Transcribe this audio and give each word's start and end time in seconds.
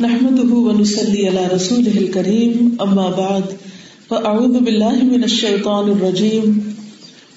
نحمده 0.00 0.52
ونسلي 0.52 1.28
على 1.28 1.56
رسوله 1.56 1.92
الكريم، 1.96 2.68
أما 2.84 3.10
بعد، 3.10 3.40
فأعوذ 4.08 4.52
بالله 4.52 5.02
من 5.02 5.22
الشيطان 5.22 5.90
الرجيم. 5.90 6.58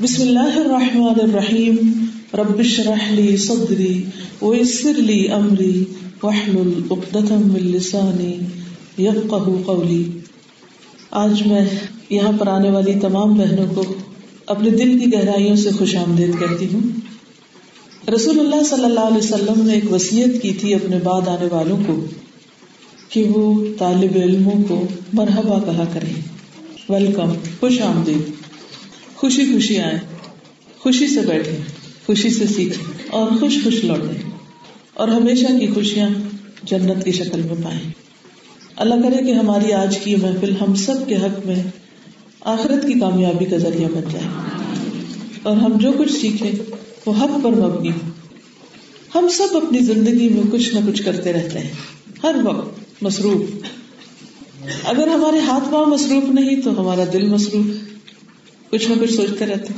بسم 0.02 0.22
الله 0.22 0.52
الرحمن 0.56 1.30
الرحيم. 1.30 2.06
رب 2.34 2.60
اشرح 2.60 3.12
لي 3.12 3.38
صدري، 3.38 4.04
ويسر 4.42 4.94
لي 4.94 5.28
أمري، 5.28 5.84
واحلل 6.24 6.82
عقدة 6.92 7.36
من 7.40 7.60
لساني 7.60 8.38
يفقه 9.00 9.62
قولي. 9.66 10.04
آج 11.12 11.48
میں 11.48 11.66
یہاں 12.10 12.32
پر 12.40 12.48
آنے 12.48 12.70
والی 12.70 12.94
تمام 13.02 13.34
بہنوں 13.34 13.76
کو 13.76 13.84
اپنے 14.46 14.70
دل 14.70 15.00
کی 15.00 15.14
گہرائیوں 15.14 15.56
سے 15.56 15.70
خوش 15.72 15.96
آمدید 15.96 16.40
کرتی 16.40 16.66
ہوں۔ 16.74 17.02
رسول 18.12 18.40
اللہ 18.40 18.64
صلی 18.64 18.86
اللہ 18.86 19.00
علیہ 19.00 19.18
وسلم 19.18 19.66
نے 19.68 19.74
ایک 19.74 19.94
وسیعت 19.94 20.42
کی 20.42 20.54
تھی 20.54 20.74
اپنے 20.74 20.98
بعد 21.04 21.28
آنے 21.28 21.48
والوں 21.52 21.78
کو۔ 21.88 22.06
کہ 23.12 23.24
وہ 23.24 23.66
طالب 23.80 24.12
علموں 24.16 24.64
کو 24.68 24.88
مرحبا 25.14 25.60
کہا 25.60 25.84
کریں۔ 25.94 26.14
ویلکم 26.90 27.34
خوش 27.60 27.82
آمدید۔ 27.82 28.32
خوشی 29.16 29.46
خوشی 29.46 29.80
آئے 29.80 30.00
خوشی 30.80 31.08
سے 31.08 31.22
بیٹھے 31.22 31.58
خوشی 32.06 32.30
سے 32.30 32.48
سیکھیں۔ 32.48 33.08
اور 33.10 33.32
خوش 33.40 33.60
خوش 33.64 33.84
لوٹے 33.84 34.30
اور 34.94 35.08
ہمیشہ 35.08 35.46
کی 35.60 35.68
خوشیاں 35.68 36.10
جنت 36.64 37.06
کی 37.06 37.12
شکل 37.12 37.42
میں 37.42 37.64
پائیں۔ 37.64 37.92
اللہ 38.76 38.96
کرے 38.96 39.26
کہ 39.26 39.32
ہماری 39.32 39.74
آج 39.74 39.98
کی 40.00 40.16
محفل 40.16 40.54
ہم 40.62 40.76
سب 40.76 41.08
کے 41.08 41.16
حق 41.16 41.46
میں 41.46 41.64
آخرت 42.42 42.88
کی 42.88 43.00
کامیابی 43.00 43.46
کا 43.46 43.58
ذریعہ 43.58 43.90
بن 43.90 44.02
جائے۔ 44.12 44.28
اور 45.44 45.58
ہم 45.58 45.78
جو 45.78 45.92
کچھ 45.98 46.14
سیکھیں، 46.14 46.52
وہ 47.06 47.14
حق 47.22 47.44
پر 47.44 47.52
مبنی۔ 47.52 47.90
ہو 47.90 48.10
ہم 49.16 49.28
سب 49.28 49.58
اپنی 49.58 49.80
زندگی 49.80 50.30
میں 50.30 50.44
کچھ 50.52 50.76
نہ 50.76 50.92
کچھ 50.92 51.04
کرتے 51.04 51.34
رہتے 51.34 51.60
ہیں۔ 51.60 51.70
ہر 52.24 52.36
وقت۔ 52.44 52.81
مصروف۔ 53.02 53.66
اگر 54.84 55.08
ہمارے 55.08 55.40
ہاتھ 55.40 55.72
پاؤں 55.72 55.86
مصروف 55.86 56.24
نہیں 56.24 56.62
تو 56.62 56.82
ہمارا 56.82 57.04
دل 57.14 57.28
مصروف۔ 57.28 57.66
کچھ 58.70 58.90
نہ 58.90 59.02
کچھ 59.02 59.14
سوچتے 59.14 59.46
رہتے۔ 59.46 59.74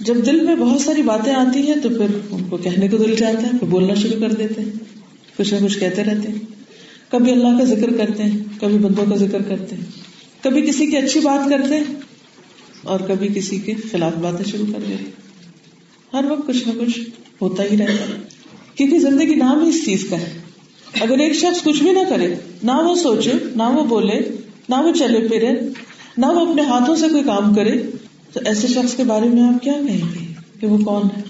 جب 0.00 0.14
دل 0.26 0.40
میں 0.40 0.56
بہت 0.56 0.80
ساری 0.80 1.02
باتیں 1.02 1.34
آتی 1.34 1.66
ہیں 1.66 1.74
تو 1.82 1.88
پھر 1.88 2.06
ان 2.30 2.44
کو 2.48 2.56
کہنے 2.56 2.88
کو 2.88 2.96
دل 2.96 3.16
چاہتا 3.16 3.42
ہے، 3.42 3.48
پھر 3.48 3.66
بولنا 3.66 3.94
شروع 3.94 4.20
کر 4.20 4.32
دیتے 4.32 4.62
ہیں۔ 4.62 4.70
کچھ 5.36 5.54
نہ 5.54 5.66
کچھ 5.66 5.78
کہتے 5.78 6.04
رہتے 6.04 6.28
ہیں۔ 6.28 6.38
کبھی 7.08 7.32
اللہ 7.32 7.58
کا 7.58 7.64
ذکر 7.64 7.96
کرتے 7.96 8.22
ہیں، 8.22 8.38
کبھی 8.60 8.78
بندوں 8.78 9.06
کا 9.10 9.16
ذکر 9.16 9.42
کرتے 9.42 9.76
ہیں۔ 9.76 9.84
کبھی 10.42 10.62
کسی 10.62 10.86
کی 10.86 10.96
اچھی 10.96 11.20
بات 11.20 11.50
کرتے 11.50 11.76
ہیں 11.76 11.94
اور 12.82 13.00
کبھی 13.00 13.28
کسی 13.28 13.58
کے 13.58 13.74
خلاف 13.90 14.12
باتیں 14.12 14.50
شروع 14.50 14.66
کر 14.66 14.78
دیتے 14.88 15.04
ہیں۔ 15.04 15.10
ہر 16.12 16.24
وقت 16.30 16.46
کچھ 16.46 16.68
نہ 16.68 16.84
کچھ 16.84 17.00
ہوتا 17.42 17.62
ہی 17.62 17.76
رہتا 17.76 17.92
ہے۔ 17.92 18.20
کیونکہ 18.74 18.98
زندگی 18.98 19.34
نام 19.34 19.62
ہی 19.62 19.68
اس 19.68 19.84
چیز 19.84 20.06
کا 20.10 20.20
ہے۔ 20.20 20.41
اگر 21.00 21.18
ایک 21.18 21.32
شخص 21.32 21.62
کچھ 21.62 21.82
بھی 21.82 21.92
نہ 21.92 21.98
کرے، 22.08 22.34
نہ 22.62 22.72
وہ 22.72 22.94
سوچے، 22.94 23.32
نہ 23.56 23.62
وہ 23.62 23.84
بولے، 23.84 24.20
نہ 24.68 24.74
وہ 24.74 24.92
چلے 24.92 25.28
پھرے، 25.28 25.52
نہ 26.18 26.26
وہ 26.26 26.50
اپنے 26.50 26.62
ہاتھوں 26.62 26.96
سے 26.96 27.08
کوئی 27.08 27.22
کام 27.22 27.54
کرے، 27.54 27.82
تو 28.32 28.40
ایسے 28.44 28.68
شخص 28.68 28.94
کے 28.96 29.04
بارے 29.04 29.28
میں 29.28 29.42
آپ 29.42 29.62
کیا 29.62 29.72
کہیں 29.72 30.00
گے 30.00 30.34
کہ 30.60 30.66
وہ 30.66 30.78
کون 30.78 31.02
ہے؟ 31.16 31.22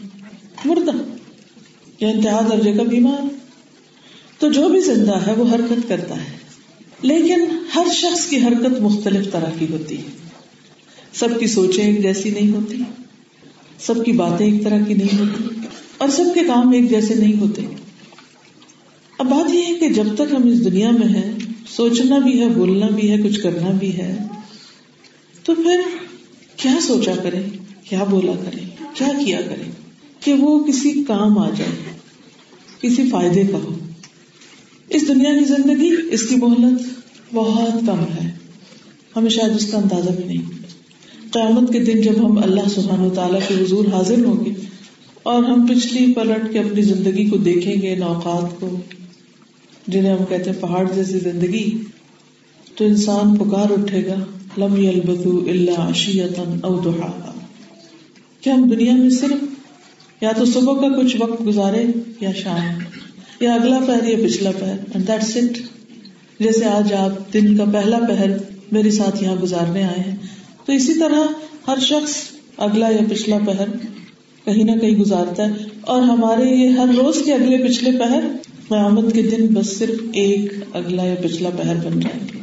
مردہ، 0.64 0.90
یا 2.00 2.08
انتہا 2.08 2.48
درجے 2.52 2.72
کا 2.72 2.82
بیمار۔ 2.82 3.26
تو 4.38 4.52
جو 4.52 4.68
بھی 4.68 4.80
زندہ 4.80 5.26
ہے، 5.26 5.32
وہ 5.32 5.54
حرکت 5.54 5.88
کرتا 5.88 6.14
ہے۔ 6.16 6.42
لیکن 7.02 7.44
ہر 7.74 7.86
شخص 7.92 8.26
کی 8.26 8.36
حرکت 8.36 8.80
مختلف 8.80 9.32
طرح 9.32 9.50
کی 9.58 9.66
ہوتی 9.70 9.98
ہے۔ 9.98 10.02
سب 11.12 11.40
کی 11.40 11.46
سوچیں 11.46 11.84
ایک 11.84 12.02
جیسی 12.02 12.30
نہیں 12.30 12.50
ہوتی۔ 12.50 12.76
سب 13.78 14.04
کی 14.04 14.12
باتیں 14.12 14.52
ایک 14.52 14.64
طرح 14.64 14.78
کی 14.86 14.94
نہیں 14.94 15.18
ہوتی۔ 15.18 15.44
اور 15.98 16.08
سب 16.08 16.24
کے 16.34 16.40
کام 16.40 16.70
ایک 16.70 16.90
جیسے 16.90 17.14
نہیں 17.14 17.40
ہوتے۔ 17.40 17.62
اب 19.18 19.26
بات 19.26 19.52
یہ 19.54 19.66
ہے 19.66 19.74
کہ 19.74 19.88
جب 19.88 20.06
تک 20.14 20.32
ہم 20.32 20.48
اس 20.48 20.64
دنیا 20.64 20.90
میں 20.90 21.08
ہیں، 21.08 21.32
سوچنا 21.68 22.18
بھی 22.18 22.40
ہے، 22.40 22.48
بولنا 22.48 22.86
بھی 22.86 23.10
ہے، 23.10 23.16
کچھ 23.22 23.40
کرنا 23.40 23.70
بھی 23.70 23.96
ہے، 23.96 24.16
تو 25.44 25.54
پھر 25.54 25.80
کیا 26.56 26.72
سوچا 26.82 27.12
کرے 27.22 27.40
کیا 27.88 28.04
بولا 28.04 28.32
کرے 28.44 28.64
کیا 28.94 29.08
کیا 29.24 29.40
کرے 29.40 29.70
کہ 30.20 30.34
وہ 30.34 30.58
کسی 30.64 30.92
کام 31.04 31.38
آ 31.38 31.48
جائے، 31.50 31.92
کسی 32.80 33.08
فائدے 33.10 33.42
کا 33.52 33.58
ہو۔ 33.58 33.74
اس 34.90 35.08
دنیا 35.08 35.30
کی 35.38 35.44
زندگی 35.44 35.90
اس 36.10 36.28
کی 36.28 36.36
مہلت 36.36 37.34
بہت 37.34 37.86
کم 37.86 38.02
ہے 38.14 38.30
ہمیں 39.16 39.30
شاید 39.30 39.56
اس 39.56 39.70
کا 39.70 39.78
اندازہ 39.78 40.10
بھی 40.10 40.24
نہیں۔ 40.24 40.50
قیامت 41.32 41.72
کے 41.72 41.78
دن 41.78 42.00
جب 42.00 42.18
ہم 42.26 42.38
اللہ 42.38 42.68
سبحانہ 42.68 43.02
و 43.02 43.10
تعالیٰ 43.10 43.40
کے 43.48 43.54
حضور 43.54 43.84
حاضر 43.92 44.24
ہوں 44.24 44.44
گے 44.44 44.50
اور 45.22 45.44
ہم 45.44 45.66
پچھلی 45.66 46.12
پلٹ 46.12 46.52
کے 46.52 46.58
اپنی 46.58 46.82
زندگی 46.82 47.28
کو 47.30 47.36
دیکھیں 47.36 47.74
گے، 47.82 47.94
نوقات 47.94 48.60
کو 48.60 48.76
جنہیں 49.86 50.12
ہم 50.12 50.24
کہتے 50.24 50.50
ہیں 50.50 50.60
پہاڑ 50.60 50.84
جیسی 50.92 51.18
زندگی، 51.18 51.66
تو 52.76 52.84
انسان 52.84 53.34
پکار 53.36 53.70
اٹھے 53.70 54.06
گا، 54.06 54.14
لم 54.56 54.74
البتو 54.88 55.36
اللہ 55.48 55.80
اشیتن 55.80 56.58
او 56.62 56.78
دہا 56.80 57.10
کہ 58.40 58.50
ہم 58.50 58.68
دنیا 58.68 58.92
میں 58.96 59.10
صرف 59.10 60.22
یا 60.22 60.32
تو 60.36 60.44
صبح 60.44 60.80
کا 60.80 60.88
کچھ 60.96 61.16
وقت 61.20 61.46
گزارے 61.46 61.84
یا 62.20 62.32
شام۔ 62.32 62.78
یا 63.40 63.54
اگلا 63.54 63.78
پہر 63.86 64.08
یا 64.08 64.16
پچھلا 64.24 64.50
پہر 64.58 64.76
اینڈ 64.94 65.06
دیٹس 65.08 65.36
اٹ 65.36 65.58
جیسے 66.40 66.64
آج 66.64 66.92
آپ 66.92 67.32
دن 67.34 67.56
کا 67.56 67.64
پہلا 67.72 67.98
پہر 68.08 68.36
میرے 68.72 68.90
ساتھ 68.90 69.22
یہاں 69.22 69.36
گزارنے 69.42 69.82
آئے 69.84 70.00
ہیں، 70.00 70.16
تو 70.66 70.72
اسی 70.72 70.94
طرح 70.94 71.68
ہر 71.68 71.78
شخص 71.80 72.14
اگلا 72.56 72.88
یا 72.88 73.04
پچھلا 73.10 73.38
پہر 73.46 73.76
کہیں 74.46 74.64
نہ 74.64 74.78
کہیں 74.80 74.96
گزارتا 74.96 75.44
ہے، 75.44 75.64
اور 75.82 76.02
ہمارے 76.02 76.48
یہ 76.54 76.78
ہر 76.78 76.94
روز 76.96 77.22
کے 77.24 77.32
اگلے 77.32 77.64
پچھلے 77.68 77.98
پہر 77.98 78.24
قیامت 78.72 79.12
کے 79.14 79.22
دن 79.22 79.46
بس 79.54 79.76
صرف 79.78 80.02
ایک 80.12 80.52
اگلا 80.72 81.04
یا 81.04 81.14
پچھلا 81.22 81.50
پہر 81.56 81.76
بن 81.84 82.00
جائیں 82.00 82.20
گے 82.28 82.40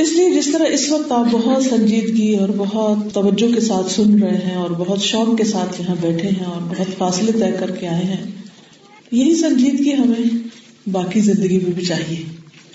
اس 0.00 0.10
لیے 0.12 0.30
جس 0.30 0.48
طرح 0.52 0.72
اس 0.72 0.82
وقت 0.90 1.12
آپ 1.12 1.26
بہت 1.30 1.64
سنجیدگی 1.64 2.34
اور 2.34 2.48
بہت 2.56 3.12
توجہ 3.14 3.46
کے 3.54 3.60
ساتھ 3.60 3.90
سن 3.92 4.18
رہے 4.22 4.38
ہیں 4.46 4.56
اور 4.56 4.70
بہت 4.70 5.02
شوق 5.02 5.36
کے 5.38 5.44
ساتھ 5.44 5.80
یہاں 5.80 5.94
بیٹھے 6.00 6.28
ہیں 6.28 6.44
اور 6.44 6.60
بہت 6.68 6.96
فاصلے 6.98 7.32
طے 7.32 7.50
کر 7.60 7.70
کے 7.70 7.88
آئے 7.88 8.04
ہیں، 8.04 8.24
یہی 9.12 9.34
سنجیدگی 9.34 9.92
ہمیں 9.92 10.36
باقی 10.92 11.20
زندگی 11.20 11.58
میں 11.60 11.72
بھی 11.74 11.84
چاہیے. 11.84 12.22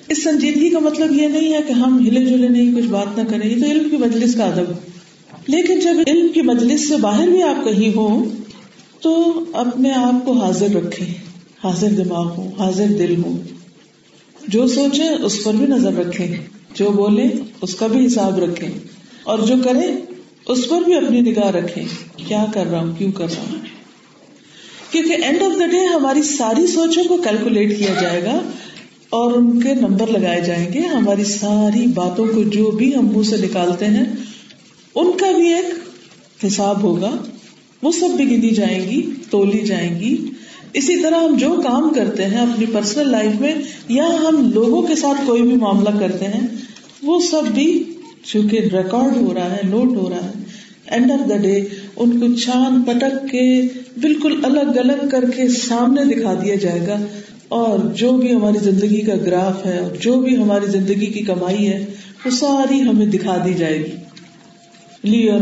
اس 0.07 0.23
سنجیدگی 0.23 0.69
کا 0.69 0.79
مطلب 0.79 1.11
یہ 1.11 1.27
نہیں 1.27 1.53
ہے 1.53 1.59
کہ 1.67 1.73
ہم 1.73 1.99
ہلے 2.07 2.25
جلے 2.25 2.49
نہیں، 2.49 2.75
کچھ 2.75 2.89
بات 2.89 3.17
نہ 3.17 3.23
کریں، 3.29 3.49
یہ 3.49 3.59
تو 3.61 3.71
علم 3.71 3.89
کی 3.89 3.97
مجلس 3.97 4.35
کا 4.35 4.45
ادب. 4.45 4.73
لیکن 5.47 5.79
جب 5.79 6.03
علم 6.07 6.27
کی 6.33 6.41
مجلس 6.41 6.87
سے 6.87 6.97
باہر 6.97 7.27
بھی 7.27 7.43
آپ 7.43 7.63
کہیں 7.65 7.95
ہو 7.95 8.09
تو 9.01 9.13
اپنے 9.53 9.91
آپ 9.91 10.25
کو 10.25 10.31
حاضر 10.33 10.75
رکھے 10.75 11.05
حاضر 11.63 11.89
دماغ 11.89 12.27
ہو 12.27 12.49
حاضر 12.59 12.87
دل 12.87 13.23
ہو 13.23 13.41
جو 14.47 14.67
سوچے 14.67 15.23
اس 15.23 15.43
پر 15.43 15.53
بھی 15.53 15.65
نظر 15.65 15.93
رکھے 15.93 16.35
جو 16.73 16.89
بولے 16.89 17.29
اس 17.61 17.75
کا 17.75 17.87
بھی 17.87 18.05
حساب 18.05 18.39
رکھے 18.39 18.67
اور 19.23 19.39
جو 19.39 19.55
کرے 19.63 20.15
اس 20.47 20.69
پر 20.69 20.81
بھی 20.81 20.93
اپنی 20.93 21.21
نگاہ 21.21 21.51
رکھے 21.51 21.83
کیا 22.15 22.45
کر 22.53 22.65
رہا 22.65 22.79
ہوں، 22.79 22.93
کیوں 22.97 23.11
کر 23.11 23.25
رہا 23.25 23.41
ہوں؟ 23.41 23.59
کیونکہ 24.91 25.13
اینڈ 25.23 25.43
آف 25.43 25.59
دا 25.59 25.65
ڈے 25.65 25.85
ہماری 25.85 26.23
ساری 26.23 26.67
سوچوں 26.67 27.03
کو 27.03 27.17
کیلکولیٹ 27.17 27.77
کیا 27.77 28.01
جائے 28.01 28.23
گا 28.23 28.41
اور 29.09 29.31
ان 29.31 29.61
کے 29.61 29.73
نمبر 29.73 30.07
لگائے 30.07 30.41
جائیں 30.41 30.73
گے۔ 30.73 30.79
ہماری 30.79 31.23
ساری 31.23 31.87
باتوں 31.87 32.27
کو 32.27 32.43
جو 32.43 32.71
بھی 32.71 32.95
ہم 32.95 33.07
منہ 33.07 33.23
سے 33.23 33.37
نکالتے 33.37 33.85
ہیں، 33.85 34.05
ان 34.95 35.11
کا 35.17 35.31
بھی 35.31 35.53
ایک 35.53 35.65
حساب 36.47 36.83
ہوگا۔ 36.83 37.11
وہ 37.83 37.91
سب 37.91 38.09
بھی 38.17 38.25
گنی 38.25 38.49
جائیں 38.49 38.89
گی، 38.89 39.11
تولی 39.29 39.59
جائیں 39.59 39.99
گی۔ 39.99 40.17
اسی 40.73 41.01
طرح 41.01 41.15
ہم 41.15 41.37
جو 41.37 41.61
کام 41.63 41.93
کرتے 41.93 42.25
ہیں 42.25 42.37
اپنی 42.37 42.65
پرسنل 42.65 43.09
لائف 43.09 43.41
میں 43.41 43.55
یا 43.89 44.07
ہم 44.07 44.51
لوگوں 44.53 44.81
کے 44.81 44.95
ساتھ 44.95 45.21
کوئی 45.25 45.41
بھی 45.41 45.55
معاملہ 45.55 45.99
کرتے 45.99 46.25
ہیں، 46.25 46.47
وہ 47.03 47.19
سب 47.19 47.41
بھی 47.53 47.83
چونکہ 48.25 48.57
ریکارڈ 48.57 49.17
ہو 49.17 49.33
رہا 49.33 49.51
ہے 49.51 49.61
نوٹ 49.63 49.97
ہو 49.97 50.09
رہا 50.09 50.25
ہے 50.25 50.31
اینڈ 50.87 51.11
آف 51.11 51.29
دا 51.29 51.37
ڈے 51.37 51.63
ان 51.95 52.19
کو 52.19 52.33
چھان 52.33 52.81
پٹک 52.81 53.31
کے 53.31 53.61
بالکل 54.01 54.45
الگ 54.45 54.79
الگ 54.79 55.09
کر 55.11 55.29
کے 55.35 55.47
سامنے 55.47 56.15
دکھا 56.15 56.33
دیا 56.33 56.55
جائے 56.55 56.87
گا۔ 56.87 56.97
اور 57.47 57.79
جو 57.79 58.11
بھی 58.11 58.35
ہماری 58.35 58.57
زندگی 58.63 59.01
کا 59.01 59.15
گراف 59.15 59.65
ہے 59.65 59.77
اور 59.77 59.91
جو 59.95 60.21
بھی 60.21 60.37
ہماری 60.37 60.71
زندگی 60.71 61.05
کی 61.05 61.23
کمائی 61.23 61.67
ہے، 61.67 61.85
وہ 62.25 62.31
ساری 62.31 62.81
ہمیں 62.81 63.05
دکھا 63.05 63.37
دی 63.45 63.53
جائے 63.53 63.77
گی۔ 63.77 63.91
لی 65.03 65.29
اور 65.29 65.39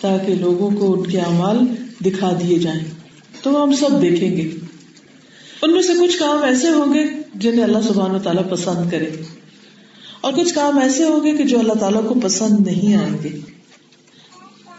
تاکہ 0.00 0.34
لوگوں 0.34 0.70
کو 0.70 0.92
ان 0.92 1.10
کے 1.10 1.18
اعمال 1.18 1.58
دکھا 2.04 2.38
دیے 2.42 2.58
جائیں۔ 2.58 2.99
تو 3.42 3.62
ہم 3.62 3.72
سب 3.72 4.02
دیکھیں 4.02 4.36
گے۔ 4.36 4.50
ان 5.62 5.72
میں 5.72 5.82
سے 5.82 5.92
کچھ 6.00 6.18
کام 6.18 6.42
ایسے 6.42 6.68
ہوں 6.68 6.94
گے 6.94 7.04
جنہیں 7.34 7.64
اللہ 7.64 7.78
سبحان 7.88 8.14
و 8.14 8.18
تعالیٰ 8.18 8.50
پسند 8.50 8.90
کرے۔ 8.90 9.10
اور 10.20 10.32
کچھ 10.32 10.54
کام 10.54 10.78
ایسے 10.78 11.04
ہوں 11.04 11.24
گے 11.24 11.36
کہ 11.36 11.44
جو 11.44 11.58
اللہ 11.58 11.72
تعالیٰ 11.72 12.08
کو 12.08 12.14
پسند 12.22 12.66
نہیں 12.66 12.96
آئیں 12.96 13.16
گے۔ 13.24 13.38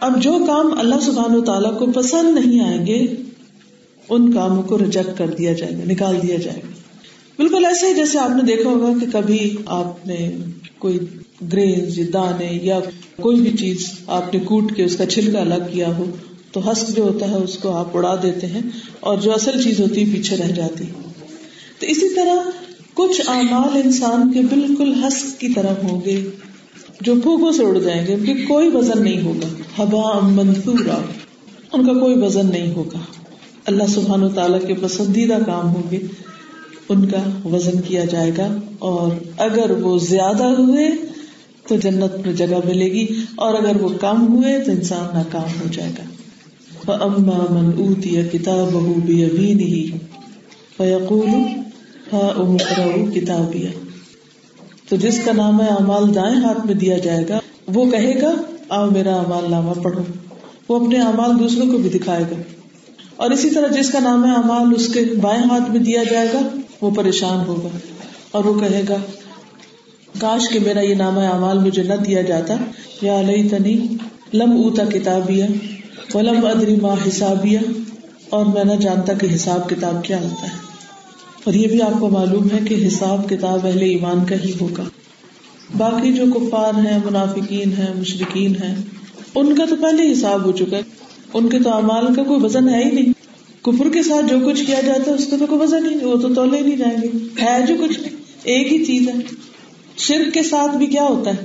اب 0.00 0.22
جو 0.22 0.32
کام 0.46 0.78
اللہ 0.78 0.94
سبحان 1.02 1.36
و 1.36 1.40
تعالیٰ 1.40 1.78
کو 1.78 1.86
پسند 1.86 2.38
نہیں 2.38 2.64
آئیں 2.64 2.86
گے، 2.86 3.06
ان 4.08 4.32
کاموں 4.32 4.62
کو 4.62 4.78
ریجیکٹ 4.78 5.18
کر 5.18 5.26
دیا 5.26 5.52
جائے 5.52 5.72
گا، 5.72 5.92
نکال 5.92 6.16
دیا 6.22 6.36
جائے 6.36 6.60
گا۔ 6.62 6.72
بالکل 7.36 7.64
ایسے 7.64 7.86
ہی 7.86 7.94
جیسے 7.94 8.18
آپ 8.18 8.30
نے 8.30 8.42
دیکھا 8.42 8.70
ہوگا 8.70 8.98
کہ 9.00 9.06
کبھی 9.12 9.56
آپ 9.66 10.06
نے 10.06 10.36
کوئی 10.78 10.98
گرینز 11.52 12.00
دانے 12.12 12.58
یا 12.62 12.80
کوئی 13.20 13.40
بھی 13.40 13.50
چیز 13.50 13.90
آپ 14.06 14.34
نے 14.34 14.40
کوٹ 14.40 14.76
کے 14.76 14.84
اس 14.84 14.96
کا 14.96 15.06
چھلکا 15.06 15.40
الگ 15.40 15.64
کیا 15.72 15.96
ہو 15.96 16.04
تو 16.52 16.72
ہسک 16.72 16.96
جو 16.96 17.02
ہوتا 17.02 17.30
ہے 17.30 17.36
اس 17.36 17.58
کو 17.58 17.70
آپ 17.70 17.96
اڑا 17.96 18.16
دیتے 18.22 18.46
ہیں 18.46 18.60
اور 19.00 19.18
جو 19.18 19.32
اصل 19.32 19.62
چیز 19.62 19.80
ہوتی 19.80 20.06
ہے 20.06 20.16
پیچھے 20.16 20.36
رہ 20.36 20.48
جاتی 20.48 20.84
تو 21.78 21.86
اسی 21.86 22.14
طرح 22.14 22.50
کچھ 22.94 23.20
اعمال 23.28 23.80
انسان 23.84 24.32
کے 24.32 24.40
بالکل 24.40 24.94
ہس 25.04 25.34
کی 25.38 25.48
طرح 25.48 25.74
ہوں 25.82 26.00
گے 26.04 26.28
جو 27.00 27.14
پھوکوں 27.22 27.52
سے 27.52 27.64
اڑ 27.64 27.78
جائیں 27.78 28.06
گے، 28.06 28.14
ان 28.14 28.24
کی 28.24 28.32
کوئی 28.32 28.68
وزن 28.68 29.02
نہیں 29.02 29.22
ہوگا۔ 29.22 29.62
ہوا 29.78 30.20
منصورا 30.22 31.00
ان 31.72 31.86
کا 31.86 31.92
کوئی 31.92 32.22
وزن 32.22 32.46
نہیں 32.46 32.74
ہوگا۔ 32.74 32.98
اللہ 33.66 33.84
سبحان 33.88 34.22
و 34.22 34.28
تعالیٰ 34.28 34.66
کے 34.66 34.74
پسندیدہ 34.74 35.38
کام 35.46 35.74
ہوں 35.74 35.90
گے۔ 35.90 35.98
ان 36.88 37.06
کا 37.06 37.48
وزن 37.48 37.80
کیا 37.80 38.04
جائے 38.04 38.30
گا۔ 38.38 38.56
اور 38.78 39.10
اگر 39.36 39.70
وہ 39.70 39.98
زیادہ 39.98 40.44
ہوئے 40.44 40.88
تو 41.68 41.76
جنت 41.76 42.26
میں 42.26 42.34
جگہ 42.34 42.60
ملے 42.64 42.92
گی، 42.92 43.06
اور 43.36 43.54
اگر 43.54 43.80
وہ 43.80 43.88
کم 44.00 44.36
ہوئے 44.36 44.60
تو 44.60 44.72
انسان 44.72 45.14
ناکام 45.14 45.60
ہو 45.60 45.66
جائے 45.72 45.90
گا۔ 45.98 46.02
اما 46.88 47.46
من 47.50 47.70
اوتی 47.78 48.22
کتاب 48.32 48.76
بھی 49.04 49.24
ابھی 49.24 49.54
نہیں 49.54 49.98
فیقول 50.76 51.28
ہاں 52.12 52.40
تو 54.88 54.96
جس 54.96 55.20
کا 55.24 55.32
نام 55.32 55.62
ہے 55.62 55.66
امال 55.68 56.14
دائیں 56.14 56.36
ہاتھ 56.36 56.66
میں 56.66 56.74
دیا 56.74 56.98
جائے 56.98 57.24
گا، 57.28 57.40
وہ 57.66 57.90
کہے 57.90 58.20
گا، 58.22 58.30
آؤ 58.68 58.90
میرا 58.90 59.16
امال 59.16 59.50
نامہ 59.50 59.72
پڑھو 59.72 60.02
وہ 60.68 60.84
اپنے 60.84 60.98
امال 60.98 61.38
دوسروں 61.38 61.66
کو 61.66 61.78
بھی 61.78 61.90
دکھائے 61.90 62.24
گا۔ 62.30 62.36
اور 63.16 63.30
اسی 63.30 63.50
طرح 63.50 63.66
جس 63.66 63.90
کا 63.90 63.98
نام 64.00 64.24
ہے 64.24 64.34
امال 64.34 64.74
اس 64.76 64.88
کے 64.94 65.00
بائیں 65.20 65.42
ہاتھ 65.42 65.70
میں 65.70 65.80
دیا 65.80 66.04
جائے 66.10 66.28
گا، 66.34 66.40
وہ 66.80 66.90
پریشان 66.90 67.46
ہوگا۔ 67.46 67.78
اور 68.30 68.44
وہ 68.44 68.60
کہے 68.60 68.82
گا، 68.88 68.96
کاش 70.18 70.48
کے 70.48 70.58
میرا 70.58 70.80
یہ 70.80 70.94
نام 70.94 71.18
امال 71.18 71.58
مجھے 71.58 71.82
نہ 71.82 71.94
دیا 71.94 72.22
جاتا۔ 72.22 72.54
یا 73.02 73.20
علیہ 73.20 73.48
تنی 73.48 73.86
لم 74.34 74.52
اوتا 74.52 74.84
کتابیا 74.84 75.46
ولم 76.14 76.46
ادری 76.46 76.76
ماں 76.76 76.96
حسابیا 77.08 77.60
اور 78.30 78.46
میں 78.46 78.64
نہ 78.64 78.72
جانتا 78.72 79.12
کہ 79.12 79.26
حساب 79.34 79.68
کتاب 79.68 80.04
کیا 80.04 80.20
ہوتا 80.20 80.42
ہے۔ 80.42 80.56
اور 81.44 81.54
یہ 81.54 81.68
بھی 81.68 81.82
آپ 81.82 82.00
کو 82.00 82.08
معلوم 82.08 82.46
ہے 82.52 82.58
کہ 82.68 82.86
حساب 82.86 83.28
کتاب 83.28 83.66
اہل 83.66 83.82
ایمان 83.82 84.24
کا 84.24 84.36
ہی 84.44 84.52
ہوگا۔ 84.60 84.82
باقی 85.78 86.12
جو 86.12 86.24
کفار 86.34 86.86
ہیں، 86.86 86.98
منافقین 87.04 87.72
ہیں 87.72 87.94
مشرقین 87.96 88.54
ہیں، 88.54 88.74
ان 89.34 89.54
کا 89.54 89.64
تو 89.64 89.76
پہلے 89.76 90.12
حساب 90.12 90.44
ہو 90.44 90.52
چکا 90.52 90.76
ہے۔ 90.76 90.82
ان 91.34 91.48
کے 91.48 91.58
تو 91.58 91.72
امال 91.72 92.14
کا 92.14 92.22
کوئی 92.22 92.44
وزن 92.44 92.68
ہے 92.68 92.84
ہی 92.84 92.90
نہیں۔ 92.90 93.12
کفر 93.64 93.88
کے 93.92 94.02
ساتھ 94.02 94.26
جو 94.26 94.36
کچھ 94.46 94.64
کیا 94.66 94.80
جاتا 94.80 95.10
ہے، 95.10 95.16
اس 95.16 95.26
کا 95.30 95.36
تو 95.36 95.46
کوئی 95.46 95.60
وزن 95.60 95.86
ہی 95.90 95.94
نہیں، 95.94 96.06
وہ 96.06 96.16
تو 96.16 96.34
تولے 96.34 96.60
نہیں 96.60 96.76
جائیں 96.76 96.96
گے۔ 97.02 97.08
ہے 97.42 97.66
جو 97.66 97.74
کچھ 97.80 98.00
نہیں 98.00 98.16
ایک 98.42 98.72
ہی 98.72 98.84
چیز 98.84 99.08
ہے۔ 99.08 99.14
شرک 99.96 100.34
کے 100.34 100.42
ساتھ 100.42 100.76
بھی 100.76 100.86
کیا 100.86 101.02
ہوتا 101.02 101.30
ہے؟ 101.30 101.44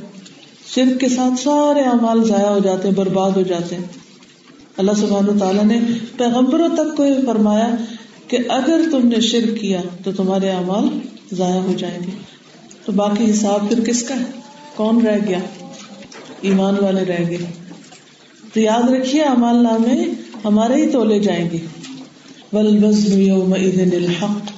شرک 0.76 1.00
کے 1.00 1.10
ساتھ 1.10 1.42
سارے 1.42 1.80
امال 1.80 2.24
ضائع 2.24 2.50
ہو 2.50 2.60
جاتے 2.60 2.88
ہیں، 2.88 2.96
برباد 2.96 3.32
ہو 3.32 3.42
جاتے 3.42 3.76
ہیں۔ 3.76 4.07
اللہ 4.78 4.92
سبحانہ 4.98 5.40
تعالیٰ 5.40 5.66
نے 5.66 5.80
پیغمبروں 6.18 6.70
تک 6.70 6.98
کو 6.98 7.06
فرمایا 7.26 7.76
کہ 8.28 8.38
اگر 8.50 8.82
تم 8.92 9.08
نے 9.08 9.20
شرک 9.20 9.62
کیا 9.62 9.82
تو 10.04 10.12
تمہارے 10.12 10.50
اعمال 10.50 11.00
ضائع 11.32 11.62
ہو 11.62 11.74
جائیں 11.78 12.00
گے۔ 12.08 12.12
تو 12.86 12.92
باقی 12.92 13.32
حساب 13.32 13.70
پھر 13.70 13.84
کس 13.84 14.04
کا 14.04 14.16
ہے؟ 14.16 14.26
کون 14.76 15.06
رہ 15.06 15.18
گیا؟ 15.28 15.40
ایمان 16.42 16.76
والے 16.80 17.06
رہ 17.06 17.30
گئے۔ 17.30 17.38
تو 18.54 18.60
یاد 18.60 18.90
رکھیے 18.90 19.22
امال 19.22 19.56
نامے 19.64 20.06
ہمارے 20.46 20.74
ہی 20.74 20.90
تولے 20.90 21.20
جائیں 21.20 21.50
گے۔ 21.52 21.58
وزن 22.54 23.90
الحق۔ 23.94 24.52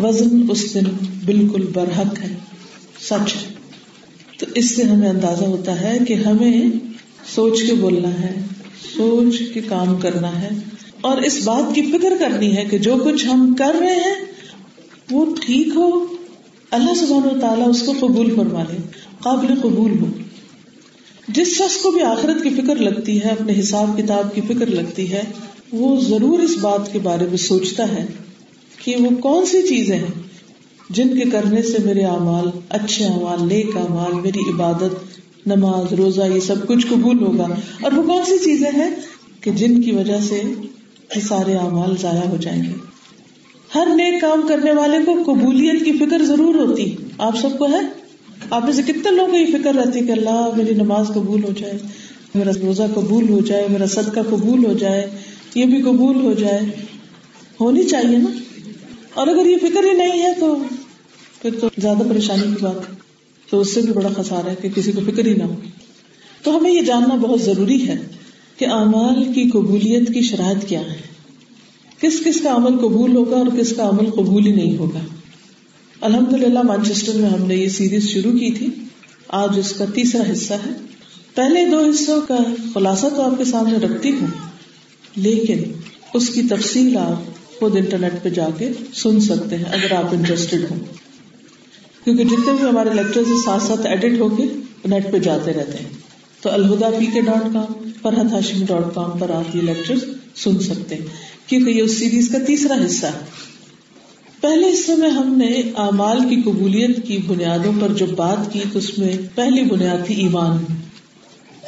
وزن 0.00 0.46
اس 0.50 0.74
دن 0.74 0.84
بالکل 1.24 1.66
برحق 1.74 2.20
ہے۔ 2.20 2.34
سچ 3.00 3.34
ہے۔ 3.34 3.52
تو 4.38 4.46
اس 4.54 4.76
سے 4.76 4.82
ہمیں 4.82 5.08
اندازہ 5.08 5.44
ہوتا 5.44 5.80
ہے 5.80 5.98
کہ 6.08 6.14
ہمیں 6.14 6.62
سوچ 7.34 7.62
کے 7.62 7.74
بولنا 7.74 8.20
ہے۔ 8.20 8.34
سوچ 8.96 9.42
کے 9.54 9.60
کام 9.60 10.00
کرنا 10.00 10.42
ہے 10.42 10.48
اور 11.00 11.16
اس 11.16 11.40
بات 11.44 11.74
کی 11.74 11.82
فکر 11.82 12.12
کرنی 12.18 12.56
ہے 12.56 12.64
کہ 12.64 12.78
جو 12.78 12.96
کچھ 13.04 13.26
ہم 13.26 13.54
کر 13.58 13.74
رہے 13.80 13.94
ہیں، 13.94 14.14
وہ 15.10 15.26
ٹھیک 15.40 15.68
ہو۔ 15.74 16.04
اللہ 16.70 16.94
سبحانہ 16.94 17.36
و 17.36 17.40
تعالیٰ 17.40 17.68
اس 17.68 17.82
کو 17.82 17.92
قبول 18.00 18.36
فرما 18.36 18.62
لے، 18.62 18.76
قابل 19.22 19.54
قبول 19.62 19.98
ہو۔ 20.00 20.06
جس 21.28 21.48
شخص 21.48 21.76
کو 21.76 21.90
بھی 21.90 22.00
آخرت 22.00 22.42
کی 22.42 22.50
فکر 22.50 22.76
لگتی 22.76 23.22
ہے، 23.22 23.28
اپنے 23.28 23.60
حساب 23.60 23.98
کتاب 23.98 24.34
کی 24.34 24.40
فکر 24.40 24.66
لگتی 24.66 25.12
ہے، 25.12 25.22
وہ 25.72 26.00
ضرور 26.00 26.38
اس 26.38 26.56
بات 26.60 26.92
کے 26.92 26.98
بارے 26.98 27.26
میں 27.26 27.36
سوچتا 27.36 27.88
ہے 27.88 28.06
کہ 28.84 28.96
وہ 28.96 29.16
کون 29.16 29.46
سی 29.46 29.62
چیزیں 29.62 29.98
ہیں 29.98 30.22
جن 30.90 31.20
کے 31.20 31.30
کرنے 31.30 31.62
سے 31.62 31.78
میرے 31.84 32.04
اعمال 32.04 32.46
اچھے 32.68 33.04
اعمال، 33.04 33.48
نیک 33.48 33.76
اعمال، 33.76 34.20
میری 34.20 34.50
عبادت 34.50 35.11
نماز، 35.46 35.92
روزہ، 35.92 36.22
یہ 36.34 36.40
سب 36.40 36.66
کچھ 36.66 36.86
قبول 36.86 37.22
ہوگا۔ 37.22 37.46
اور 37.82 37.92
وہ 37.92 38.02
کون 38.02 38.24
سی 38.24 38.44
چیزیں 38.44 38.70
ہیں 38.74 38.90
کہ 39.40 39.50
جن 39.50 39.82
کی 39.82 39.92
وجہ 39.92 40.18
سے 40.28 40.42
یہ 41.16 41.20
سارے 41.20 41.54
اعمال 41.54 41.94
ضائع 42.00 42.28
ہو 42.28 42.36
جائیں 42.36 42.62
گے؟ 42.62 42.72
ہر 43.74 43.88
نیک 43.94 44.20
کام 44.20 44.46
کرنے 44.48 44.72
والے 44.72 44.98
کو 45.06 45.32
قبولیت 45.32 45.84
کی 45.84 45.92
فکر 45.92 46.24
ضرور 46.24 46.54
ہوتی۔ 46.54 46.96
آپ 47.18 47.38
سب 47.40 47.58
کو 47.58 47.66
ہے؟ 47.66 47.80
آپ 48.50 48.64
میں 48.64 48.72
سے 48.72 48.82
کتنے 48.82 49.10
لوگوں 49.10 49.30
کو 49.30 49.36
یہ 49.36 49.46
فکر 49.46 49.74
رہتی 49.74 50.06
کہ 50.06 50.12
اللہ 50.12 50.50
میری 50.56 50.74
نماز 50.74 51.06
قبول 51.06 51.44
ہو 51.44 51.50
جائے، 51.58 51.78
میرا 52.34 52.50
روزہ 52.62 52.82
قبول 52.94 53.28
ہو 53.28 53.40
جائے، 53.40 53.66
میرا 53.70 53.86
صدقہ 53.86 54.20
قبول 54.30 54.64
ہو 54.66 54.72
جائے، 54.72 55.10
یہ 55.54 55.64
بھی 55.64 55.82
قبول 55.82 56.16
ہو 56.16 56.32
جائے۔ 56.32 56.60
ہونی 57.60 57.84
چاہیے 57.84 58.18
نا۔ 58.18 58.30
اور 59.14 59.26
اگر 59.26 59.46
یہ 59.46 59.56
فکر 59.56 59.84
ہی 59.84 59.92
نہیں 59.92 60.22
ہے 60.22 60.32
تو 60.40 60.56
پھر 61.42 61.50
تو 61.60 61.68
زیادہ 61.78 62.02
پریشانی 62.08 62.42
کی 62.42 62.56
بات۔ 62.60 62.74
ہے 62.74 63.01
تو 63.52 63.60
اس 63.60 63.74
سے 63.74 63.80
بھی 63.80 63.92
بڑا 63.92 64.08
خسارا 64.16 64.50
ہے 64.50 64.54
کہ 64.62 64.68
کسی 64.68 64.92
کو 64.92 65.00
فکر 65.06 65.26
ہی 65.26 65.32
نہ 65.32 65.42
ہو۔ 65.42 65.54
تو 66.42 66.56
ہمیں 66.56 66.70
یہ 66.70 66.80
جاننا 66.80 67.14
بہت 67.14 67.42
ضروری 67.42 67.88
ہے 67.88 67.96
کہ 68.56 68.64
اعمال 68.64 69.24
کی 69.24 69.50
قبولیت 69.50 70.14
کی 70.14 70.22
شرائط 70.22 70.68
کیا 70.68 70.80
ہے 70.80 70.96
کس 72.00 72.24
کس 72.24 72.40
کا 72.40 72.54
عمل 72.54 72.78
قبول 72.78 73.16
ہوگا 73.16 73.36
اور 73.36 73.46
کس 73.58 73.72
کا 73.76 73.88
عمل 73.88 74.10
قبول 74.10 74.46
ہی 74.46 74.52
نہیں 74.52 74.76
ہوگا۔ 74.76 74.98
الحمد 76.00 76.32
للہ 76.32 76.62
مانچسٹر 76.62 77.12
میں 77.12 77.30
ہم 77.30 77.46
نے 77.46 77.54
یہ 77.54 77.68
سیریز 77.68 78.08
شروع 78.08 78.32
کی 78.32 78.52
تھی۔ 78.52 78.66
آج 79.28 79.58
اس 79.58 79.72
کا 79.72 79.84
تیسرا 79.94 80.32
حصہ 80.32 80.54
ہے۔ 80.54 80.70
پہلے 81.34 81.68
دو 81.68 81.90
حصوں 81.90 82.20
کا 82.20 82.38
خلاصہ 82.74 83.06
تو 83.16 83.22
آپ 83.22 83.38
کے 83.38 83.44
سامنے 83.44 83.78
رکھتی 83.78 84.10
ہوں، 84.10 84.26
لیکن 85.16 85.62
اس 86.14 86.28
کی 86.28 86.42
تفصیل 86.42 86.96
آپ 86.96 87.22
خود 87.58 87.76
انٹرنیٹ 87.76 88.12
پہ 88.22 88.28
جا 88.28 88.48
کے 88.58 88.68
سن 88.94 89.20
سکتے 89.20 89.56
ہیں، 89.56 89.64
اگر 89.64 89.92
آپ 89.92 90.06
انٹرسٹیڈ 90.12 90.64
ہوں۔ 90.70 91.01
کیونکہ 92.04 92.24
جتنے 92.24 92.52
بھی 92.52 92.68
ہمارے 92.68 92.88
لیکچر 92.94 93.20
ساتھ 93.44 93.62
ساتھ 93.62 93.86
ایڈٹ 93.86 94.20
ہو 94.20 94.28
کے 94.28 94.42
نیٹ 94.84 95.12
پہ 95.12 95.18
جاتے 95.18 95.52
رہتے 95.52 95.78
ہیں۔ 95.78 95.90
تو 96.42 96.50
Alhuda 96.50 96.90
P 96.98 97.06
K 97.06 97.20
dot 97.20 97.52
com 97.52 97.90
Farhat 98.02 98.32
Hashmi 98.32 98.64
dot 98.64 98.94
com 98.94 99.10
پر 99.18 99.30
آپ 99.30 99.56
یہ 99.56 99.62
لیکچر 99.62 99.94
سن 100.34 100.58
سکتے 100.58 100.94
ہیں۔ 100.94 101.06
کیونکہ 101.46 101.70
یہ 101.70 101.82
اس 101.82 101.98
سیریز 101.98 102.28
کا 102.28 102.38
تیسرا 102.46 102.86
حصہ 102.86 103.06
ہے۔ 103.06 103.24
پہلے 104.40 104.72
حصے 104.72 104.96
میں 104.96 105.10
ہم 105.10 105.34
نے 105.38 105.46
اعمال 105.76 106.18
کی 106.28 106.42
قبولیت 106.42 107.06
کی 107.06 107.18
بنیادوں 107.18 107.72
پر 107.80 107.88
جو 107.88 108.06
بات 108.16 108.52
کی، 108.52 108.60
تو 108.72 108.78
اس 108.78 108.98
میں 108.98 109.12
پہلی 109.34 109.62
بنیاد 109.64 110.06
تھی 110.06 110.14
ایمان۔ 110.14 110.64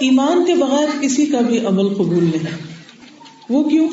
ایمان 0.01 0.45
کے 0.45 0.55
بغیر 0.55 0.87
کسی 1.01 1.27
کا 1.27 1.41
بھی 1.41 1.67
عمل 1.67 1.95
قبول 1.95 2.25
نہیں۔ 2.25 2.57
وہ 3.49 3.69
کیوں؟ 3.69 3.89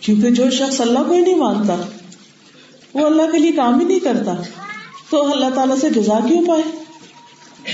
کیونکہ 0.00 0.30
جو 0.30 0.50
شخص 0.50 0.80
اللہ 0.80 0.98
کو 0.98 1.14
ہی 1.14 1.20
نہیں 1.20 1.36
مانتا، 1.36 1.76
وہ 2.94 3.06
اللہ 3.06 3.32
کے 3.32 3.38
لیے 3.38 3.52
کام 3.52 3.80
ہی 3.80 3.84
نہیں 3.84 3.98
کرتا۔ 3.98 4.34
تو 5.12 5.22
اللہ 5.32 5.50
تعالیٰ 5.54 5.76
سے 5.76 5.88
جزا 5.90 6.18
کیوں 6.28 6.44
پائے؟ 6.46 6.62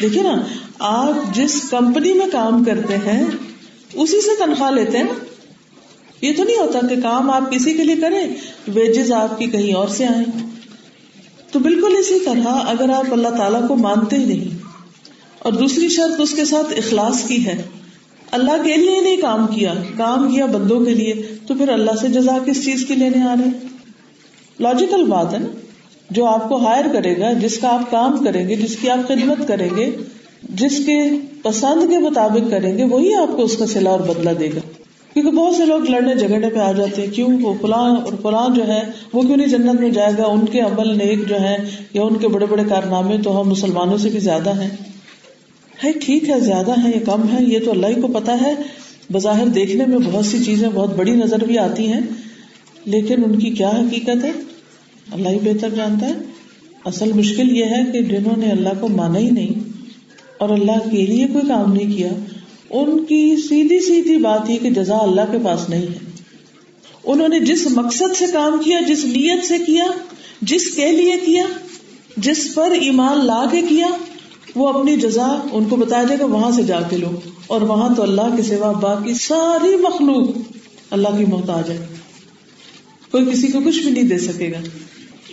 دیکھیے 0.02 0.23
نا، 0.23 0.35
آپ 0.78 1.35
جس 1.35 1.61
کمپنی 1.71 2.12
میں 2.12 2.26
کام 2.33 2.64
کرتے 2.64 2.97
ہیں، 3.07 3.23
اسی 3.95 4.21
سے 4.21 4.37
تنخواہ 4.38 4.71
لیتے 4.71 4.97
ہیں 4.99 5.04
نا؟ 5.04 5.14
یہ 6.23 6.33
تو 6.37 6.45
نہیں 6.45 6.57
ہوتا 6.57 6.78
کہ 6.88 7.00
کام 7.02 7.30
آپ 7.30 7.50
کسی 7.50 7.73
کے 7.73 7.85
لیے 7.85 7.97
کریں 7.97 8.23
ویجز 8.75 9.12
آپ 9.12 9.38
کی 9.38 9.47
کہیں 9.47 9.73
اور 9.75 9.88
سے 9.88 10.07
آئیں۔ 10.07 10.25
تو 11.52 11.59
بالکل 11.59 11.95
اسی 11.99 12.18
طرح 12.21 12.59
اگر 12.66 12.90
آپ 12.90 13.12
اللہ 13.12 13.37
تعالیٰ 13.37 13.66
کو 13.68 13.76
مانتے 13.76 14.16
ہی 14.16 14.25
نہیں، 14.25 14.57
اور 15.38 15.52
دوسری 15.52 15.88
شرط 15.88 16.21
اس 16.21 16.35
کے 16.35 16.45
ساتھ 16.45 16.73
اخلاص 16.76 17.23
کی 17.25 17.45
ہے۔ 17.47 17.61
اللہ 18.30 18.62
کے 18.64 18.75
لیے 18.76 19.00
نہیں 19.00 19.16
کام 19.16 19.47
کیا 19.47 19.75
کام 19.97 20.28
کیا 20.30 20.47
بندوں 20.49 20.80
کے 20.85 20.95
لیے، 20.95 21.14
تو 21.47 21.54
پھر 21.54 21.68
اللہ 21.68 21.97
سے 22.00 22.09
جزا 22.11 22.37
کس 22.47 22.64
چیز 22.64 22.85
کی 22.88 22.95
لینے 22.95 23.23
آ 23.23 23.35
رہے 23.35 23.66
لاجیکل 24.59 25.04
بات 25.04 25.33
ہے 25.35 25.38
نا۔ 25.38 25.49
جو 26.10 26.26
آپ 26.26 26.48
کو 26.48 26.56
ہائر 26.56 26.84
کرے 26.92 27.18
گا، 27.18 27.32
جس 27.32 27.58
کا 27.58 27.68
آپ 27.68 27.90
کام 27.90 28.24
کریں 28.24 28.48
گے، 28.48 28.56
جس 28.56 28.76
کی 28.76 28.90
آپ 28.90 29.08
خدمت 29.08 29.48
کریں 29.48 29.68
گے، 29.76 29.90
جس 30.42 30.78
کے 30.86 30.98
پسند 31.42 31.90
کے 31.90 31.98
مطابق 31.98 32.50
کریں 32.50 32.78
گے، 32.78 32.84
وہی 32.84 33.14
آپ 33.14 33.36
کو 33.36 33.42
اس 33.42 33.56
کا 33.56 33.66
سلا 33.66 33.90
اور 33.90 34.00
بدلا 34.00 34.30
دے 34.40 34.48
گا۔ 34.48 34.60
کیونکہ 35.14 35.30
بہت 35.30 35.54
سے 35.54 35.66
لوگ 35.66 35.90
لڑنے 35.90 36.14
جھگڑنے 36.14 36.48
پہ 36.48 36.58
آ 36.58 36.72
جاتے 36.72 37.02
ہیں، 37.02 37.14
کیوں؟ 37.14 37.28
وہ 37.42 37.54
فلاں 37.60 37.96
اور 37.96 38.12
فلاں 38.22 38.56
جو 38.56 38.68
ہے 38.68 38.80
وہ 39.12 39.22
کیوں 39.22 39.36
نہیں 39.36 39.46
جنت 39.46 39.80
میں 39.80 39.90
جائے 39.90 40.12
گا؟ 40.18 40.24
ان 40.24 40.46
کے 40.46 40.60
عمل 40.60 40.98
نیک 40.98 41.28
جو 41.28 41.40
ہے 41.40 41.56
یا 41.92 42.02
ان 42.02 42.16
کے 42.16 42.28
بڑے 42.28 42.46
بڑے 42.46 42.62
کارنامے 42.68 43.16
تو 43.24 43.40
ہم 43.40 43.48
مسلمانوں 43.48 43.98
سے 43.98 44.08
بھی 44.08 44.18
زیادہ 44.18 44.60
ہیں۔ 44.60 44.70
ہے، 45.84 45.92
ٹھیک 45.92 46.30
ہے، 46.30 46.40
زیادہ 46.40 46.70
ہے 46.84 46.88
یا 46.88 47.00
کم 47.06 47.22
ہے 47.32 47.44
یہ 47.44 47.58
تو 47.64 47.70
اللہ 47.70 47.86
ہی 47.86 48.00
کو 48.00 48.08
پتا 48.08 48.36
ہے۔ 48.40 48.54
بظاہر 49.12 49.46
دیکھنے 49.46 49.86
میں 49.86 49.98
بہت 49.98 50.26
سی 50.26 50.44
چیزیں 50.44 50.68
بہت 50.74 50.96
بڑی 50.96 51.12
نظر 51.12 51.44
بھی 51.44 51.58
آتی 51.58 51.92
ہیں، 51.92 52.00
لیکن 52.84 53.24
ان 53.24 53.38
کی 53.38 53.50
کیا 53.50 53.70
حقیقت 53.70 54.24
ہے؟ 54.24 54.30
اللہ 55.12 55.28
ہی 55.28 55.38
بہتر 55.38 55.70
جانتا 55.70 56.06
ہے۔ 56.06 56.12
اصل 56.84 57.12
مشکل 57.12 57.56
یہ 57.56 57.64
ہے 57.64 57.92
کہ 57.92 58.02
جنہوں 58.02 58.36
نے 58.36 58.50
اللہ 58.50 58.68
کو 58.80 58.88
مانا 58.88 59.18
ہی 59.18 59.30
نہیں 59.30 59.68
اور 60.38 60.48
اللہ 60.48 60.90
کے 60.90 61.06
لیے 61.06 61.26
کوئی 61.26 61.48
کام 61.48 61.72
نہیں 61.72 61.96
کیا، 61.96 62.12
ان 62.70 63.04
کی 63.04 63.36
سیدھی 63.48 63.80
سیدھی 63.80 64.16
بات 64.16 64.50
یہ 64.50 64.58
کہ 64.58 64.70
جزا 64.70 64.96
اللہ 64.96 65.20
کے 65.32 65.38
پاس 65.44 65.68
نہیں 65.68 65.82
ہے۔ 65.82 65.98
انہوں 67.04 67.28
نے 67.28 67.40
جس 67.40 67.66
مقصد 67.70 68.16
سے 68.18 68.24
کام 68.32 68.58
کیا، 68.64 68.80
جس 68.88 69.04
نیت 69.04 69.44
سے 69.44 69.58
کیا، 69.58 69.84
جس 70.42 70.70
کے 70.70 70.92
لیے 70.92 71.14
کیا، 71.26 71.44
جس 72.16 72.54
پر 72.54 72.70
ایمان 72.70 73.26
لا 73.26 73.44
کے 73.50 73.62
کیا، 73.68 73.86
وہ 74.54 74.68
اپنی 74.68 74.96
جزا 74.96 75.42
ان 75.52 75.64
کو 75.64 75.76
بتایا 75.76 76.02
جائے 76.02 76.18
گا، 76.18 76.24
وہاں 76.24 76.50
سے 76.50 76.62
جا 76.62 76.80
کے 76.80 76.96
لو۔ 76.96 77.10
اور 77.46 77.60
وہاں 77.60 77.94
تو 77.94 78.02
اللہ 78.02 78.36
کے 78.36 78.42
سوا 78.42 78.72
باقی 78.72 79.14
ساری 79.14 79.76
مخلوق 79.76 80.28
اللہ 80.90 81.08
کی 81.18 81.24
محتاج 81.24 81.70
ہے۔ 81.70 81.86
کوئی 83.10 83.24
کسی 83.32 83.46
کو 83.46 83.58
کچھ 83.64 83.78
بھی 83.78 83.90
نہیں 83.90 84.02
دے 84.02 84.18
سکے 84.18 84.52
گا۔ 84.52 84.60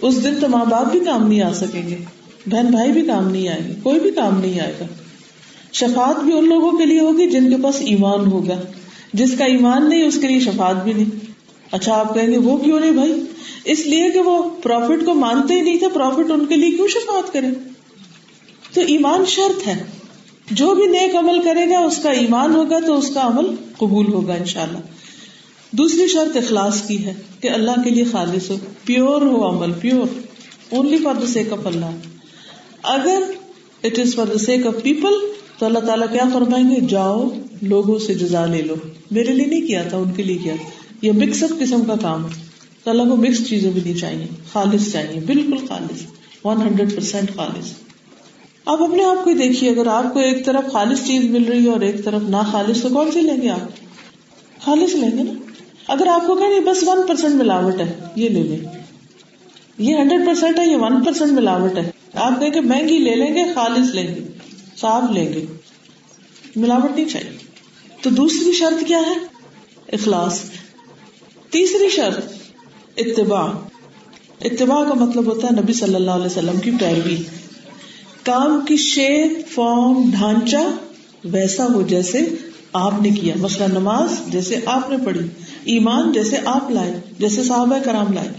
اس 0.01 0.23
دن 0.23 0.33
تو 0.41 0.49
ماں 0.49 0.65
باپ 0.65 0.91
بھی 0.91 0.99
کام 0.99 1.27
نہیں 1.27 1.41
آ 1.41 1.53
سکیں 1.53 1.89
گے، 1.89 1.97
بہن 2.45 2.65
بھائی 2.65 2.91
بھی 2.91 3.01
کام 3.01 3.27
نہیں 3.27 3.47
آئے 3.47 3.59
گے، 3.67 3.73
کوئی 3.83 3.99
بھی 3.99 4.11
کام 4.11 4.39
نہیں 4.39 4.59
آئے 4.59 4.73
گا۔ 4.79 4.85
شفات 5.73 6.23
بھی 6.23 6.37
ان 6.37 6.49
لوگوں 6.49 6.71
کے 6.71 6.85
لیے 6.85 6.99
ہوگی 6.99 7.29
جن 7.29 7.49
کے 7.49 7.55
پاس 7.63 7.75
ایمان 7.79 8.31
ہوگا۔ 8.31 8.61
جس 9.13 9.31
کا 9.37 9.45
ایمان 9.45 9.89
نہیں، 9.89 10.03
اس 10.03 10.17
کے 10.21 10.27
لیے 10.27 10.39
شفات 10.39 10.83
بھی 10.83 10.93
نہیں۔ 10.93 11.25
اچھا 11.71 11.99
آپ 11.99 12.13
کہیں 12.13 12.27
گے، 12.27 12.37
وہ 12.37 12.57
کیوں 12.57 12.79
نہیں 12.79 12.91
بھائی؟ 12.91 13.21
اس 13.65 13.85
لیے 13.85 14.09
کہ 14.09 14.19
وہ 14.19 14.49
پروفٹ 14.63 15.05
کو 15.05 15.13
مانتے 15.13 15.53
ہی 15.53 15.61
نہیں 15.61 15.77
تھے 15.77 15.87
پروفٹ 15.93 16.31
ان 16.31 16.45
کے 16.45 16.55
لیے 16.55 16.71
کیوں 16.71 16.87
شفات 16.87 17.33
کرے 17.33 17.47
تو 18.73 18.81
ایمان 18.81 19.25
شرط 19.25 19.67
ہے۔ 19.67 19.83
جو 20.51 20.75
بھی 20.75 20.85
نیک 20.85 21.15
عمل 21.15 21.41
کرے 21.41 21.69
گا، 21.69 21.79
اس 21.79 21.97
کا 21.97 22.09
ایمان 22.09 22.55
ہوگا 22.55 22.79
تو 22.79 22.97
اس 22.97 23.13
کا 23.13 23.21
عمل 23.21 23.55
قبول 23.77 24.07
ہوگا 24.07 24.33
ان 24.33 24.45
شاء 24.45 24.63
اللہ 24.63 24.77
دوسری 25.77 26.07
شرط 26.07 26.37
اخلاص 26.37 26.87
کی 26.87 27.05
ہے 27.05 27.13
کہ 27.41 27.49
اللہ 27.49 27.71
کے 27.83 27.89
لیے 27.89 28.03
خالص 28.03 28.49
ہو 28.49 28.55
پیور 28.85 29.21
ہو 29.21 29.49
عمل 29.49 29.71
pure 29.81 30.19
only 30.69 30.97
for 30.97 31.15
the 31.15 31.27
sake 31.27 31.53
of 31.53 31.67
Allah 31.67 31.85
اگر 32.83 33.23
it 33.83 33.99
is 33.99 34.15
for 34.15 34.25
the 34.25 34.37
sake 34.37 34.67
of 34.67 34.73
people 34.83 35.13
تو 35.57 35.65
اللہ 35.65 35.79
تعالیٰ 35.79 36.07
کیا 36.11 36.23
فرمائیں 36.33 36.69
گے؟ 36.69 36.79
جاؤ، 36.79 37.29
لوگوں 37.61 37.99
سے 37.99 38.13
جزا 38.13 38.45
لے 38.45 38.61
لو۔ 38.61 38.75
میرے 39.11 39.33
لیے 39.33 39.45
نہیں 39.45 39.67
کیا 39.67 39.83
تھا، 39.83 39.97
ان 39.97 40.11
کے 40.11 40.23
لیے 40.23 40.37
کیا 40.37 40.53
یہ 41.01 41.11
مکس 41.11 41.43
اپ 41.43 41.49
قسم 41.59 41.85
کا 41.85 41.95
کام 42.01 42.25
ہے۔ 42.25 42.29
تو 42.83 42.91
اللہ 42.91 43.03
کو 43.03 43.15
مکس 43.15 43.49
چیزیں 43.49 43.71
بھی 43.71 43.81
نہیں 43.85 43.97
چاہیے۔ 43.97 44.25
خالص 44.53 44.91
چاہیے، 44.91 45.19
بالکل 45.19 45.67
خالص۔ 45.67 46.01
ون 46.43 46.61
ہنڈریڈ 46.61 46.95
پرسینٹ 46.95 47.35
خالص۔ 47.35 47.67
آپ 48.65 48.83
اپنے 48.83 49.03
آپ 49.03 49.25
کو 49.25 49.31
دیکھیے، 49.31 49.69
اگر 49.69 49.87
آپ 49.87 50.13
کو 50.13 50.19
ایک 50.19 50.45
طرف 50.45 50.71
خالص 50.71 51.07
چیز 51.07 51.23
مل 51.23 51.43
رہی 51.43 51.65
ہے 51.65 51.69
اور 51.69 51.81
ایک 51.81 52.03
طرف 52.03 52.21
نہ 52.29 52.37
خالص 52.51 52.81
تو 52.81 52.89
کون 52.89 53.11
سی 53.11 53.21
لیں 53.21 53.41
گے 53.41 53.49
آپ؟ 53.49 53.69
خالص 54.61 54.95
لیں 54.95 55.17
گے 55.17 55.23
نا؟ 55.23 55.44
اگر 55.87 56.07
آپ 56.07 56.27
کو 56.27 56.35
کہ 56.35 56.59
بس 56.59 56.83
ون 56.87 57.07
پرسینٹ 57.07 57.35
ملاوٹ 57.35 57.81
ہے، 57.81 57.99
یہ 58.15 58.29
لے 58.29 58.43
لیں۔ 58.43 58.59
یہ 59.77 59.95
ہنڈریڈ 59.95 60.25
پرسینٹ 60.25 60.59
ہے، 60.59 60.71
یہ 60.71 60.75
ون 60.75 61.03
پرسینٹ 61.03 61.31
ملاوٹ 61.31 61.77
ہے۔ 61.77 61.91
آپ 62.13 62.39
کہیں 62.39 62.49
کہ 62.49 62.61
مہنگی 62.61 62.97
لے 62.97 63.15
لیں 63.15 63.35
گے، 63.35 63.53
خالص 63.53 63.95
لیں 63.95 64.15
گے، 64.15 64.27
صاف 64.77 65.03
لیں 65.11 65.33
گے۔ 65.33 65.45
ملاوٹ 66.55 66.95
نہیں 66.95 67.09
چاہیے۔ 67.09 67.37
تو 68.01 68.09
دوسری 68.09 68.51
شرط 68.51 68.87
کیا 68.87 68.97
ہے؟ 68.97 69.15
اخلاص۔ 69.93 70.41
تیسری 71.49 71.89
شرط، 71.89 72.33
اتباع۔ 72.97 73.47
اتباع 74.41 74.83
کا 74.83 74.93
مطلب 74.93 75.25
ہوتا 75.25 75.47
ہے 75.47 75.61
نبی 75.61 75.73
صلی 75.73 75.95
اللہ 75.95 76.11
علیہ 76.11 76.25
وسلم 76.25 76.59
کی 76.59 76.71
پیروی۔ 76.71 77.17
کام 78.23 78.65
کی 78.67 78.77
شیپ، 78.77 79.53
فارم، 79.53 80.11
ڈھانچہ 80.11 80.57
ویسا 81.23 81.65
ہو 81.65 81.81
جیسے 81.81 82.19
آپ 82.73 83.01
نے 83.01 83.09
کیا۔ 83.09 83.33
مسئلہ 83.37 83.73
نماز 83.73 84.27
جیسے 84.27 84.59
آپ 84.65 84.89
نے 84.89 84.97
پڑھی۔ 85.05 85.44
ایمان 85.65 86.11
جیسے 86.11 86.37
آپ 86.45 86.71
لائے، 86.71 86.99
جیسے 87.19 87.43
صحابہ 87.43 87.77
کرام 87.79 88.13
لائے۔ 88.13 88.29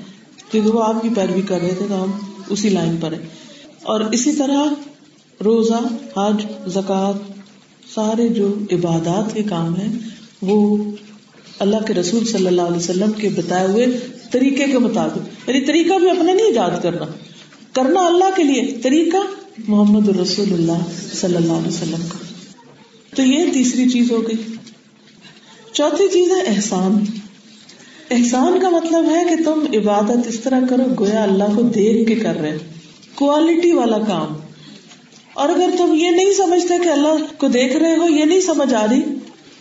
کیونکہ 0.51 0.71
وہ 0.71 0.85
آپ 0.85 1.03
کی 1.03 1.09
پیروی 1.17 1.43
کر 1.43 1.59
رہے 1.61 1.75
تھے 1.79 1.87
تو 1.89 2.05
ہم 2.05 2.11
اسی 2.49 2.69
لائن 2.69 2.97
پر 3.01 3.13
ہیں۔ 3.13 3.29
اور 3.83 4.01
اسی 4.01 4.33
طرح 4.33 4.65
روزہ، 5.45 6.19
حج 6.19 6.47
زکات 6.67 7.33
سارے 7.95 8.29
جو 8.29 8.55
عبادات 8.73 9.35
کے 9.35 9.43
کام 9.43 9.77
ہیں، 9.77 9.99
وہ 10.43 10.85
اللہ 11.59 11.77
کے 11.87 11.95
رسول 11.95 12.25
صلی 12.25 12.47
اللہ 12.47 12.63
علیہ 12.63 12.77
وسلم 12.77 13.13
کے 13.13 13.29
بتائے 13.29 13.67
ہوئے 13.67 13.87
طریقے 14.31 14.65
کے 14.65 14.79
مطابق۔ 14.79 15.49
یعنی 15.49 15.61
طریقہ 15.61 15.99
بھی 15.99 16.11
اپنا 16.11 16.33
نہیں 16.33 16.47
ایجاد 16.47 16.71
کرنا 16.83 17.05
کرنا 17.73 18.01
اللہ 18.01 18.37
کے 18.37 18.43
لیے۔ 18.43 18.79
طریقہ 18.83 19.17
محمد 19.69 20.09
رسول 20.09 20.53
اللہ 20.53 20.91
صلی 21.13 21.37
اللہ 21.37 21.53
علیہ 21.53 21.69
وسلم 21.69 22.07
کا۔ 22.09 22.19
تو 23.17 23.23
یہ 23.23 23.53
تیسری 23.53 23.89
چیز 23.89 24.13
ہو 24.13 24.23
گئی۔ 24.29 24.57
چوتھی 25.73 26.09
چیز 26.09 26.31
ہے 26.31 26.41
احسان۔ 26.47 27.05
احسان 28.11 28.61
کا 28.61 28.71
مطلب 28.71 29.11
ہے 29.11 29.25
کہ 29.29 29.45
تم 29.45 29.65
عبادت 29.75 30.27
اس 30.29 30.41
طرح 30.41 30.61
کرو 30.71 30.83
گویا 30.99 31.23
اللہ 31.23 31.45
کو 31.57 31.63
دیکھ 31.63 32.09
کے 32.09 32.15
کر 32.15 32.37
رہے 32.41 32.59
کوالٹی 33.15 33.73
والا 33.73 33.99
کام۔ 33.99 34.35
اور 35.35 35.49
اگر 35.49 35.71
تم 35.79 35.95
یہ 35.95 36.11
نہیں 36.11 36.33
سمجھتے 36.33 36.75
کہ 36.85 36.89
اللہ 36.89 37.39
کو 37.39 37.49
دیکھ 37.49 37.77
رہے 37.77 37.97
ہو، 37.97 38.09
یہ 38.09 38.25
نہیں 38.25 38.41
سمجھ 38.41 38.75
آ 38.75 38.87
رہی 38.91 39.01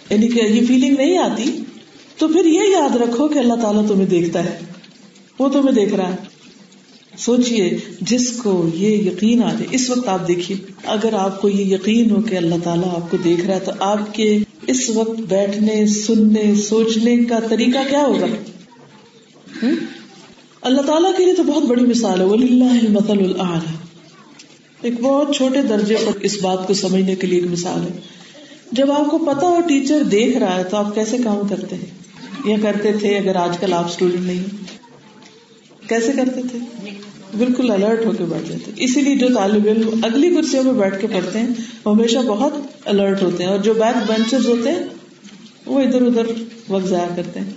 یعنی 0.09 0.27
کہ 0.27 0.39
یہ 0.39 0.65
فیلنگ 0.65 0.95
نہیں 0.97 1.17
آتی، 1.17 1.63
تو 2.17 2.27
پھر 2.27 2.45
یہ 2.45 2.61
یاد 2.73 2.95
رکھو 2.95 3.27
کہ 3.27 3.39
اللہ 3.39 3.53
تعالیٰ 3.53 3.87
تمہیں 3.87 4.05
دیکھتا 4.05 4.43
ہے۔ 4.43 4.59
وہ 5.39 5.49
تمہیں 5.49 5.75
دیکھ 5.75 5.93
رہا 5.93 6.11
ہے۔ 6.11 6.15
سوچئے 7.17 7.77
جس 8.01 8.31
کو 8.31 8.69
یہ 8.73 8.89
یقین 8.89 9.43
آ 9.43 9.51
جائے 9.51 9.65
اس 9.71 9.89
وقت 9.89 10.07
آپ 10.07 10.27
دیکھیے، 10.27 10.57
اگر 10.85 11.13
آپ 11.13 11.41
کو 11.41 11.49
یہ 11.49 11.75
یقین 11.75 12.11
ہو 12.11 12.21
کہ 12.21 12.35
اللہ 12.35 12.55
تعالیٰ 12.63 12.95
آپ 12.95 13.11
کو 13.11 13.17
دیکھ 13.17 13.45
رہا 13.45 13.55
ہے، 13.55 13.59
تو 13.59 13.71
آپ 13.79 14.13
کے 14.13 14.39
اس 14.67 14.89
وقت 14.89 15.19
بیٹھنے، 15.19 15.85
سننے، 15.85 16.55
سوچنے 16.55 17.17
کا 17.17 17.39
طریقہ 17.49 17.77
کیا 17.89 18.01
ہوگا؟ 18.01 18.25
اللہ 20.61 20.81
تعالیٰ 20.81 21.17
کے 21.17 21.25
لیے 21.25 21.33
تو 21.33 21.43
بہت 21.43 21.63
بڑی 21.63 21.85
مثال 21.85 22.21
ہے 22.21 22.25
ولی 22.25 22.47
اللہ 22.47 23.11
العلیٰ 23.11 23.59
ایک 24.81 25.01
بہت 25.01 25.35
چھوٹے 25.35 25.61
درجے 25.61 25.95
پر 26.05 26.11
اس 26.21 26.41
بات 26.41 26.67
کو 26.67 26.73
سمجھنے 26.73 27.15
کے 27.15 27.27
لیے 27.27 27.39
ایک 27.39 27.51
مثال 27.51 27.81
ہے۔ 27.81 27.99
جب 28.71 28.91
آپ 28.91 29.11
کو 29.11 29.17
پتا 29.17 29.47
ہو 29.47 29.59
ٹیچر 29.67 30.03
دیکھ 30.03 30.37
رہا 30.37 30.55
ہے 30.55 30.63
تو 30.63 30.77
آپ 30.77 30.95
کیسے 30.95 31.17
کام 31.23 31.47
کرتے 31.47 31.75
ہیں؟ 31.75 31.85
یا 32.45 32.57
کرتے 32.61 32.91
تھے 32.93 33.17
اگر 33.17 33.35
آج 33.35 33.57
کل 33.57 33.73
آپ 33.73 33.85
اسٹوڈینٹ 33.85 34.23
نہیں 34.23 34.43
کیسے 35.89 36.11
کرتے 36.11 36.41
تھے؟ 36.51 36.89
بالکل 37.37 37.71
الرٹ 37.71 38.05
ہو 38.05 38.11
کے 38.17 38.23
بیٹھ 38.23 38.49
جاتے 38.49 38.71
ہیں۔ 38.71 38.83
اسی 38.83 39.01
لیے 39.01 39.15
جو 39.15 39.27
طالب 39.35 39.67
علم 39.67 39.89
اگلی 40.03 40.35
کرسیوں 40.35 40.63
میں 40.63 40.73
بیٹھ 40.73 41.01
کے 41.01 41.07
پڑھتے 41.07 41.39
ہیں، 41.39 41.47
وہ 41.85 41.95
ہمیشہ 41.95 42.17
بہت 42.17 42.53
الرٹ 42.85 43.23
ہوتے 43.23 43.43
ہیں 43.43 43.51
اور 43.51 43.59
جو 43.59 43.73
بیک 43.73 44.11
بینچر 44.11 44.39
ہوتے 44.45 44.71
ہیں، 44.71 44.79
وہ 45.65 45.79
ادھر 45.79 46.01
ادھر 46.01 46.23
وقت 46.69 46.87
ضائع 46.87 47.15
کرتے 47.15 47.39
ہیں۔ 47.39 47.49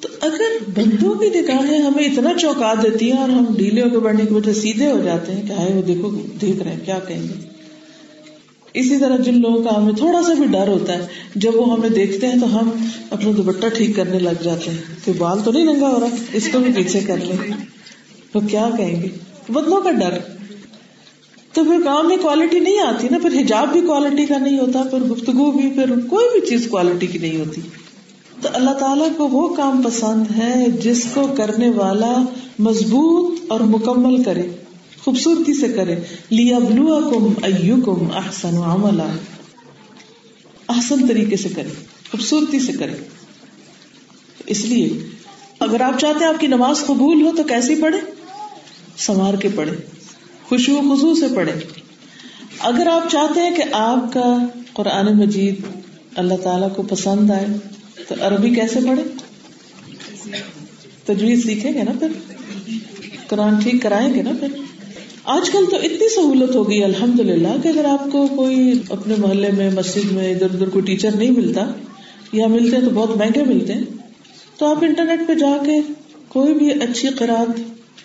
تو 0.00 0.08
اگر 0.20 0.70
بندوں 0.74 1.14
کی 1.14 1.28
نگاہیں 1.28 1.78
ہمیں 1.78 2.04
اتنا 2.04 2.30
چوکا 2.40 2.74
دیتی 2.82 3.12
ہیں 3.12 3.18
اور 3.18 3.28
ہم 3.28 3.44
ڈھیلے 3.56 3.82
ہو 3.82 3.90
کے 3.90 3.98
بڑھنے 3.98 4.24
کی 4.26 4.34
وجہ 4.34 4.52
سیدھے 4.52 4.90
ہو 4.90 5.00
جاتے 5.04 5.32
ہیں 5.32 5.42
کہ 5.46 5.52
آئے 5.52 5.72
وہ 5.72 5.82
دیکھو، 5.82 6.10
دیکھ 6.40 6.62
رہے 6.62 6.72
ہیں، 6.72 6.80
کیا 6.84 6.98
کہیں 7.08 7.22
گے؟ 7.22 7.56
اسی 8.74 8.96
طرح 8.96 9.16
جن 9.16 9.40
لوگوں 9.40 9.64
کا 9.64 9.76
ہمیں 9.76 9.94
تھوڑا 9.94 10.22
سا 10.22 10.34
بھی 10.34 10.46
ڈر 10.46 10.68
ہوتا 10.68 10.92
ہے، 10.92 11.06
جب 11.34 11.50
وہ 11.54 11.72
ہمیں 11.72 11.88
دیکھتے 11.88 12.26
ہیں 12.26 12.40
تو 12.40 12.60
ہم 12.60 12.70
اپنا 13.10 13.30
دوپٹہ 13.36 13.66
ٹھیک 13.76 13.96
کرنے 13.96 14.18
لگ 14.18 14.42
جاتے 14.42 14.70
ہیں۔ 14.70 14.78
کہ 15.04 15.12
بال 15.18 15.38
تو 15.44 15.52
نہیں 15.52 15.64
ننگا 15.64 15.88
ہو 15.88 16.00
رہا؟ 16.00 16.06
اس 16.32 16.48
کو 16.52 16.58
بھی 16.58 16.72
پیچھے 16.72 17.00
کر 17.00 17.16
لیں۔ 17.16 17.52
تو 18.32 18.40
کیا 18.40 18.68
کہیں 18.76 19.02
گے؟ 19.02 19.08
بدلوں 19.48 19.80
کا 19.80 19.90
ڈر۔ 19.90 20.18
تو 21.52 21.64
پھر 21.64 21.80
کام 21.84 22.08
میں 22.08 22.16
کوالٹی 22.16 22.58
نہیں 22.60 22.78
آتی 22.78 23.08
نا، 23.10 23.18
پھر 23.18 23.40
حجاب 23.40 23.72
بھی 23.72 23.80
کوالٹی 23.80 24.26
کا 24.26 24.38
نہیں 24.38 24.58
ہوتا، 24.58 24.82
پھر 24.82 24.98
گفتگو 24.98 25.50
بھی، 25.50 25.70
پھر 25.70 26.00
کوئی 26.08 26.26
بھی 26.32 26.46
چیز 26.46 26.68
کوالٹی 26.70 27.06
کی 27.06 27.18
نہیں 27.18 27.38
ہوتی۔ 27.40 27.60
تو 28.42 28.48
اللہ 28.52 28.70
تعالیٰ 28.70 29.08
کو 29.16 29.28
وہ 29.28 29.54
کام 29.54 29.82
پسند 29.82 30.38
ہے 30.38 30.66
جس 30.70 31.06
کو 31.14 31.26
کرنے 31.36 31.70
والا 31.70 32.24
مضبوط 32.58 33.38
اور 33.48 33.60
مکمل 33.60 34.22
کرے، 34.22 34.42
خوبصورتی 35.04 35.54
سے 35.54 35.68
کرے۔ 35.68 35.96
لیا 36.30 36.58
بلو 36.58 36.84
کم 36.84 37.44
او 37.44 37.96
کم 37.96 38.12
احسن 38.14 38.56
احسن 40.68 41.06
طریقے 41.06 41.36
سے 41.36 41.48
کرے، 41.48 41.68
خوبصورتی 42.10 42.58
سے 42.58 42.72
کرے۔ 42.72 43.08
اس 44.46 44.64
لیے 44.64 44.88
اگر 45.60 45.80
آپ 45.80 45.98
چاہتے 45.98 46.18
ہیں 46.18 46.32
آپ 46.32 46.40
کی 46.40 46.46
نماز 46.46 46.80
قبول 46.86 47.22
ہو 47.22 47.30
تو 47.36 47.42
کیسی 47.42 47.74
پڑھے 47.74 48.15
سنوار 48.98 49.34
کے 49.34 49.48
پڑھے 49.54 49.72
خوشبو 50.48 50.80
خزو 50.88 51.14
سے 51.14 51.26
پڑھے 51.34 51.52
اگر 52.60 52.86
آپ 52.86 53.10
چاہتے 53.10 53.40
ہیں 53.40 53.54
کہ 53.54 53.62
آپ 53.72 54.12
کا 54.12 54.26
قرآن 54.72 55.16
مجید 55.18 55.64
اللہ 56.16 56.42
تعالیٰ 56.42 56.74
کو 56.76 56.82
پسند 56.82 57.30
آئے، 57.30 57.46
تو 58.08 58.14
عربی 58.20 58.50
کیسے 58.50 58.80
پڑھے 58.86 59.02
تجویز 61.04 61.44
سیکھیں 61.46 61.72
گے 61.74 61.82
نا 61.82 61.92
پھر؟ 61.98 62.12
قرآن 63.28 63.58
ٹھیک 63.60 63.82
کرائیں 63.82 64.14
گے 64.14 64.22
نا 64.22 64.32
پھر؟ 64.40 64.48
آج 65.24 65.50
کل 65.50 65.64
تو 65.70 65.76
اتنی 65.76 66.08
سہولت 66.14 66.54
ہو 66.54 66.68
گئی 66.68 66.82
الحمد 66.84 67.20
للہ 67.20 67.56
کہ 67.62 67.68
اگر 67.68 67.84
آپ 67.84 68.10
کو 68.12 68.26
کوئی 68.36 68.72
اپنے 68.90 69.14
محلے 69.18 69.50
میں، 69.50 69.70
مسجد 69.70 70.12
میں 70.12 70.30
ادھر 70.34 70.54
ادھر 70.54 70.68
کوئی 70.68 70.84
ٹیچر 70.84 71.16
نہیں 71.16 71.30
ملتا، 71.30 71.66
یا 72.32 72.46
ملتے 72.46 72.76
ہیں 72.76 72.84
تو 72.84 72.90
بہت 72.90 73.16
مہنگے 73.16 73.44
ملتے 73.44 73.72
ہیں، 73.72 73.84
تو 74.56 74.66
آپ 74.66 74.84
انٹرنیٹ 74.84 75.26
پہ 75.28 75.34
جا 75.34 75.56
کے 75.66 75.80
کوئی 76.28 76.54
بھی 76.54 76.70
اچھی 76.82 77.08
قرآن 77.08 77.52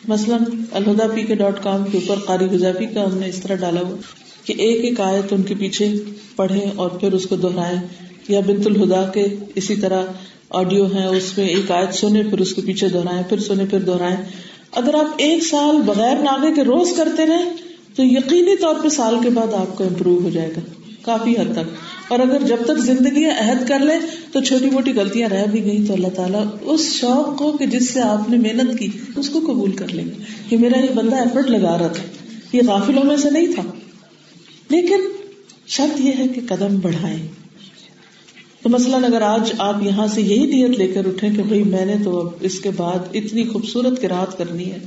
مثلاً 0.07 0.43
الہدا 0.71 1.07
پی 1.15 1.23
کے 1.23 1.35
ڈاٹ 1.35 1.63
کام 1.63 1.83
کے 1.91 1.97
اوپر 1.97 2.15
قاری 2.25 2.45
گزافی 2.45 2.85
کا 2.85 3.05
ہم 3.05 3.17
نے 3.17 3.27
اس 3.27 3.39
طرح 3.39 3.55
ڈالا 3.55 3.81
ہوا 3.81 3.95
کہ 4.45 4.53
ایک 4.57 4.85
ایک 4.85 4.99
آیت 4.99 5.33
ان 5.33 5.41
کے 5.41 5.55
پیچھے 5.59 5.93
پڑھیں 6.35 6.71
اور 6.75 6.89
پھر 6.89 7.13
اس 7.13 7.25
کو 7.25 7.35
دہرائیں 7.35 7.79
یا 8.27 8.39
بنت 8.39 8.67
الہدا 8.67 9.03
کے 9.03 9.27
اسی 9.55 9.75
طرح 9.75 10.03
آڈیو 10.49 10.85
ہے 10.93 11.05
اس 11.05 11.37
میں 11.37 11.47
ایک 11.47 11.71
آیت 11.71 11.93
سنے 11.93 12.23
پھر 12.23 12.39
اس 12.39 12.53
کے 12.53 12.61
پیچھے 12.61 12.89
دہرائیں، 12.89 13.23
پھر 13.29 13.39
سنے 13.39 13.65
پھر 13.65 13.79
دہرائیں۔ 13.79 14.17
اگر 14.71 14.95
آپ 14.95 15.13
ایک 15.17 15.43
سال 15.43 15.77
بغیر 15.85 16.15
ناگے 16.15 16.53
کے 16.53 16.63
روز 16.63 16.93
کرتے 16.97 17.25
رہے 17.25 17.43
تو 17.95 18.03
یقینی 18.03 18.57
طور 18.57 18.75
پہ 18.83 18.89
سال 18.89 19.15
کے 19.23 19.29
بعد 19.29 19.53
آپ 19.53 19.77
کو 19.77 19.83
امپروو 19.83 20.19
ہو 20.23 20.29
جائے 20.29 20.49
گا، 20.49 20.59
کافی 21.01 21.31
حد 21.31 21.53
تک۔ 21.53 21.90
اور 22.11 22.19
اگر 22.19 22.43
جب 22.43 22.57
تک 22.65 22.77
زندگی 22.77 23.25
عہد 23.25 23.67
کر 23.67 23.79
لے 23.79 23.93
تو 24.31 24.41
چھوٹی 24.41 24.69
موٹی 24.69 24.93
غلطیاں 24.95 25.29
رہ 25.29 25.45
بھی 25.45 25.63
گئی 25.63 25.85
تو 25.87 25.93
اللہ 25.93 26.07
تعالیٰ 26.07 26.45
اس 26.61 26.93
شوق 26.93 27.37
کو 27.37 27.51
کہ 27.51 27.65
جس 27.65 27.93
سے 27.93 28.01
آپ 28.01 28.29
نے 28.29 28.37
محنت 28.37 28.79
کی 28.79 28.87
اس 29.15 29.29
کو 29.29 29.39
قبول 29.39 29.71
کر 29.71 29.87
لیں 29.87 30.05
گے۔ 30.05 30.23
کہ 30.49 30.57
میرا 30.57 30.79
یہ 30.79 30.93
بندہ 30.95 31.15
ایفرٹ 31.15 31.49
لگا 31.49 31.77
رہا 31.77 31.87
تھا۔ 31.87 32.03
یہ 32.53 32.61
غافلوں 32.67 33.03
میں 33.03 33.17
سے 33.17 33.29
نہیں 33.31 33.47
تھا۔ 33.47 33.63
لیکن 34.69 34.99
شرط 35.67 35.99
یہ 35.99 36.11
ہے 36.17 36.27
کہ 36.27 36.41
قدم 36.49 36.79
بڑھائے 36.79 37.27
تو 38.63 38.69
مثلاً 38.69 39.03
اگر 39.03 39.21
آج 39.21 39.51
آپ 39.57 39.83
یہاں 39.83 40.07
سے 40.07 40.21
یہی 40.21 40.45
نیت 40.45 40.77
لے 40.77 40.87
کر 40.87 41.05
اٹھے 41.05 41.29
کہ 41.35 41.43
بھائی 41.43 41.63
میں 41.63 41.85
نے 41.85 41.95
تو 42.03 42.19
اب 42.19 42.27
اس 42.41 42.59
کے 42.59 42.69
بعد 42.77 42.99
اتنی 43.13 43.43
خوبصورت 43.43 44.05
رات 44.05 44.37
کرنی 44.37 44.71
ہے 44.71 44.77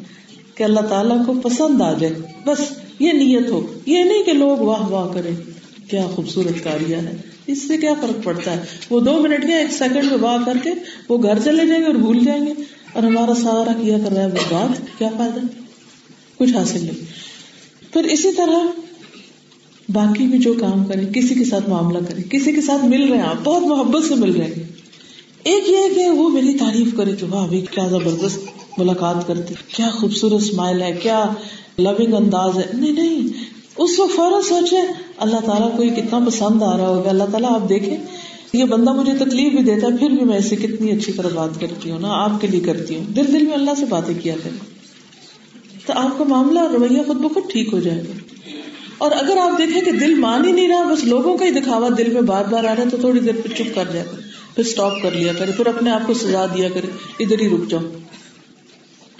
کہ 0.54 0.64
اللہ 0.64 0.80
تعالیٰ 0.80 1.26
کو 1.26 1.34
پسند 1.34 1.80
آ 1.80 1.92
جائے۔ 1.92 2.14
بس 2.46 2.60
یہ 3.00 3.12
نیت 3.12 3.50
ہو۔ 3.50 3.66
یہ 3.86 4.04
نہیں 4.04 4.22
کہ 4.22 4.32
لوگ 4.32 4.58
واہ 4.58 4.88
واہ 4.88 5.12
کرے 5.12 5.53
کیا 5.90 6.06
خوبصورت 6.06 6.64
کاریا 6.64 7.02
ہے 7.02 7.16
اس 7.46 7.68
سے 7.68 7.76
کیا 7.76 7.94
فرق 7.94 8.24
پڑتا 8.24 8.52
ہے؟ 8.52 8.64
وہ 8.90 9.00
دو 9.00 9.20
منٹ 9.20 9.44
یا 9.44 9.56
ایک 9.56 9.72
سیکنڈ 9.72 10.04
میں 10.04 10.18
واہ 10.20 10.36
کر 10.46 10.56
کے 10.62 10.70
وہ 11.08 11.22
گھر 11.22 11.38
چلے 11.44 11.66
جائیں 11.66 11.82
گے 11.82 11.86
اور 11.86 11.94
بھول 11.94 12.24
جائیں 12.24 12.46
گے۔ 12.46 12.52
اور 12.92 13.02
ہمارا 13.02 13.34
سارا 13.34 13.72
کیا 13.82 13.98
کر 13.98 14.12
رہا 14.12 14.22
ہے 14.22 14.26
وہ 14.26 14.50
بات؟ 14.50 14.98
کیا 14.98 15.08
فائدہ؟ 15.18 15.40
کچھ 16.38 16.52
حاصل 16.52 16.84
نہیں۔ 16.84 17.04
پھر 17.92 18.04
اسی 18.04 18.32
طرح 18.32 18.80
باقی 19.88 20.26
بھی 20.26 20.38
جو 20.38 20.54
کام 20.54 20.84
کریں، 20.84 21.12
کسی 21.12 21.34
کے 21.34 21.44
ساتھ 21.44 21.68
معاملہ 21.68 21.98
کریں، 22.08 22.22
کسی 22.22 22.52
کے 22.52 22.60
ساتھ 22.60 22.84
مل 22.84 23.04
رہے 23.04 23.16
ہیں 23.16 23.24
آپ، 23.24 23.44
بہت 23.44 23.62
محبت 23.62 24.04
سے 24.04 24.14
مل 24.14 24.32
رہے 24.32 24.44
ہیں۔ 24.44 24.54
ایک 25.42 25.64
یہ 25.68 25.94
کہ 25.94 26.08
وہ 26.08 26.28
میری 26.28 26.58
تعریف 26.58 26.96
کرے 26.96 27.12
کہ 27.12 27.26
واہ 27.30 27.48
کیا 27.48 27.88
زبردست 27.88 28.38
ملاقات 28.78 29.26
کرتی 29.26 29.54
کیا 29.68 29.90
خوبصورت 29.90 30.42
اسمائل 30.42 30.82
ہے، 30.82 30.92
کیا 30.92 31.24
لونگ 31.78 32.14
انداز 32.14 32.58
ہے۔ 32.58 32.64
نہیں 32.74 32.92
نہیں۔ 32.92 33.28
اس 33.76 34.00
وقت 34.00 34.16
فوراً 34.16 34.42
سوچے، 34.42 34.76
اللہ 35.16 35.36
تعالیٰ 35.46 35.76
کو 35.76 35.82
یہ 35.82 35.90
کتنا 35.90 36.18
پسند 36.26 36.62
آ 36.62 36.76
رہا 36.76 36.88
ہوگا، 36.88 37.10
اللہ 37.10 37.24
تعالیٰ 37.24 37.50
آپ 37.54 37.68
دیکھیں، 37.68 37.96
یہ 38.52 38.64
بندہ 38.64 38.92
مجھے 38.92 39.12
تکلیف 39.14 39.52
بھی 39.52 39.62
دیتا 39.62 39.86
ہے، 39.86 39.96
پھر 39.96 40.10
بھی 40.10 40.24
میں 40.24 40.38
اسے 40.38 40.56
کتنی 40.56 40.90
اچھی 40.90 41.12
طرح 41.12 41.28
بات 41.34 41.60
کرتی 41.60 41.90
ہوں 41.90 42.00
نا، 42.00 42.08
آپ 42.10 42.40
کے 42.40 42.46
لیے 42.46 42.60
کرتی 42.60 42.98
ہوں۔ 42.98 43.04
دل 43.04 43.32
دل 43.32 43.46
میں 43.46 43.52
اللہ 43.52 43.70
سے 43.78 43.86
باتیں 43.86 44.14
کیا 44.22 44.34
کریں۔ 44.44 44.58
تو 45.86 45.92
آپ 45.96 46.18
کا 46.18 46.24
معاملہ 46.24 46.60
رویہ 46.72 47.02
خود 47.06 47.16
بخود 47.16 47.52
ٹھیک 47.52 47.68
ہو 47.72 47.80
جائے 47.80 47.98
گا۔ 47.98 48.12
اور 48.98 49.10
اگر 49.10 49.36
آپ 49.36 49.58
دیکھیں 49.58 49.82
کہ 49.82 49.92
دل 49.92 50.14
مان 50.14 50.44
ہی 50.44 50.52
نہیں 50.52 50.68
رہا، 50.68 50.92
بس 50.92 51.04
لوگوں 51.04 51.38
کا 51.38 51.44
ہی 51.44 51.50
دکھاوا 51.50 51.88
دل 51.98 52.12
میں 52.12 52.22
بار 52.22 52.44
بار 52.44 52.64
آ 52.64 52.74
رہا 52.74 52.82
ہے، 52.84 52.90
تو 52.90 52.96
تھوڑی 52.96 53.20
دیر 53.20 53.34
پھر 53.42 53.50
چپ 53.50 53.74
کر 53.74 53.84
جائے۔ 53.92 54.06
گا 54.06 54.16
پھر 54.54 54.64
اسٹاپ 54.64 54.92
کر 55.02 55.10
لیا 55.10 55.32
کرے، 55.38 55.52
پھر 55.52 55.66
اپنے 55.66 55.90
آپ 55.90 56.06
کو 56.06 56.14
سزا 56.14 56.46
دیا 56.46 56.68
کرے، 56.68 56.86
ادھر 57.24 57.40
ہی 57.40 57.48
رک 57.48 57.70
جاؤ۔ 57.70 57.80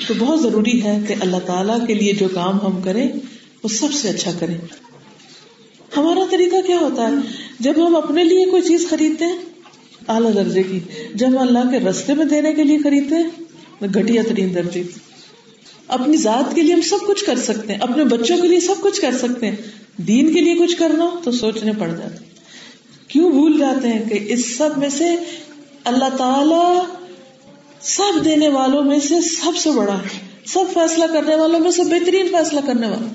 تو 0.09 0.15
بہت 0.19 0.43
ضروری 0.43 0.85
ہے 0.85 0.99
کہ 1.09 1.15
اللہ 1.21 1.37
تعالیٰ 1.47 1.87
کے 1.87 1.95
لیے 1.95 2.13
جو 2.13 2.29
کام 2.35 2.59
ہم 2.67 2.81
کریں 2.83 3.09
وہ 3.65 3.69
سب 3.69 3.93
سے 3.93 4.09
اچھا 4.09 4.31
کریں۔ 4.39 4.59
ہمارا 5.97 6.21
طریقہ 6.31 6.67
کیا 6.67 6.79
ہوتا 6.79 7.09
ہے؟ 7.09 7.13
جب 7.61 7.87
ہم 7.87 7.97
اپنے 7.97 8.25
لیے 8.25 8.45
کوئی 8.45 8.63
چیز 8.63 8.87
خریدتے 8.91 9.25
ہیں، 9.25 9.39
اعلیٰ 10.09 10.35
درجے 10.35 10.63
کی۔ 10.63 10.81
جب 11.15 11.29
ہم 11.29 11.39
اللہ 11.39 11.71
کے 11.71 11.81
رستے 11.81 12.15
میں 12.15 12.25
دینے 12.25 12.53
کے 12.53 12.65
لیے 12.65 12.79
خریدتے 12.79 13.15
ہیں 13.15 13.45
گھٹیا 13.95 14.23
ترین 14.29 14.55
درجے۔ 14.55 14.83
کی 14.83 14.99
اپنی 15.89 16.17
ذات 16.17 16.55
کے 16.55 16.63
لیے 16.63 16.75
ہم 16.75 16.81
سب 16.81 17.07
کچھ 17.07 17.25
کر 17.25 17.39
سکتے 17.39 17.73
ہیں، 17.73 17.81
اپنے 17.81 18.05
بچوں 18.05 18.39
کے 18.39 18.49
لیے 18.49 18.61
سب 18.61 18.75
کچھ 18.81 19.01
کر 19.01 19.19
سکتے 19.19 19.47
ہیں۔ 19.47 19.57
دین 19.97 20.35
کے 20.35 20.41
لیے 20.41 20.55
کچھ 20.55 20.77
کرنا 20.77 21.11
تو 21.25 21.31
سوچنے 21.31 21.73
پڑ 21.79 21.89
جاتے 21.89 22.25
کیوں 23.09 23.31
بھول 23.31 23.59
جاتے 23.59 23.89
ہیں 23.89 24.11
کہ 24.11 24.33
اس 24.33 24.57
سب 24.57 24.79
میں 24.79 24.89
سے 24.89 25.17
اللہ 25.85 26.17
تعالی 26.19 26.81
سب 27.81 28.25
دینے 28.25 28.49
والوں 28.49 28.83
میں 28.83 28.99
سے 28.99 29.21
سب 29.21 29.57
سے 29.57 29.71
بڑا 29.71 29.95
ہے۔ 29.95 30.35
سب 30.47 30.65
فیصلہ 30.75 31.05
کرنے 31.13 31.35
والوں 31.35 31.61
میں 31.61 31.71
سے 31.71 31.83
بہترین 31.83 32.29
فیصلہ 32.29 32.61
کرنے 32.67 32.89
والا 32.89 33.09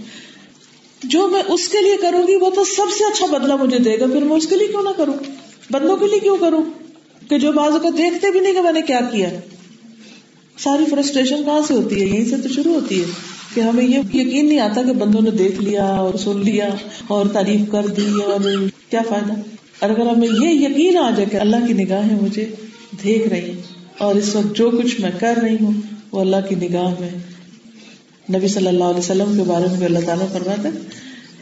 جو 1.03 1.27
میں 1.27 1.43
اس 1.47 1.67
کے 1.67 1.77
لیے 1.81 1.97
کروں 1.97 2.27
گی 2.27 2.35
وہ 2.35 2.49
تو 2.49 2.63
سب 2.63 2.85
سے 2.97 3.03
اچھا 3.03 3.37
بدلا 3.37 3.55
مجھے 3.55 3.79
دے 3.79 3.99
گا، 3.99 4.05
پھر 4.05 4.21
میں 4.21 4.35
اس 4.35 4.47
کے 4.47 4.55
لیے 4.55 4.67
کیوں 4.67 4.83
نہ 4.83 4.89
کروں؟ 4.97 5.13
بندوں 5.71 5.97
کے 5.97 6.07
لیے 6.07 6.19
کیوں 6.19 6.37
کروں؟ 6.37 6.63
کہ 7.29 7.39
جو 7.39 7.51
بازو 7.51 7.79
کو 7.79 7.89
دیکھتے 7.89 8.31
بھی 8.31 8.39
نہیں 8.39 8.53
کہ 8.53 8.61
میں 8.61 8.73
نے 8.73 8.81
کیا 8.81 8.99
کیا 9.11 9.29
ساری 10.57 10.85
فرسٹریشن 10.91 11.43
کہاں 11.43 11.59
سے 11.67 11.73
ہوتی 11.73 12.01
ہے؟ 12.01 12.05
یہیں 12.05 12.25
سے 12.25 12.37
تو 12.37 12.49
شروع 12.49 12.73
ہوتی 12.73 12.99
ہے 12.99 13.05
کہ 13.55 13.61
ہمیں 13.61 13.83
یہ 13.83 13.97
یقین 13.97 14.45
نہیں 14.45 14.59
آتا 14.59 14.83
کہ 14.83 14.93
بندوں 14.93 15.21
نے 15.21 15.31
دیکھ 15.31 15.61
لیا 15.61 15.85
اور 15.85 16.13
سن 16.13 16.39
لیا 16.39 16.69
اور 17.07 17.25
تعریف 17.25 17.71
کر 17.71 17.87
دی 17.87 18.07
اور 18.25 18.39
کیا 18.89 19.01
فائدہ۔ 19.09 19.33
اور 19.79 19.89
اگر 19.89 20.05
ہمیں 20.05 20.27
یہ 20.27 20.67
یقین 20.67 20.97
آ 20.97 21.09
جائے 21.09 21.25
کہ 21.25 21.37
اللہ 21.37 21.55
کی 21.67 21.73
نگاہیں 21.73 22.21
مجھے 22.21 22.45
دیکھ 23.03 23.27
رہی 23.27 23.51
ہیں 23.51 23.61
اور 23.97 24.15
اس 24.15 24.35
وقت 24.35 24.55
جو 24.55 24.69
کچھ 24.69 25.01
میں 25.01 25.11
کر 25.19 25.33
رہی 25.41 25.55
ہوں 25.61 25.73
وہ 26.11 26.21
اللہ 26.21 26.35
کی 26.49 26.55
نگاہ 26.55 26.93
میں 26.99 27.09
نبی 28.35 28.47
صلی 28.47 28.67
اللہ 28.67 28.83
علیہ 28.83 28.99
وسلم 28.99 29.35
کے 29.37 29.43
بارے 29.43 29.67
میں 29.67 29.77
بھی 29.77 29.85
اللہ 29.85 30.05
تعالیٰ 30.05 30.27
فرماتا 30.33 30.69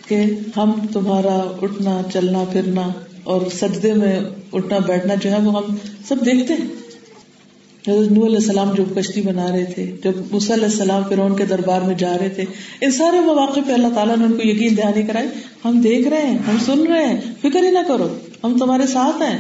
کہ 0.07 0.23
ہم 0.57 0.71
تمہارا 0.93 1.35
اٹھنا، 1.61 2.01
چلنا، 2.13 2.43
پھرنا 2.51 2.87
اور 3.23 3.41
سجدے 3.53 3.93
میں 3.93 4.19
اٹھنا، 4.51 4.77
بیٹھنا 4.79 5.15
جو 5.15 5.31
ہے 5.31 5.39
وہ 5.41 5.55
ہم 5.57 5.75
سب 6.07 6.25
دیکھتے 6.25 6.53
ہیں۔ 6.53 6.67
حضرت 7.85 8.11
نو 8.11 8.25
علیہ 8.25 8.35
السلام 8.35 8.71
جو 8.73 8.83
کشتی 8.95 9.21
بنا 9.21 9.47
رہے 9.51 9.65
تھے، 9.65 9.85
جب 10.03 10.35
علیہ 10.35 10.63
السلام 10.63 11.03
پھر 11.03 11.19
ان 11.19 11.35
کے 11.35 11.45
دربار 11.45 11.81
میں 11.81 11.95
جا 11.95 12.17
رہے 12.17 12.29
تھے، 12.29 12.45
ان 12.81 12.91
سارے 12.91 13.19
مواقع 13.19 13.59
پہ 13.67 13.73
اللہ 13.73 13.93
تعالیٰ 13.95 14.17
نے 14.17 14.25
ان 14.25 14.33
کو 14.33 14.47
یقین 14.47 14.77
دہانی 14.77 15.03
کرائی۔ 15.03 15.27
ہم 15.65 15.79
دیکھ 15.81 16.07
رہے 16.07 16.25
ہیں، 16.27 16.37
ہم 16.37 16.57
سن 16.65 16.85
رہے 16.87 17.05
ہیں، 17.05 17.21
فکر 17.41 17.63
ہی 17.63 17.71
نہ 17.71 17.83
کرو، 17.87 18.07
ہم 18.43 18.57
تمہارے 18.57 18.87
ساتھ 18.87 19.21
ہیں۔ 19.21 19.37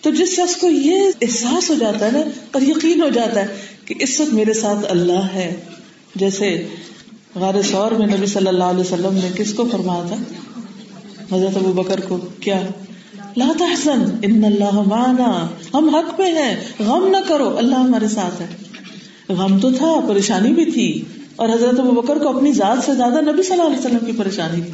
تو 0.00 0.10
جس 0.10 0.28
شخص 0.28 0.56
کو 0.56 0.68
یہ 0.68 1.10
احساس 1.22 1.70
ہو 1.70 1.74
جاتا 1.74 2.06
ہے 2.06 2.10
نا، 2.10 2.20
اور 2.52 2.62
یقین 2.62 3.02
ہو 3.02 3.08
جاتا 3.08 3.40
ہے 3.40 3.46
کہ 3.84 3.94
اس 4.00 4.20
وقت 4.20 4.34
میرے 4.34 4.52
ساتھ 4.52 4.90
اللہ 4.90 5.28
ہے۔ 5.34 5.54
جیسے 6.14 6.66
غار 7.34 7.62
سور 7.62 7.92
میں 7.92 8.06
نبی 8.06 8.26
صلی 8.26 8.46
اللہ 8.46 8.64
علیہ 8.64 8.80
وسلم 8.80 9.14
نے 9.14 9.28
کس 9.36 9.54
کو 9.54 9.64
فرمایا 9.72 10.06
تھا؟ 10.08 10.16
حضرت 11.36 11.56
ابو 11.56 11.72
بکر 11.72 12.00
کو۔ 12.00 12.18
کیا؟ 12.40 12.60
لا 13.36 13.52
تحزن، 13.58 14.04
ان 14.22 14.44
اللہ 14.44 14.80
معنا۔ 14.86 15.48
ہم 15.74 15.94
حق 15.94 16.18
پہ 16.18 16.22
ہیں، 16.22 16.60
غم 16.78 17.08
نہ 17.10 17.16
کرو، 17.28 17.58
اللہ 17.58 17.74
ہمارے 17.74 18.08
ساتھ 18.08 18.42
ہے۔ 18.42 18.46
غم 19.28 19.58
تو 19.58 19.72
تھا، 19.72 20.00
پریشانی 20.08 20.52
بھی 20.52 20.64
تھی۔ 20.64 21.02
اور 21.36 21.48
حضرت 21.48 21.80
ابو 21.80 21.90
بکر 21.90 22.18
کو 22.18 22.36
اپنی 22.36 22.52
ذات 22.52 22.84
سے 22.84 22.94
زیادہ 22.94 23.20
نبی 23.20 23.42
صلی 23.42 23.52
اللہ 23.52 23.64
علیہ 23.64 23.78
وسلم 23.78 24.06
کی 24.06 24.12
پریشانی 24.16 24.62
تھی۔ 24.62 24.72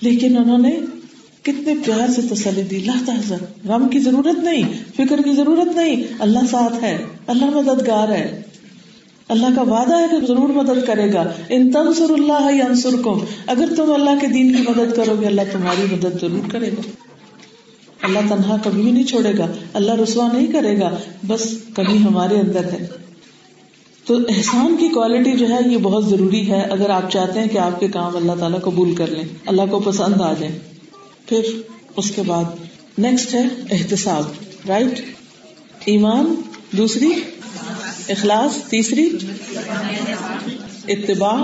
لیکن 0.00 0.38
انہوں 0.38 0.58
نے 0.58 0.76
کتنے 1.42 1.74
پیار 1.84 2.10
سے 2.10 2.22
تسلی 2.30 2.62
دی۔ 2.62 2.78
لا 2.78 2.94
تحزن، 3.06 3.68
غم 3.68 3.88
کی 3.88 3.98
ضرورت 4.00 4.38
نہیں، 4.38 4.62
فکر 4.96 5.22
کی 5.22 5.34
ضرورت 5.36 5.76
نہیں، 5.76 6.02
اللہ 6.18 6.38
ساتھ 6.50 6.84
ہے، 6.84 7.04
اللہ 7.26 7.44
مددگار 7.44 8.08
ہے۔ 8.08 8.42
اللہ 9.28 9.46
کا 9.56 9.62
وعدہ 9.62 9.98
ہے 9.98 10.04
کہ 10.10 10.26
ضرور 10.26 10.48
مدد 10.48 10.86
کرے 10.86 11.12
گا۔ 11.12 11.32
ان 11.48 11.72
تنصر 11.72 12.10
اللہ 12.10 12.62
انصرکم 12.68 13.18
اگر 13.46 13.68
تم 13.76 13.92
اللہ 13.92 14.10
کے 14.20 14.26
دین 14.26 14.56
کی 14.56 14.62
مدد 14.62 14.96
کرو 14.96 15.16
گے، 15.20 15.26
اللہ 15.26 15.40
تمہاری 15.52 15.94
مدد 15.94 16.20
ضرور 16.20 16.50
کرے 16.50 16.70
گا۔ 16.70 16.90
اللہ 18.02 18.18
تنہا 18.28 18.56
کبھی 18.64 18.82
بھی 18.82 18.90
نہیں 18.90 19.04
چھوڑے 19.04 19.38
گا۔ 19.38 19.46
اللہ 19.72 19.92
رسوا 19.92 20.28
نہیں 20.32 20.46
کرے 20.46 20.80
گا۔ 20.80 20.96
بس 21.26 21.58
کبھی 21.74 21.98
ہمارے 21.98 22.40
اندر 22.40 22.64
ہے۔ 22.64 22.86
تو 24.06 24.16
احسان 24.28 24.76
کی 24.76 24.88
کوالٹی 24.88 25.32
جو 25.32 25.48
ہے، 25.48 25.58
یہ 25.66 25.76
بہت 25.76 26.06
ضروری 26.06 26.50
ہے۔ 26.50 26.60
اگر 26.60 26.90
آپ 26.90 27.10
چاہتے 27.10 27.40
ہیں 27.40 27.48
کہ 27.48 27.58
آپ 27.58 27.80
کے 27.80 27.88
کام 27.88 28.16
اللہ 28.16 28.32
تعالیٰ 28.40 28.60
قبول 28.60 28.94
کر 28.94 29.06
لیں، 29.06 29.24
اللہ 29.46 29.62
کو 29.70 29.78
پسند 29.80 30.20
آ 30.20 30.32
جائے 30.32 30.58
پھر 31.26 31.40
اس 31.96 32.10
کے 32.10 32.22
بعد 32.22 32.44
نیکسٹ 32.98 33.34
ہے 33.34 33.44
احتساب 33.70 34.22
رائٹ 34.68 35.00
ایمان، 35.84 36.34
دوسری؟ 36.76 37.10
اخلاص، 38.08 38.68
تیسری، 38.68 39.18
اتباع، 40.88 41.42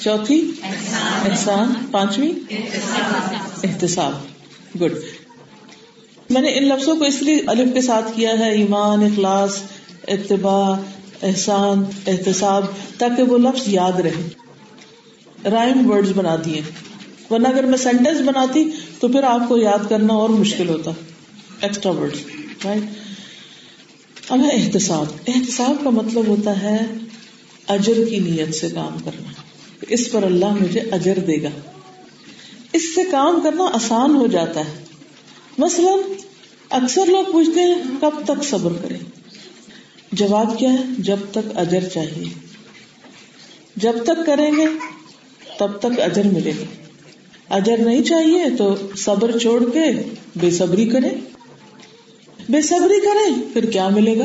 چوتھی، 0.00 0.52
احسان، 1.30 1.74
پانچویں، 1.90 2.54
احتساب۔ 3.64 4.12
گڈ 4.82 4.92
میں 6.30 6.40
نے 6.40 6.48
ان 6.48 6.68
لفظوں 6.68 6.96
کو 6.96 7.04
اس 7.04 7.22
لیے 7.22 7.38
الف 7.46 7.74
کے 7.74 7.80
ساتھ 7.80 8.16
کیا 8.16 8.38
ہے، 8.38 8.50
ایمان، 8.50 9.02
اخلاص، 9.02 9.56
اتباع، 10.08 10.74
احسان، 11.22 11.84
احتساب، 12.06 12.64
تاکہ 12.98 13.22
وہ 13.22 13.38
لفظ 13.38 13.62
یاد 13.66 14.00
رہے۔ 14.00 14.28
رائم 15.50 15.90
ورڈ 15.90 16.06
بنا 16.16 16.36
دیے۔ 16.44 16.60
ورنہ 17.30 17.48
اگر 17.48 17.64
میں 17.64 17.78
سینٹینس 17.78 18.20
بناتی 18.20 18.70
تو 19.00 19.08
پھر 19.08 19.22
آپ 19.22 19.40
کو 19.48 19.58
یاد 19.58 19.88
کرنا 19.88 20.14
اور 20.14 20.28
مشکل 20.28 20.68
ہوتا۔ 20.68 20.90
ایکسٹرا 21.60 21.92
ورڈ 21.92 22.10
رائٹ 22.64 22.82
اب 24.30 24.44
ہے 24.44 24.50
احتساب۔ 24.50 25.06
احتساب 25.26 25.84
کا 25.84 25.90
مطلب 25.90 26.26
ہوتا 26.26 26.62
ہے 26.62 26.78
اجر 27.68 28.04
کی 28.10 28.18
نیت 28.18 28.54
سے 28.54 28.68
کام 28.68 28.98
کرنا۔ 29.04 29.32
اس 29.88 30.12
پر 30.12 30.22
اللہ 30.22 30.54
مجھے 30.60 30.80
اجر 30.80 31.18
دے 31.18 31.42
گا۔ 31.42 31.48
اس 32.72 32.94
سے 32.94 33.00
کام 33.10 33.40
کرنا 33.44 33.64
آسان 33.64 34.16
ہو 34.16 34.26
جاتا 34.26 34.60
ہے۔ 34.60 34.84
مثلاً 35.58 35.98
اکثر 36.70 37.06
لوگ 37.06 37.32
پوچھتے 37.32 37.60
ہیں، 37.60 37.74
کب 38.00 38.10
تک 38.24 38.44
صبر 38.44 38.72
کریں؟ 38.82 38.98
جواب 40.12 40.58
کیا 40.58 40.72
ہے؟ 40.72 40.84
جب 40.98 41.16
تک 41.30 41.58
اجر 41.58 41.88
چاہیے۔ 41.88 42.46
جب 43.76 43.92
تک 44.04 44.26
کریں 44.26 44.52
گے، 44.56 44.66
تب 45.58 45.78
تک 45.80 46.00
اجر 46.00 46.24
ملے 46.24 46.52
گا۔ 46.60 46.64
اجر 47.54 47.76
نہیں 47.76 48.02
چاہیے 48.02 48.44
تو 48.58 48.74
صبر 48.96 49.38
چھوڑ 49.38 49.70
کے 49.70 50.14
بے 50.36 50.50
صبری 50.50 50.86
کریں۔ 50.86 51.29
بے 52.50 52.62
صبری 52.62 53.00
کریں، 53.00 53.52
پھر 53.52 53.70
کیا 53.70 53.88
ملے 53.88 54.18
گا؟ 54.18 54.24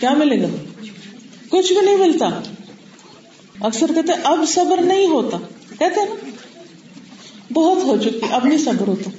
کیا 0.00 0.14
ملے 0.14 0.42
گا؟ 0.42 0.46
کچھ 1.48 1.72
بھی 1.72 1.80
نہیں 1.80 1.96
ملتا۔ 1.96 2.40
اکثر 3.60 3.86
کہتے 3.94 4.12
اب 4.24 4.38
صبر 4.48 4.82
نہیں 4.82 5.06
ہوتا۔ 5.06 5.38
کہتے 5.78 6.04
نا، 6.04 6.30
بہت 7.52 7.84
ہو 7.84 7.96
چکی، 7.96 8.20
اب 8.30 8.46
نہیں 8.46 8.58
صبر 8.58 8.88
ہوتا۔ 8.88 9.10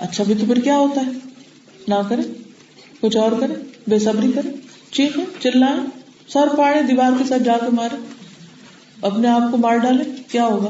اچھا 0.00 0.24
بھی 0.24 0.34
تو 0.34 0.46
پھر 0.46 0.60
کیا 0.60 0.78
ہوتا 0.78 1.00
ہے؟ 1.00 1.10
نہ 1.88 1.94
کرے 2.08 2.22
کچھ 3.00 3.16
اور 3.16 3.32
کرے 3.40 3.52
بے 3.86 3.98
صبری 3.98 4.32
کرے 4.32 4.48
چیخے 4.90 5.20
چلائے 5.40 6.00
سر 6.28 6.48
پاڑے 6.58 6.82
دیوار 6.82 7.12
کے 7.18 7.24
ساتھ 7.24 7.42
جا 7.42 7.58
کے 7.58 7.70
مارے 7.70 7.96
اپنے 9.02 9.28
آپ 9.28 9.50
کو 9.50 9.56
مار 9.56 9.76
ڈالے 9.76 10.04
کیا 10.32 10.46
ہوگا؟ 10.46 10.68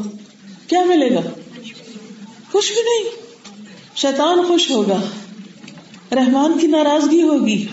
کیا 0.67 0.85
ملے 0.85 1.15
گا؟ 1.15 1.21
کچھ 2.53 2.73
بھی 2.73 2.83
نہیں۔ 2.83 3.11
شیطان 3.97 4.45
خوش 4.49 4.71
ہوگا۔ 4.71 4.97
رحمان 6.14 6.59
کی 6.59 6.66
ناراضگی 6.66 7.22
ہوگی، 7.22 7.66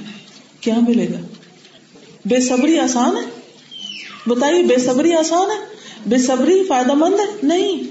کیا 0.61 0.75
ملے 0.87 1.07
گا؟ 1.07 1.19
بے 2.25 2.39
صبری 2.39 2.79
آسان 2.79 3.17
ہے؟ 3.17 3.29
بتائیے، 4.27 4.63
بے 4.63 4.77
صبری 4.77 5.13
آسان 5.13 5.51
ہے؟ 5.51 5.65
بے 6.05 6.17
صبری 6.17 6.63
فائدہ 6.67 6.93
مند 6.93 7.13
ہے؟ 7.13 7.25
نہیں۔ 7.43 7.83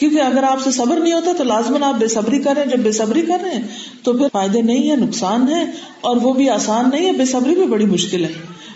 کیونکہ 0.00 0.20
اگر 0.20 0.42
آپ 0.42 0.62
سے 0.62 0.70
صبر 0.70 1.00
نہیں 1.00 1.12
ہوتا 1.12 1.32
تو 1.38 1.44
لازمن 1.44 1.84
آپ 1.84 1.94
بے 1.94 2.08
صبری 2.08 2.38
کر 2.38 2.54
رہے 2.54 2.62
ہیں۔ 2.62 2.70
جب 2.70 2.78
بے 2.78 2.92
صبری 2.92 3.22
کر 3.22 3.38
رہے 3.42 3.50
ہیں 3.50 3.62
تو 4.02 4.12
پھر 4.12 4.26
فائدے 4.32 4.62
نہیں 4.62 4.90
ہے 4.90 4.96
نقصان 4.96 5.48
ہے 5.48 5.64
اور 6.00 6.16
وہ 6.16 6.32
بھی 6.32 6.48
آسان 6.50 6.90
نہیں 6.90 7.06
ہے۔ 7.06 7.12
بے 7.12 7.24
صبری 7.24 7.54
بھی 7.54 7.66
بڑی 7.66 7.86
مشکل 7.86 8.24
ہے۔ 8.24 8.32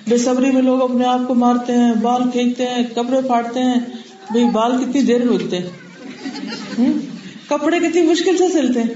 بے 0.09 0.19
صبری 0.19 0.51
میں 0.51 0.63
لوگ 0.63 0.83
اپنے 0.83 1.05
آپ 1.05 1.21
کو 1.29 1.35
مارتے 1.35 1.73
ہیں، 1.73 1.95
بال 1.95 2.31
پھینکتے 2.31 2.67
ہیں، 2.67 2.85
کپڑے 2.95 3.21
پھاڑتے 3.27 3.61
ہیں۔ 3.61 3.81
بھائی 4.31 4.45
بال 4.45 4.85
کتنی 4.85 5.03
دیر 5.03 5.25
میں 5.25 5.35
اگتے 5.35 5.59
ہیں 5.59 5.71
کپڑے 7.49 7.79
کتنی 7.79 8.03
مشکل 8.03 8.39
سے 8.39 8.49
سلتے 8.53 8.83
ہیں۔ 8.83 8.95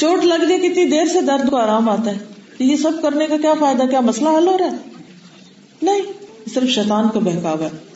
چوٹ 0.00 0.24
لگ 0.24 0.44
جائے 0.48 0.68
کتنی 0.68 0.84
دیر 0.84 1.04
سے 1.06 1.20
درد 1.20 1.50
کو 1.50 1.56
آرام 1.56 1.88
آتا 1.88 2.10
ہے۔ 2.10 2.18
یہ 2.58 2.76
سب 2.76 3.02
کرنے 3.02 3.26
کا 3.26 3.36
کیا 3.36 3.54
فائدہ، 3.60 3.82
کیا 3.90 4.00
مسئلہ 4.00 4.28
حل 4.28 4.48
ہو 4.48 4.58
رہا 4.58 4.64
ہے؟ 4.64 4.76
نہیں 5.82 6.00
صرف 6.54 6.68
شیطان 6.68 7.04
کا 7.14 7.20
بہکاوا 7.20 7.64
ہے۔ 7.64 7.88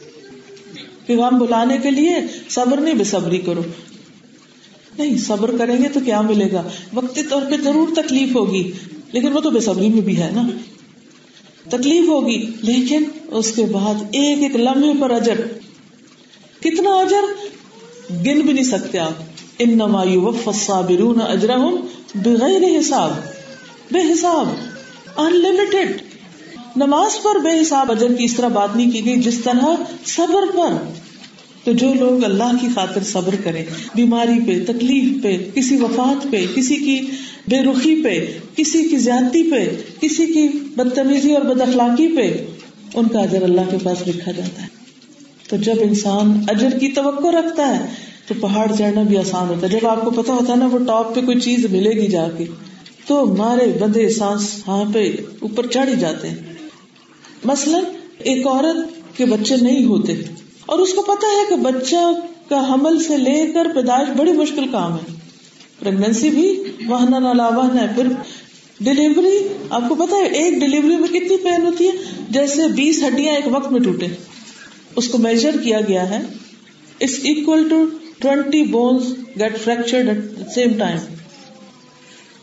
پیغام 1.06 1.38
بلانے 1.38 1.78
کے 1.82 1.90
لیے 1.90 2.14
صبر 2.48 2.80
نہیں، 2.80 2.94
بے 2.94 3.04
صبری 3.04 3.38
کرو۔ 3.38 3.60
نہیں، 4.98 5.18
صبر 5.18 5.56
کریں 5.58 5.78
گے 5.78 5.88
تو 5.88 6.00
کیا 6.04 6.20
ملے 6.20 6.52
گا؟ 6.52 6.62
وقتی 6.94 7.22
طور 7.22 7.42
پہ 7.50 7.56
ضرور 7.56 7.88
تکلیف 7.96 8.36
ہوگی، 8.36 8.72
لیکن 9.12 9.32
وہ 9.32 9.40
تو 9.40 9.50
بے 9.50 9.60
صبری 9.60 9.88
میں 9.88 10.00
بھی 10.00 10.22
ہے 10.22 10.30
نا۔ 10.34 10.42
تکلیف 11.68 12.08
ہوگی، 12.08 12.46
لیکن 12.62 13.04
اس 13.28 13.52
کے 13.52 13.64
بعد 13.64 13.94
ایک 14.12 14.42
ایک 14.42 14.56
لمحے 14.56 14.92
پر 15.00 15.10
اجر۔ 15.10 15.40
کتنا 16.60 16.90
اجر؟ 16.90 17.22
گن 18.10 18.40
بھی 18.40 18.52
نہیں 18.52 18.64
سکتے 18.64 18.98
آپ۔ 18.98 19.31
ان 19.64 19.80
الصابرون 19.80 21.20
اجرهم 21.20 21.76
بغیر 22.14 22.80
حساب۔ 22.80 23.10
بے 23.90 24.12
حساب 24.12 24.48
انلمیٹڈ 25.16 26.02
نماز 26.76 27.22
پر 27.22 27.38
بے 27.38 27.62
حساب 27.62 27.90
اجر 27.90 28.12
کی 28.12 28.24
اس 28.24 28.34
طرح 28.34 28.48
بات 28.48 28.76
نہیں 28.76 28.90
کی 28.90 29.04
گئی 29.04 29.16
جس 29.16 29.38
طرح 29.38 29.66
صبر 30.06 30.56
پر۔ 30.56 30.92
تو 31.64 31.72
جو 31.72 31.94
لوگ 31.94 32.24
اللہ 32.24 32.52
کی 32.60 32.66
خاطر 32.74 33.02
صبر 33.02 33.34
کریں، 33.44 33.64
بیماری 33.94 34.40
پہ، 34.46 34.72
تکلیف 34.72 35.22
پہ، 35.22 35.38
کسی 35.54 35.76
وفات 35.76 36.26
پہ، 36.30 36.46
کسی 36.54 36.76
کی 36.76 37.00
بے 37.48 37.58
رخی 37.58 38.02
پہ، 38.02 38.38
کسی 38.56 38.88
کی 38.88 38.96
زیادتی 38.96 39.50
پہ، 39.50 39.74
کسی 40.00 40.26
کی 40.26 40.48
بدتمیزی 40.48 41.32
اور 41.32 41.42
بد 41.42 41.60
اخلاقی 41.60 42.16
پہ، 42.16 42.44
ان 42.94 43.08
کا 43.08 43.20
اجر 43.20 43.42
اللہ 43.42 43.60
کے 43.70 43.76
پاس 43.82 44.08
لکھا 44.08 44.32
جاتا 44.32 44.62
ہے۔ 44.62 44.68
تو 45.48 45.56
جب 45.56 45.74
انسان 45.80 46.44
اجر 46.48 46.78
کی 46.78 46.88
توقع 46.88 47.28
رکھتا 47.28 47.78
ہے 47.78 48.11
تو 48.28 48.34
پہاڑ 48.40 48.66
چڑھنا 48.78 49.02
بھی 49.02 49.16
آسان 49.18 49.48
ہوتا 49.48 49.66
ہے۔ 49.66 49.72
جب 49.72 49.86
آپ 49.86 50.04
کو 50.04 50.10
پتا 50.10 50.32
ہوتا 50.32 50.52
ہے 50.52 50.58
نا 50.58 50.68
وہ 50.72 50.78
ٹاپ 50.78 51.14
پہ 51.14 51.20
کوئی 51.20 51.40
چیز 51.40 51.64
ملے 51.70 51.90
گی 51.90 52.06
جا 52.06 52.28
کے، 52.38 52.44
تو 53.06 53.26
مارے 53.26 53.66
بدے 53.80 54.08
سانس 54.08 54.62
ہاں 54.68 54.84
پہ 54.92 55.12
اوپر 55.40 55.66
چڑھ 55.66 55.88
ہی 55.90 55.94
جاتے 55.96 56.28
ہیں۔ 56.28 56.36
مثلاً 57.44 57.82
ایک 58.18 58.46
عورت 58.46 59.16
کے 59.16 59.24
بچے 59.24 59.56
نہیں 59.56 59.84
ہوتے 59.84 60.12
اور 60.66 60.78
اس 60.78 60.94
کو 60.94 61.02
پتا 61.02 61.26
ہے 61.26 61.44
کہ 61.48 61.56
بچہ 61.56 62.12
کا 62.48 62.72
حمل 62.72 63.02
سے 63.02 63.16
لے 63.16 63.46
کر 63.54 63.66
پیدائش 63.74 64.08
بڑی 64.16 64.32
مشکل 64.32 64.64
کام 64.72 64.94
ہے۔ 64.94 65.12
پریگنسی 65.78 66.30
بھی 66.30 66.62
واہنا 66.86 67.18
نہ 67.18 67.42
ہے۔ 67.74 67.86
پھر 67.94 68.06
ڈلیوری 68.80 69.48
آپ 69.70 69.82
کو 69.88 69.94
پتا 69.94 70.16
ہے 70.16 70.26
ایک 70.26 70.60
ڈلیوری 70.60 70.96
میں 70.96 71.08
کتنی 71.08 71.36
پین 71.36 71.66
ہوتی 71.66 71.86
ہے؟ 71.86 71.92
جیسے 72.30 72.68
بیس 72.68 73.02
ہڈیاں 73.02 73.34
ایک 73.34 73.44
وقت 73.50 73.72
میں 73.72 73.80
ٹوٹے 73.80 74.06
اس 74.96 75.08
کو 75.08 75.18
میجر 75.18 75.56
کیا 75.62 75.80
گیا 75.88 76.10
ہے۔ 76.10 76.20
It's 77.00 77.20
equal 77.24 77.68
to 77.68 77.84
twenty 78.22 78.62
bones 78.62 79.02
get 79.40 79.58
fractured 79.58 80.08
at 80.08 80.18
same 80.54 80.72
time. 80.78 80.98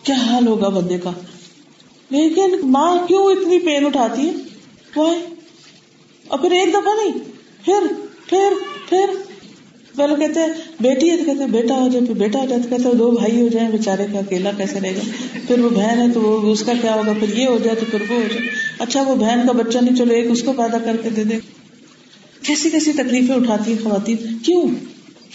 کیا 0.04 0.15
حال 0.15 0.48
ہوگا 0.48 0.70
بندے 0.70 0.98
کا؟ 0.98 1.12
لیکن 2.10 2.56
ماں 2.63 3.08
کیوں 3.08 3.26
اتنی 3.26 3.60
پین 3.60 3.86
اٹھاتی 3.86 4.28
ہے؟ 4.28 4.34
اور 6.28 6.39
پھر 6.39 6.52
ایک 6.52 6.70
دفعہ 6.74 6.94
نہیں، 7.04 7.13
پھر 7.65 7.94
پھر 8.26 8.54
پھر۔ 8.89 9.10
پہلے 9.96 10.28
کہتے 10.28 10.39
ہیں، 10.39 10.48
بیٹی 10.80 11.10
ہے 11.10 11.18
تو 11.18 11.24
کہتے 11.24 11.39
ہیں، 11.39 11.48
بیٹا 11.48 11.76
ہو 11.76 11.88
جائے، 11.88 12.06
پھر 12.06 12.15
بیٹا 12.15 12.39
ہو 12.39 12.46
جائے، 12.46 12.62
تو 12.62 12.70
کہتے 12.70 12.88
ہیں، 12.88 12.96
دو 12.96 13.12
بھائی 13.12 13.42
ہو 13.42 13.48
جائیں 13.48 13.70
بےچارے 13.70 14.06
کا 14.13 14.20
اکیلا 14.20 14.52
کیسے 14.58 14.80
رہے 14.80 14.96
گا؟ 14.96 15.38
پھر 15.48 15.60
وہ 15.60 15.70
بہن 15.70 16.02
ہے 16.02 16.13
تو 16.13 16.22
وہ، 16.22 16.52
اس 16.52 16.63
کا 16.63 16.72
کیا 16.82 16.96
ہوگا؟ 16.96 17.13
پھر 17.20 17.38
یہ 17.38 17.48
ہو 17.48 17.58
جائے 17.63 17.76
تو 17.80 17.86
پھر 17.92 18.02
وہ 18.02 18.15
ہو 18.15 18.24
جائے۔ 18.34 18.48
اچھا 18.80 19.02
وہ 19.02 19.15
بہن 19.15 19.39
کا 19.46 19.52
بچہ 19.52 19.78
نہیں، 19.78 19.96
چلو 19.96 20.13
ایک 20.13 20.32
اس 20.32 20.44
کو 20.44 20.54
پیدا 20.54 20.78
کر 20.78 20.98
کے 21.04 21.10
دے 21.10 21.24
دے 21.24 21.39
کیسی 22.44 22.70
کیسی 22.70 22.94
تکلیفیں 22.94 23.36
اٹھاتی 23.36 23.74
ہیں 23.74 23.84
خواتین؟ 23.84 24.18
کیوں؟ 24.44 24.63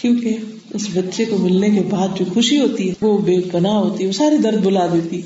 کیونکہ 0.01 0.37
اس 0.73 0.87
بچے 0.93 1.25
کو 1.25 1.37
ملنے 1.37 1.69
کے 1.69 1.81
بعد 1.89 2.07
جو 2.19 2.25
خوشی 2.33 2.59
ہوتی 2.59 2.89
ہے، 2.89 2.93
وہ 3.01 3.17
بے 3.17 3.39
پناہ 3.51 3.75
ہوتی 3.75 4.03
ہے، 4.03 4.07
وہ 4.07 4.13
ساری 4.13 4.37
درد 4.37 4.65
بلا 4.65 4.87
دیتی 4.93 5.21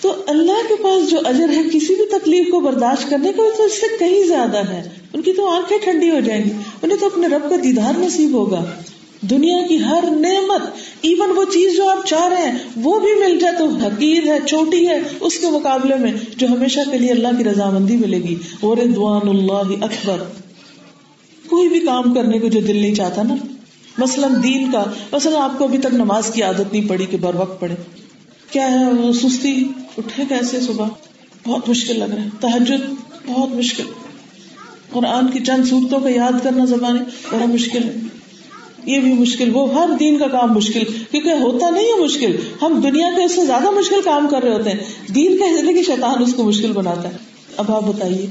تو 0.00 0.12
اللہ 0.26 0.68
کے 0.68 0.74
پاس 0.82 1.10
جو 1.10 1.18
اجر 1.24 1.48
ہے، 1.48 1.62
کسی 1.72 1.94
بھی 1.94 2.06
تکلیف 2.06 2.50
کو 2.50 2.60
برداشت 2.60 3.10
کرنے 3.10 3.32
کا 3.36 3.42
تو 3.56 3.64
اس 3.64 3.72
سے 3.72 3.86
کہیں 3.98 4.24
زیادہ 4.24 4.68
ہے۔ 4.68 4.88
ان 5.12 5.22
کی 5.22 5.32
تو 5.32 5.50
آنکھیں 5.50 5.78
ٹھنڈی 5.84 6.10
ہو 6.10 6.20
جائیں 6.20 6.44
گی، 6.44 6.50
انہیں 6.82 6.98
تو 6.98 7.06
اپنے 7.06 7.26
رب 7.26 7.50
کا 7.50 7.56
دیدار 7.64 7.98
نصیب 7.98 8.32
ہوگا۔ 8.32 8.64
دنیا 9.30 9.66
کی 9.66 9.78
ہر 9.78 10.04
نعمت، 10.10 10.62
ایون 11.00 11.30
وہ 11.36 11.44
چیز 11.44 11.76
جو 11.76 11.88
آپ 11.88 12.06
چاہ 12.06 12.28
رہے 12.28 12.50
ہیں، 12.50 12.58
وہ 12.76 13.00
بھی 13.00 13.14
مل 13.20 13.38
جائے 13.38 13.54
تو 13.58 13.66
حقیر 13.66 14.26
ہے 14.26 14.38
چھوٹی 14.46 14.88
ہے 14.88 15.00
اس 15.20 15.38
کے 15.38 15.46
مقابلے 15.46 15.96
میں 15.96 16.12
جو 16.36 16.46
ہمیشہ 16.46 16.80
کے 16.90 16.98
لیے 16.98 17.10
اللہ 17.10 17.28
کی 17.38 17.44
رضامندی 17.44 17.96
ملے 17.96 18.18
گی۔ 18.18 18.34
اور 18.60 18.76
دعان 18.96 19.28
اللہ 19.28 19.84
اکبر۔ 19.84 20.16
کوئی 21.48 21.68
بھی 21.68 21.80
کام 21.80 22.14
کرنے 22.14 22.38
کو 22.38 22.48
جو 22.48 22.60
دل 22.60 22.76
نہیں 22.76 22.94
چاہتا 22.94 23.22
نا۔ 23.22 23.34
مثلاً 23.98 24.42
دین 24.42 24.72
کا، 24.72 24.84
مثلاً 25.12 25.42
آپ 25.42 25.58
کو 25.58 25.64
ابھی 25.64 25.78
تک 25.78 25.86
نماز 25.92 26.30
کی 26.30 26.42
عادت 26.42 26.72
نہیں 26.72 26.88
پڑی 26.88 27.06
کہ 27.06 27.16
بر 27.16 27.34
وقت 27.34 27.60
پڑے 27.60 27.74
کیا 28.50 28.80
ہے 28.80 28.92
وہ 28.92 29.12
سستی؟ 29.12 29.68
اٹھے 29.98 30.22
کیسے 30.28 30.60
صبح؟ 30.60 30.88
بہت 31.46 31.68
مشکل 31.68 31.98
لگ 31.98 32.04
رہا 32.04 32.22
ہے۔ 32.22 32.28
تحجد 32.40 32.94
بہت 33.26 33.54
مشکل۔ 33.54 33.84
قرآن 34.92 35.30
کی 35.30 35.38
چند 35.40 35.64
صورتوں 35.64 36.00
کا 36.00 36.08
یاد 36.08 36.32
کرنا 36.42 36.64
زبان 36.64 36.96
بڑا 37.32 37.44
مشکل 37.44 37.84
ہے۔ 37.84 37.94
یہ 38.84 39.00
بھی 39.00 39.12
مشکل، 39.12 39.50
وہ 39.52 39.74
ہر 39.74 39.88
دین 40.00 40.18
کا 40.18 40.26
کام 40.26 40.54
مشکل۔ 40.54 40.84
کیونکہ 41.10 41.28
ہوتا 41.28 41.70
نہیں 41.70 41.84
ہے 41.84 42.04
مشکل۔ 42.04 42.36
ہم 42.62 42.80
دنیا 42.80 43.06
کے 43.16 43.24
اس 43.24 43.34
سے 43.34 43.46
زیادہ 43.46 43.70
مشکل 43.70 44.00
کام 44.04 44.28
کر 44.30 44.42
رہے 44.42 44.52
ہوتے 44.52 44.70
ہیں۔ 44.70 45.12
دین 45.14 45.38
کا 45.38 45.72
کہ 45.72 45.82
شیطان 45.82 46.22
اس 46.22 46.34
کو 46.34 46.44
مشکل 46.44 46.72
بناتا 46.72 47.08
ہے۔ 47.08 47.16
اب 47.56 47.72
آپ 47.72 47.82
بتائیے 47.82 48.26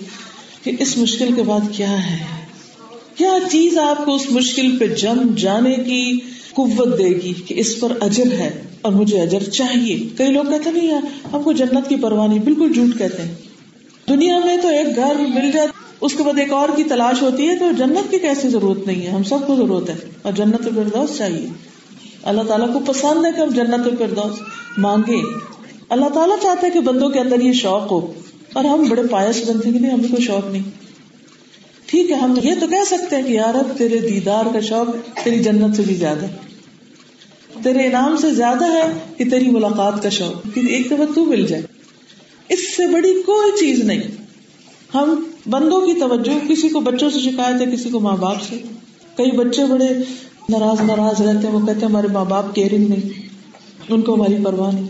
کہ 0.64 0.72
اس 0.80 0.98
مشکل 0.98 1.34
کے 1.36 1.44
بعد 1.44 1.60
کیا 1.72 2.12
ہے؟ 2.12 2.51
کیا 3.22 3.38
چیز 3.52 3.78
آپ 3.78 4.04
کو 4.06 4.16
اس 4.16 4.30
مشکل 4.32 4.78
پہ 4.78 4.88
جم 4.96 5.20
جانے 5.38 5.76
کی 5.86 6.20
قوت 6.54 6.98
دے 7.00 7.10
گی 7.16 7.34
کہ 7.48 7.56
اس 7.58 7.80
پر 7.80 7.92
اجر 8.02 8.32
ہے 8.32 8.50
اور 8.82 8.92
مجھے 8.92 9.20
اجر 9.22 9.44
چاہیے؟ 9.50 9.98
کئی 10.18 10.32
لوگ 10.32 10.46
کہتے 10.46 10.72
نہیں 10.72 10.88
یار، 10.88 11.06
ہم 11.34 11.44
کو 11.44 11.52
جنت 11.54 11.90
کی 11.90 11.96
پرواہ 11.96 12.28
نہیں، 12.28 12.40
بالکل 12.40 12.74
جھوٹ 12.74 12.98
کہتے 12.98 13.24
ہیں۔ 13.24 13.34
دنیا 14.10 14.40
میں 14.46 14.58
تو 14.58 14.68
ایک 14.68 14.96
گھر 14.96 15.16
مل 15.36 15.52
جائے 15.52 15.68
اس 16.02 16.14
کے 16.14 16.24
بعد 16.24 16.40
ایک 16.40 16.54
اور 16.54 16.70
کی 16.76 16.84
تلاش 16.84 17.22
ہوتی 17.22 17.48
ہے 17.48 17.56
تو 17.56 17.70
جنت 17.78 18.12
کی 18.12 18.20
کیسی 18.20 18.50
ضرورت 18.50 18.88
نہیں 18.88 19.02
ہے؟ 19.02 19.12
ہم 19.12 19.24
سب 19.24 19.46
کو 19.48 19.56
ضرورت 19.56 19.90
ہے، 19.90 19.96
اور 20.22 20.34
جنت 20.34 20.64
فردوس 20.66 21.18
چاہیے۔ 21.18 21.48
اللہ 22.24 22.42
تعالیٰ 22.42 22.74
کو 22.74 22.80
پسند 22.86 23.26
ہے 23.26 23.32
کہ 23.32 23.42
ہم 23.42 23.54
جنت 23.54 24.00
فردوس 24.00 24.42
مانگے 24.78 25.22
اللہ 25.90 26.10
تعالیٰ 26.14 26.36
چاہتا 26.42 26.66
ہے 26.68 26.72
کہ 26.72 26.80
بندوں 26.82 27.10
کے 27.10 27.20
اندر 27.20 27.42
یہ 27.42 27.54
شوق 27.54 27.92
ہو، 27.92 28.06
اور 28.54 28.66
ہم 28.66 28.86
بڑے 28.90 29.08
پایس 29.12 29.50
بنتے 29.50 29.70
ہیں 29.70 29.80
نہیں، 29.80 29.92
ہمیں 29.92 30.10
کوئی 30.10 30.24
شوق 30.24 30.52
نہیں۔ 30.52 30.70
ٹھیک 31.92 32.12
ہے، 32.12 32.16
ہم 32.16 32.34
یہ 32.44 32.54
تو 32.60 32.68
کہہ 32.68 32.84
سکتے 32.86 33.16
ہیں 33.16 33.24
کہ 33.24 33.32
یار 33.32 33.56
اب 33.56 33.78
تیرے 33.78 34.00
دیدار 34.00 34.46
کا 34.54 34.60
شوق 34.60 35.24
تیری 35.24 35.40
جنت 35.40 35.76
سے 35.76 35.82
بھی 35.82 35.96
زیادہ 35.96 36.26
تیرے 37.64 37.80
انعام 37.80 38.18
سے 38.18 38.34
زیادہ 38.34 38.66
ہے 38.66 39.00
کہ 39.18 39.30
تیری 39.30 39.52
ملاقات 39.52 40.04
کا 40.04 40.10
شوق 40.10 40.48
ایک 40.56 40.86
دفعہ 40.86 41.06
تو 41.16 41.26
مل 41.26 41.46
جائے۔ 41.46 41.64
اس 42.50 42.76
سے 42.76 42.88
بڑی 42.88 43.22
کوئی 43.26 43.60
چیز 43.60 43.84
نہیں۔ 43.84 44.02
ہم 44.94 45.24
بندوں 45.50 45.82
کی 45.82 45.94
توجہ، 46.00 46.48
کسی 46.50 46.70
کو 46.70 46.80
بچوں 46.80 47.10
سے 47.10 47.20
شکایت 47.20 47.68
ہے، 47.68 47.76
کسی 47.76 47.90
کو 47.90 48.00
ماں 48.00 48.18
باپ 48.18 48.42
سے۔ 48.42 48.64
کئی 49.18 49.32
بچے 49.32 49.66
بڑے 49.66 49.88
ناراض 50.50 50.82
ناراض 50.82 51.22
رہتے 51.22 51.48
ہیں، 51.48 51.54
وہ 51.54 51.60
کہتے 51.60 51.80
ہیں 51.80 51.88
ہمارے 51.88 52.08
ماں 52.08 52.26
باپ 52.26 52.56
کیئرنگ 52.56 52.88
نہیں، 52.88 53.28
ان 53.90 54.02
کو 54.02 54.14
ہماری 54.14 54.36
پرواہ 54.44 54.72
نہیں۔ 54.74 54.88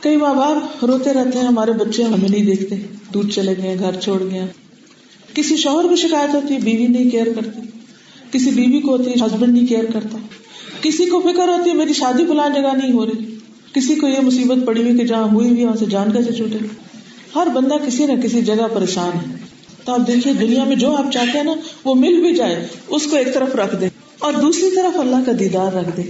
کئی 0.00 0.16
ماں 0.16 0.34
باپ 0.34 0.84
روتے 0.84 1.12
رہتے 1.12 1.38
ہیں، 1.38 1.46
ہمارے 1.46 1.72
بچے 1.72 2.02
ہمیں 2.02 2.28
نہیں 2.28 2.46
دیکھتے۔ 2.46 2.76
دودھ 3.14 3.30
چلے 3.30 3.54
گئے، 3.62 3.76
گھر 3.78 4.00
چھوڑ 4.00 4.22
گئے۔ 4.30 4.65
کسی 5.36 5.56
شوہر 5.56 5.84
کو 5.84 5.96
شکایت 5.96 6.34
ہوتی 6.34 6.54
ہے، 6.54 6.58
بیوی 6.58 6.86
نہیں 6.86 7.10
کیئر 7.10 7.26
کرتی، 7.32 7.60
کسی 8.30 8.50
بیوی 8.50 8.80
کو 8.80 8.96
ہوتی 8.96 9.10
ہے 9.10 9.14
ہسبینڈ 9.26 9.52
نہیں 9.52 9.66
کیئر 9.66 9.84
کرتا۔ 9.84 10.18
کسی 10.80 11.06
کو 11.06 11.20
فکر 11.20 11.48
ہوتی 11.48 11.70
ہے، 11.70 11.74
میری 11.74 11.92
شادی 11.92 12.26
فلان 12.26 12.54
جگہ 12.54 12.76
نہیں 12.76 12.92
ہو 12.92 13.06
رہی۔ 13.06 13.38
کسی 13.72 13.94
کو 13.94 14.08
یہ 14.08 14.20
مصیبت 14.20 14.66
پڑی 14.66 14.82
ہوئی 14.82 14.98
کہ 14.98 15.06
جہاں 15.06 15.32
ہوئی 15.32 15.50
ہوئی 15.50 15.64
وہاں 15.64 15.76
سے 15.76 15.86
جان 15.86 16.12
کیسے 16.12 16.32
چھوٹے؟ 16.32 16.58
ہر 17.34 17.46
بندہ 17.46 17.74
کسی 17.86 18.06
نہ 18.06 18.20
کسی 18.22 18.40
جگہ 18.40 18.74
پریشان 18.74 19.30
ہے۔ 19.30 19.36
تو 19.84 19.92
آپ 19.92 20.06
دیکھیے، 20.06 20.34
دنیا 20.34 20.64
میں 20.64 20.76
جو 20.76 20.96
آپ 20.96 21.12
چاہتے 21.12 21.38
ہیں 21.38 21.44
نا، 21.44 21.54
وہ 21.84 21.94
مل 21.94 22.20
بھی 22.20 22.34
جائے، 22.34 22.66
اس 22.88 23.06
کو 23.06 23.16
ایک 23.16 23.34
طرف 23.34 23.54
رکھ 23.54 23.76
دے۔ 23.80 23.88
اور 24.18 24.32
دوسری 24.32 24.76
طرف 24.76 24.98
اللہ 24.98 25.16
کا 25.26 25.32
دیدار 25.38 25.72
رکھ 25.72 25.96
دے۔ 25.96 26.02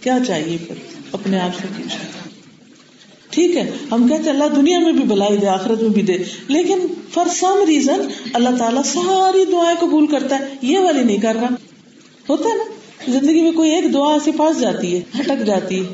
کیا 0.00 0.18
چاہیے 0.26 0.56
پھر؟ 0.66 0.74
اپنے 1.12 1.40
آپ 1.40 1.50
سے 1.60 1.66
پوچھیں۔ 1.76 2.25
ٹھیک 3.36 3.56
ہے، 3.56 3.70
ہم 3.90 4.08
کہتے 4.08 4.30
اللہ 4.30 4.44
دنیا 4.56 4.78
میں 4.78 4.92
بھی 4.92 5.04
بلائی 5.04 5.36
دے، 5.36 5.46
آخرت 5.46 5.82
میں 5.82 5.90
بھی 5.90 6.02
دے۔ 6.02 6.12
لیکن 6.48 6.78
فار 7.10 7.26
سم 7.26 7.64
ریزن 7.68 8.00
اللہ 8.32 8.48
تعالیٰ 8.58 8.82
ساری 8.84 9.44
دعائیں 9.52 9.76
قبول 9.80 10.06
کرتا 10.06 10.38
ہے۔ 10.38 10.44
یہ 10.62 10.78
والی 10.78 11.02
نہیں 11.02 11.16
کر 11.16 11.34
رہا۔ 11.34 11.48
ہوتا 12.28 12.48
ہے 12.48 12.54
نا؟ 12.54 12.64
زندگی 13.18 13.42
میں 13.42 13.52
کوئی 13.52 13.70
ایک 13.70 13.92
دعا 13.92 14.12
ایسی 14.12 14.30
پاس 14.36 14.60
جاتی 14.60 14.96
ہے 14.96 15.00
ہٹک 15.20 15.46
جاتی 15.46 15.78
ہے۔ 15.78 15.84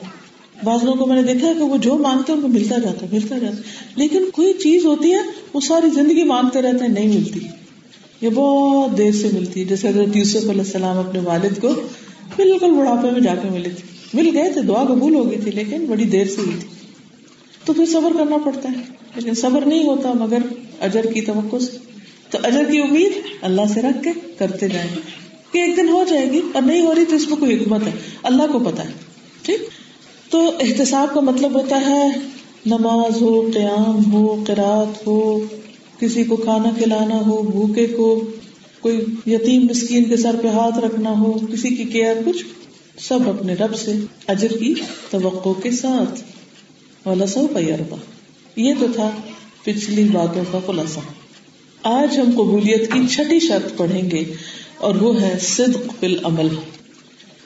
بعض 0.65 0.85
لوگوں 0.85 0.99
کو 0.99 1.07
میں 1.07 1.23
نے 1.23 1.33
دیکھا 1.33 1.49
ہے 1.49 1.55
کہ 1.55 1.63
وہ 1.63 1.77
جو 1.77 1.99
مانگتے 1.99 2.33
ہیں 2.33 2.37
ان 2.37 2.43
کو 2.43 2.49
ملتا 2.49 2.79
جاتا 2.79 3.07
ملتا 3.13 3.39
جاتا 3.39 3.57
لیکن 3.97 4.31
کوئی 4.33 4.53
چیز 4.53 4.87
ہوتی 4.87 5.13
ہے، 5.13 5.19
وہ 5.55 5.61
ساری 5.61 5.91
زندگی 5.91 6.25
مانگتے 6.25 6.63
رہتے 6.63 6.85
ہیں، 6.85 6.93
نہیں 6.93 7.09
ملتی۔ 7.09 7.41
یہ 8.21 8.29
بہت 8.35 8.99
دیر 8.99 9.13
سے 9.13 9.29
ملتی 9.33 9.61
ہے۔ 9.61 9.65
جیسے 9.65 9.89
حضرت 9.89 10.17
یوسف 10.17 10.51
علیہ 10.51 10.61
السلام 10.61 10.99
اپنے 10.99 11.21
والد 11.25 11.61
کو 11.61 11.69
بالکل 12.37 12.71
بڑھاپے 12.71 13.11
میں 13.11 13.21
جا 13.21 13.35
کے 13.35 13.49
ملے 13.51 13.69
تھے۔ 13.69 13.83
مل 14.15 14.37
گئے 14.37 14.51
تھے، 14.51 14.61
دعا 14.61 14.85
قبول 14.85 15.15
ہو 15.15 15.31
گئی 15.31 15.41
تھی، 15.41 15.51
لیکن 15.51 15.87
بڑی 15.87 16.05
دیر 16.05 16.27
سے 16.27 16.41
ہوئی 16.41 16.57
تھی 16.61 16.82
تو 17.65 17.73
پھر 17.73 17.87
صبر 17.87 18.13
کرنا 18.19 18.37
پڑتا 18.45 18.69
ہے۔ 18.69 18.83
لیکن 19.17 19.35
صبر 19.35 19.67
نہیں 19.67 19.85
ہوتا 19.85 20.13
مگر 20.13 20.39
اجر 20.81 21.07
کی 21.07 21.21
توقع۔ 21.21 21.57
سے 21.59 21.79
تو 22.31 22.39
اجر 22.43 22.65
کی 22.71 22.79
امید 22.79 23.13
اللہ 23.41 23.63
سے 23.75 23.83
رکھ 23.83 24.05
کے 24.05 24.11
کرتے 24.39 24.69
جائیں۔ 24.69 24.89
کہ 25.53 25.59
ایک 25.59 25.77
دن 25.77 25.89
ہو 25.89 26.05
جائے 26.11 26.33
گی 26.33 26.41
اور 26.55 26.63
نہیں 26.63 26.83
ہو 26.83 26.95
رہی 26.95 27.05
تو 27.05 27.17
اس 27.17 27.29
میں 27.29 27.37
کوئی 27.37 27.57
حکمت 27.57 27.83
ہے۔ 27.87 27.91
اللہ 28.23 28.43
کو 28.53 28.59
پتا 28.59 28.85
ہے۔ 28.85 28.93
ٹھیک۔ 29.43 29.61
تو 30.31 30.51
احتساب 30.61 31.15
کا 31.15 31.21
مطلب 31.21 31.55
ہوتا 31.55 31.81
ہے 31.81 32.09
نماز 32.67 33.23
ہو، 33.23 33.51
قیام 33.55 34.13
ہو 34.13 34.45
قرات 34.47 35.07
ہو، 35.07 35.41
کسی 35.99 36.25
کو 36.25 36.37
کھانا 36.37 36.71
کھلانا 36.79 37.17
ہو، 37.27 37.43
بھوکے 37.43 37.87
کو، 37.87 38.31
کوئی 38.81 38.97
یتیم 39.27 39.67
مسکین 39.71 40.05
کے 40.05 40.17
سر 40.17 40.37
پہ 40.43 40.49
ہاتھ 40.49 40.79
رکھنا 40.79 41.11
ہو، 41.11 41.33
کسی 41.53 41.69
کی 41.69 41.85
کیئر، 41.85 42.17
کچھ۔ 42.27 42.45
سب 42.99 43.29
اپنے 43.29 43.55
رب 43.55 43.77
سے 43.77 43.93
اجر 44.27 44.57
کی 44.59 44.75
توقع 45.11 45.61
کے 45.63 45.71
ساتھ۔ 45.71 46.21
والا 47.07 47.27
سو 47.27 47.47
پیربا 47.47 47.97
یہ 48.57 48.75
تو 48.81 48.87
تھا 48.95 49.11
پچھلی 49.63 50.05
باتوں 50.05 50.45
کا 50.53 50.59
خلاصہ۔ 50.67 51.01
آج 51.83 52.19
ہم 52.19 52.31
قبولیت 52.31 52.93
کی 52.93 53.09
چھٹی 53.09 53.41
شرط 53.41 53.77
پڑھیں 53.77 54.11
گے 54.11 54.25
اور 54.77 54.95
وہ 54.95 55.21
ہے 55.21 55.39
صدق 55.43 56.01
فی 56.01 56.07
العمل۔ 56.07 56.49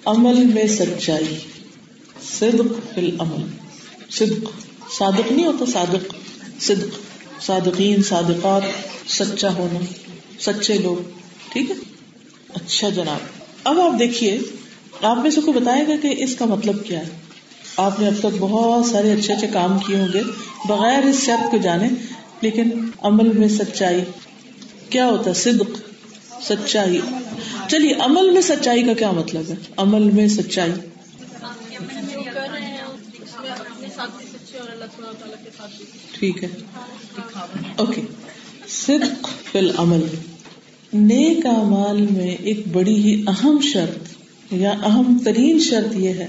عمل 0.04 0.44
میں 0.44 0.66
سچائی۔ 0.66 1.36
صدق 2.38 2.94
فی 2.94 3.00
العمل۔ 3.00 3.46
صدق۔ 4.10 4.50
صادق 4.98 5.32
نہیں 5.32 5.46
ہوتا، 5.46 5.64
صادق۔ 5.72 6.14
صدق۔ 6.60 7.00
صادقین، 7.42 8.02
صادقات، 8.02 8.62
سچا 9.10 9.54
ہونا۔ 9.54 9.80
سچے 10.40 10.74
لوگ۔ 10.74 11.10
ٹھیک 11.52 11.70
ہے؟ 11.70 11.74
اچھا 12.54 12.88
جناب۔ 12.88 13.18
اب 13.64 13.80
آپ 13.80 13.98
دیکھیے، 13.98 14.38
آپ 15.02 15.18
میں 15.18 15.30
سے 15.30 15.40
کو 15.40 15.52
بتائے 15.52 15.86
گا 15.88 15.92
کہ 16.02 16.14
اس 16.18 16.36
کا 16.36 16.44
مطلب 16.44 16.84
کیا 16.84 17.00
ہے؟ 17.00 17.25
آپ 17.76 18.00
نے 18.00 18.06
اب 18.06 18.14
تک 18.18 18.36
بہت 18.38 18.86
سارے 18.86 19.12
اچھے 19.12 19.34
اچھے 19.34 19.46
کام 19.46 19.78
کیے 19.78 19.96
ہوں 19.96 20.08
گے، 20.14 20.22
بغیر 20.68 21.02
اس 21.02 21.24
شرط 21.26 21.50
کو 21.50 21.56
جانے، 21.56 21.88
لیکن 22.40 22.70
عمل 23.02 23.32
میں 23.38 23.48
سچائی 23.48 24.04
کیا 24.90 25.06
ہوتا 25.06 25.30
ہے؟ 25.30 25.34
صدق، 25.34 25.78
سچائی۔ 26.42 27.00
چلیے، 27.68 27.94
عمل 28.00 28.30
میں 28.30 28.40
سچائی 28.40 28.82
کا 28.82 28.94
کیا 28.94 29.10
مطلب 29.10 29.42
ہے؟ 29.48 29.54
عمل 29.76 30.02
میں 30.02 30.28
سچائی۔ 30.28 30.72
ٹھیک 36.12 36.44
ہے۔ 36.44 36.48
اوکے۔ 37.76 38.00
صدق 38.68 39.28
فی 39.52 39.58
العمل۔ 39.58 40.06
نیک 40.92 41.46
اعمال 41.46 42.00
میں 42.00 42.36
ایک 42.40 42.68
بڑی 42.72 42.94
ہی 42.94 43.24
اہم 43.26 43.60
شرط 43.60 43.98
یا 44.52 44.70
اہم 44.70 45.18
ترین 45.24 45.58
شرط 45.58 45.96
یہ 45.96 46.08
ہے 46.08 46.26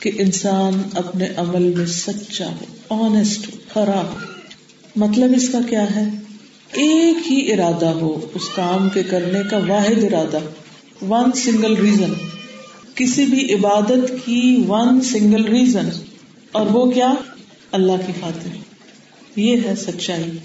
کہ 0.00 0.10
انسان 0.18 0.82
اپنے 0.94 1.26
عمل 1.36 1.62
میں 1.62 1.86
سچا 1.86 2.46
ہو 2.46 3.04
آنےسٹ 3.04 3.46
ہو، 3.46 3.58
خراب 3.74 4.12
ہو۔ 4.12 4.18
مطلب 4.96 5.30
اس 5.36 5.48
کا 5.48 5.58
کیا 5.68 5.96
ہے؟ 5.96 6.02
ایک 6.72 7.32
ہی 7.32 7.52
ارادہ 7.52 7.86
ہو، 7.86 8.26
اس 8.34 8.42
کام 8.54 8.88
کے 8.88 9.02
کرنے 9.02 9.40
کا 9.50 9.56
واحد 9.56 10.04
ارادہ۔ 10.04 10.38
ون 11.04 11.32
سنگل 11.32 11.74
ریزن 11.74 12.12
کسی 12.94 13.26
بھی 13.26 13.54
عبادت 13.54 14.12
کی 14.24 14.64
ون 14.68 15.00
سنگل 15.00 15.44
ریزن 15.44 15.88
اور 16.52 16.66
وہ 16.66 16.90
کیا؟ 16.90 17.14
اللہ 17.72 17.92
کی 18.06 18.12
خاطر۔ 18.20 18.56
یہ 19.36 19.56
ہے 19.64 19.74
سچائی۔ 19.76 20.38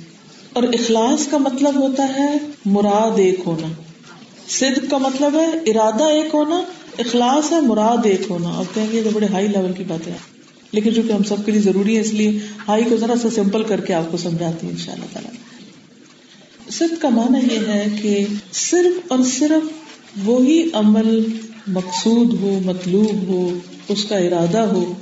اور 0.54 0.64
اخلاص 0.64 1.28
کا 1.28 1.38
مطلب 1.38 1.76
ہوتا 1.76 2.08
ہے 2.20 2.38
مراد 2.66 3.20
ایک 3.20 3.40
ہونا۔ 3.46 3.68
صدق 4.50 4.92
کا 4.92 4.98
مطلب 4.98 5.36
ہے 5.36 5.46
ارادہ 5.46 6.04
ایک 6.04 6.26
ہونا۔ 6.34 6.62
اخلاص 6.98 7.52
ہے، 7.52 7.62
مراد 7.62 8.06
ایک 8.06 8.22
ہونا۔ 8.30 8.50
اور 8.50 8.66
کہیں 8.74 8.92
گے 8.92 9.02
تو 9.04 9.10
بڑے 9.14 9.28
ہائی 9.32 9.48
لیول 9.48 9.72
کی 9.74 9.84
باتیں 9.88 10.14
لیکن 10.72 10.90
جو 10.90 11.02
کہ 11.08 11.12
ہم 11.12 11.24
سب 11.24 11.36
کے 11.46 11.52
لیے 11.52 11.62
ضروری 11.62 11.96
ہے، 11.96 12.02
اس 12.02 12.14
لیے 12.14 12.40
ہائی 12.68 12.84
کو 12.84 12.98
ذرا 12.98 13.14
سا 13.22 13.30
سمپل 13.30 13.64
کر 13.64 13.82
کے 13.82 13.94
آپ 13.94 14.12
کو 14.12 14.18
سمجھاتی 14.18 14.66
ہوں 14.66 14.74
ان 14.74 14.80
شاء 14.80 14.94
اللہ 14.94 15.06
تعالیٰ۔ 15.14 15.32
صدق 16.72 17.02
کا 17.02 17.10
معنی 17.10 17.54
یہ 17.54 17.60
ہے 17.68 17.86
کہ 18.02 18.26
صرف 18.54 19.12
اور 19.12 19.20
صرف 19.38 19.70
وہی 20.26 20.70
عمل 20.74 21.24
مقصود 21.68 22.42
ہو، 22.42 22.60
مطلوب 22.66 23.28
ہو، 23.28 23.60
اس 23.88 24.06
کا 24.06 24.18
ارادہ 24.18 24.60
ہو، 24.60 24.94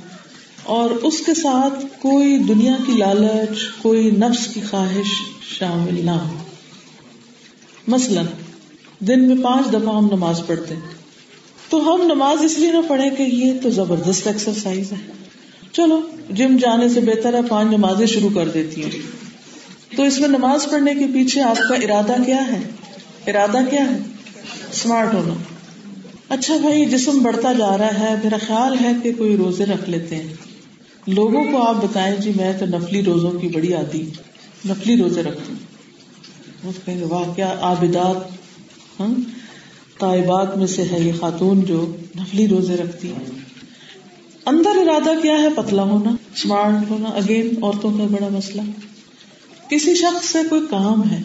اور 0.62 0.90
اس 0.90 1.18
کے 1.26 1.34
ساتھ 1.34 1.84
کوئی 1.98 2.38
دنیا 2.38 2.76
کی 2.86 2.92
لالچ، 2.92 3.58
کوئی 3.82 4.10
نفس 4.10 4.46
کی 4.46 4.60
خواہش 4.70 5.06
شامل 5.58 6.06
نہ 6.06 6.10
ہو۔ 6.10 6.36
مثلاً، 7.86 8.24
دن 8.98 9.28
میں 9.28 9.36
پانچ 9.42 9.66
دفعہ 9.72 9.96
ہم 9.96 10.06
نماز 10.06 10.40
پڑھتے 10.46 10.74
ہیں۔ 10.74 10.99
تو 11.70 11.94
ہم 11.94 12.02
نماز 12.02 12.44
اس 12.44 12.58
لیے 12.58 12.72
نہ 12.72 12.78
پڑھے 12.88 13.10
کہ 13.10 13.22
یہ 13.22 13.52
تو 13.62 13.70
زبردست 13.70 14.26
ایکسرسائز 14.26 14.92
ہے۔ 14.92 15.12
چلو، 15.72 16.00
جم 16.30 16.56
جانے 16.56 16.88
سے 16.88 17.00
بہتر 17.00 17.34
ہے، 17.34 17.38
پانچ 17.48 17.72
نمازیں 17.72 18.06
شروع 18.06 18.30
کر 18.34 18.48
دیتی 18.48 18.82
ہوں۔ 18.82 18.90
تو 19.96 20.02
اس 20.02 20.20
میں 20.20 20.28
نماز 20.28 20.66
پڑھنے 20.70 20.94
کے 20.94 21.06
پیچھے 21.14 21.40
آپ 21.42 21.56
کا 21.68 21.74
ارادہ 21.74 22.14
کیا 22.26 22.52
ہے؟ 22.52 22.58
ارادہ 23.26 23.58
کیا 23.70 23.84
ہے؟ 23.90 23.96
اسمارٹ 24.72 25.14
ہونا۔ 25.14 25.34
اچھا 26.28 26.56
بھائی، 26.56 26.84
جسم 26.84 27.18
بڑھتا 27.22 27.52
جا 27.52 27.78
رہا 27.78 28.00
ہے، 28.00 28.14
میرا 28.24 28.36
خیال 28.46 28.76
ہے 28.84 28.92
کہ 29.02 29.12
کوئی 29.18 29.36
روزے 29.36 29.64
رکھ 29.64 29.90
لیتے 29.90 30.16
ہیں۔ 30.16 30.34
لوگوں 31.06 31.44
کو 31.44 31.62
آپ 31.62 31.74
بتائیں 31.74 32.16
جی 32.16 32.32
میں 32.36 32.52
تو 32.58 32.66
نفلی 32.66 33.02
روزوں 33.02 33.30
کی 33.30 33.48
بڑی 33.48 33.74
آدھی 33.74 34.10
نفلی 34.68 34.96
روزے 34.96 35.22
رکھتی 35.22 35.52
ہوں۔ 35.52 35.70
واہ، 37.08 37.34
کیا 37.36 37.54
آبدات 37.60 38.16
ہاں 39.00 39.39
طائبات 40.00 40.56
میں 40.56 40.66
سے 40.66 40.82
ہے 40.82 41.00
یہ 41.00 41.12
خاتون 41.20 41.60
جو 41.60 41.96
نفلی 42.16 42.48
روزے 42.48 42.76
رکھتی 42.76 43.10
ہے 43.10 43.30
اندر 44.46 44.70
ارادہ 44.70 45.20
کیا 45.20 45.42
ہے؟ 45.42 45.48
پتلا 45.56 45.82
ہونا 45.82 46.10
اسمارٹ 46.10 46.90
ہونا 46.90 47.08
اگین 47.08 47.64
عورتوں 47.64 47.98
کا 47.98 48.04
بڑا 48.10 48.28
مسئلہ۔ 48.28 48.62
کسی 49.68 49.94
شخص 49.94 50.26
سے 50.26 50.38
کوئی 50.48 50.60
کام 50.70 51.10
ہے 51.10 51.22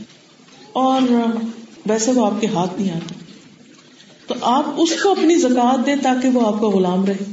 اور 0.74 1.02
ویسے 1.86 2.12
وہ 2.12 2.26
آپ 2.26 2.42
کے 2.42 2.48
ہاتھ 2.48 2.82
نہیں 2.82 2.92
آتا، 2.92 3.14
تو 4.28 4.36
آپ 4.42 4.64
اس 4.78 5.02
کو 5.04 5.12
اپنی 5.12 5.36
زکات 5.36 5.86
دیں 5.86 5.96
تاکہ 6.04 6.30
وہ 6.30 6.48
آپ 6.48 6.62
کا 6.62 6.68
غلام 6.68 7.06
رہے۔ 7.06 7.32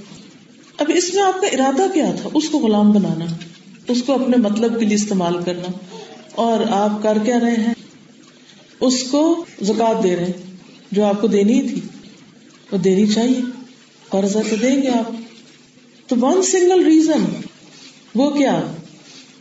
اب 0.79 0.91
اس 0.95 1.15
میں 1.15 1.23
آپ 1.23 1.41
کا 1.41 1.47
ارادہ 1.47 1.83
کیا 1.95 2.13
تھا؟ 2.23 2.29
اس 2.35 2.49
کو 2.49 2.59
غلام 2.59 2.93
بنانا، 2.93 3.25
اس 3.89 4.03
کو 4.03 4.15
اپنے 4.15 4.37
مطلب 4.37 4.79
کے 4.79 4.85
لیے 4.85 4.95
استعمال 4.95 5.43
کرنا۔ 5.45 5.73
اور 6.35 6.61
آپ 6.71 7.03
کر 7.03 7.19
کیا 7.25 7.41
رہے 7.41 7.55
ہیں؟ 7.55 7.75
اس 8.81 9.03
کو 9.03 9.45
زکات 9.63 10.05
دے 10.05 10.17
رہے 10.17 10.25
ہیں۔ 10.25 10.52
جو 10.93 11.05
آپ 11.05 11.21
کو 11.21 11.27
دینی 11.27 11.63
تھی، 11.63 11.81
وہ 12.73 12.79
دینی 12.79 13.07
چاہیے۔ 13.07 13.41
قرضہ 14.09 14.39
تو 14.51 14.57
دیں 14.57 14.83
گے 14.83 14.89
آپ۔ 14.89 15.13
تو 16.09 16.17
ون 16.21 16.43
سنگل 16.43 16.85
ریزن 16.85 17.25
وہ 18.15 18.31
کیا؟ 18.31 18.61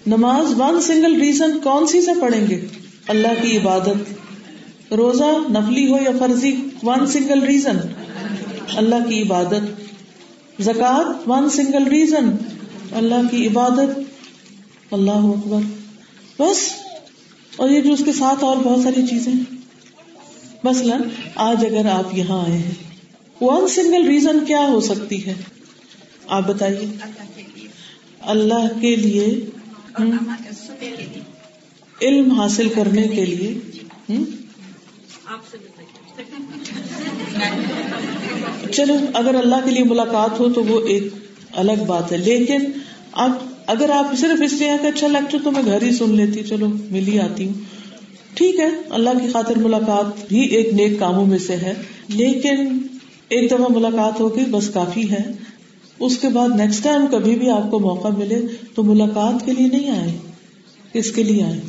نماز 0.08 0.54
ون 0.58 0.82
سنگل 0.82 1.22
ریزن 1.22 1.60
کون 1.64 1.88
سی 1.88 2.02
سے 2.02 2.12
پڑھیں 2.22 2.48
گے؟ 2.50 2.68
اللہ 3.08 3.28
کی 3.42 3.58
عبادت۔ 3.58 4.14
روزہ 4.94 5.52
نفلی 5.52 5.92
ہو 5.92 5.98
یا 5.98 6.12
فرضی؟ 6.20 6.56
ون 6.84 7.08
سنگل 7.08 7.44
ریزن 7.44 7.78
اللہ 8.76 9.10
کی 9.10 9.22
عبادت۔ 9.22 9.82
زکات 10.62 11.30
ون 11.30 11.50
سنگل 11.50 11.84
ریزن 11.84 12.30
اللہ 12.92 13.32
کی 13.32 13.48
عبادت۔ 13.48 14.00
اللہ 14.92 15.12
اکبر۔ 15.12 15.60
بس۔ 16.40 16.58
اور 17.56 17.70
یہ 17.70 17.82
جو 17.82 17.94
اس 17.94 18.02
کے 18.06 18.14
ساتھ 18.14 18.44
اور 18.44 18.58
بہت 18.58 18.84
ساری 18.84 19.08
چیزیں 19.08 19.34
مثلاً، 20.64 21.02
آج 21.36 21.66
اگر 21.66 21.86
آپ 21.86 22.18
یہاں 22.18 22.46
آئے 22.46 22.58
ہیں 22.58 22.72
ون 23.42 23.68
سنگل 23.68 24.08
ریزن 24.08 24.46
کیا 24.46 24.60
ہو 24.60 24.80
سکتی 24.80 25.26
ہے؟ 25.26 25.34
آپ 26.28 26.48
بتائیے۔ 26.48 26.86
اللہ 28.22 28.80
کے 28.82 28.96
لیے 28.96 29.46
علم 32.02 32.32
حاصل 32.32 32.70
کرنے 32.70 33.08
کے 33.08 33.26
لیے 33.26 33.60
چلو، 38.72 38.96
اگر 39.14 39.36
اللہ 39.36 39.56
کے 39.66 39.72
لیے 39.72 39.84
ملاقات 39.84 40.40
ہو 40.40 40.54
تو 40.54 40.64
وہ 40.64 40.88
ایک 40.88 41.04
الگ 41.52 41.84
بات 41.88 42.12
ہے۔ 42.12 42.18
لیکن 42.18 42.60
اب، 43.12 43.32
اگر 43.68 43.90
آپ 43.90 44.06
صرف 44.18 44.42
اس 44.42 44.54
لیے 44.54 44.72
کہ 44.82 44.88
اچھا 44.88 45.08
لیکچر 45.08 45.38
تو 45.44 45.52
میں 45.52 45.64
گھر 45.66 45.82
ہی 45.82 45.92
سن 45.92 46.16
لیتی، 46.16 46.44
چلو 46.44 46.68
مل 46.68 47.08
ہی 47.08 47.20
آتی 47.20 47.46
ہوں۔ 47.46 47.81
ٹھیک 48.34 48.60
ہے، 48.60 48.70
اللہ 48.90 49.10
کی 49.22 49.32
خاطر 49.32 49.58
ملاقات 49.58 50.28
بھی 50.28 50.42
ایک 50.42 50.74
نیک 50.74 51.00
کاموں 51.00 51.26
میں 51.26 51.38
سے 51.38 51.56
ہے، 51.56 51.74
لیکن 52.08 52.78
ایک 53.30 53.52
دفعہ 53.52 53.68
ملاقات 53.70 54.20
ہو 54.20 54.36
گئی، 54.36 54.46
بس 54.46 54.70
کافی 54.70 55.12
ہے۔ 55.12 55.32
اس 56.00 56.18
کے 56.18 56.30
بعد 56.30 56.50
نیکسٹ 56.50 56.84
ٹائم 56.84 57.06
کبھی 57.12 57.36
بھی 57.36 57.50
آپ 57.50 57.72
کو 57.72 57.80
موقع 57.80 58.08
ملے 58.08 58.42
تو 58.76 58.84
ملاقات 58.84 59.46
کے 59.46 59.52
لیے 59.52 59.68
نہیں 59.68 59.90
آئے۔ 59.90 60.18
کس 60.94 61.12
کے 61.12 61.24
لیے 61.24 61.44
آئے؟ 61.44 61.60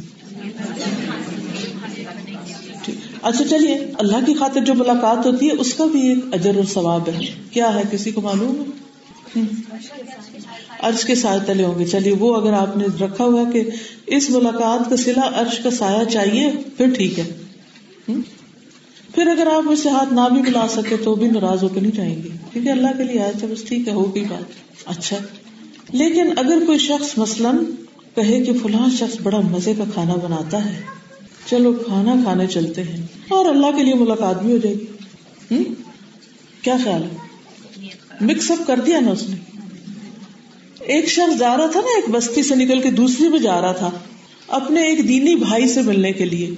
اچھا 3.23 3.45
چلیے، 3.51 3.79
اللہ 3.99 4.17
کی 4.27 4.35
خاطر 4.35 4.61
جو 4.61 4.75
ملاقات 4.75 5.27
ہوتی 5.27 5.47
ہے، 5.47 5.53
اس 5.53 5.75
کا 5.75 5.85
بھی 5.85 6.09
ایک 6.09 6.19
اجر 6.33 6.57
اور 6.57 6.65
ثواب 6.65 7.09
ہے۔ 7.09 7.27
کیا 7.51 7.75
ہے، 7.75 7.83
کسی 7.91 8.11
کو 8.11 8.21
معلوم 8.21 8.63
ہے؟ 9.37 9.41
عرش 10.83 11.05
کے 11.05 11.15
سائے 11.15 11.39
تلے 11.47 11.65
ہوں 11.65 11.79
گے۔ 11.79 11.85
چلیے 11.87 12.13
وہ 12.13 12.37
اگر 12.37 12.53
آپ 12.53 12.77
نے 12.77 12.85
رکھا 13.05 13.25
ہوا 13.25 13.51
کہ 13.53 13.63
اس 14.07 14.31
ملاقات 14.31 14.91
کا 14.91 14.97
سلا 14.97 15.31
عرش 15.35 15.59
کا 15.59 15.71
سایہ 15.71 16.05
چاہیے 16.05 16.51
پھر 16.77 16.89
ٹھیک 16.95 17.19
ہے۔ 17.19 17.33
پھر 19.15 19.27
اگر 19.27 19.47
آپ 19.47 19.63
اسے 19.71 19.89
ہاتھ 19.89 20.13
نہ 20.13 20.21
بھی 20.33 20.43
ملا 20.43 20.67
سکے 20.69 20.97
تو 20.97 21.15
بھی 21.15 21.27
ناراض 21.27 21.63
ہو 21.63 21.69
کے 21.69 21.81
نہیں 21.81 21.97
چاہیں 21.97 22.23
گے۔ 22.23 22.29
کیونکہ 22.53 22.69
اللہ 22.69 22.87
کے 22.97 23.05
لیے 23.05 23.21
آیا 23.21 23.31
تھا 23.39 23.47
بس 23.51 23.65
ٹھیک 23.65 23.89
ہے 23.89 23.93
ہو 23.93 24.15
گئی 24.15 24.25
بات۔ 24.25 24.45
اچھا۔ 24.87 25.17
لیکن 25.93 26.31
اگر 26.37 26.59
کوئی 26.67 26.79
شخص 26.79 27.19
مثلاً 27.19 27.57
کہے 28.15 28.43
کہ 28.43 28.53
فلاں 28.63 28.89
شخص 28.99 29.21
بڑا 29.23 29.41
مزے 29.41 29.75
کا 29.79 29.85
کھانا 29.95 30.15
بناتا 30.15 30.65
ہے 30.65 30.83
چلو 31.51 31.73
کھانا 31.73 32.15
کھانے 32.23 32.47
چلتے 32.47 32.83
ہیں۔ 32.83 33.07
اور 33.29 33.47
اللہ 33.47 33.67
کے 33.77 33.83
لیے 33.83 33.95
ملاقات 33.95 34.43
بھی 34.43 34.53
ہو 34.53 34.59
جائے 34.59 34.75
گی۔ 34.75 35.65
کیا 36.63 36.77
خیال 36.85 37.03
ہے۔ 37.03 37.17
مکس 38.21 38.51
اپ 38.51 38.67
کر 38.67 38.81
دیا 38.87 39.01
نا 39.01 39.11
اس 39.11 39.29
نے؟ 39.29 39.37
ایک 40.87 41.09
شخص 41.09 41.39
جا 41.39 41.57
رہا 41.57 41.67
تھا 41.67 41.81
نا 41.81 41.97
ایک 41.97 42.11
بستی 42.11 42.43
سے 42.43 42.55
نکل 42.55 42.81
کے 42.81 42.91
دوسری 42.91 43.29
میں 43.29 43.39
جا 43.39 43.61
رہا 43.61 43.73
تھا، 43.73 43.91
اپنے 44.49 44.83
ایک 44.83 45.09
دینی 45.09 45.35
بھائی 45.35 45.69
سے 45.69 45.83
ملنے 45.83 46.13
کے 46.13 46.25
لیے۔ 46.25 46.51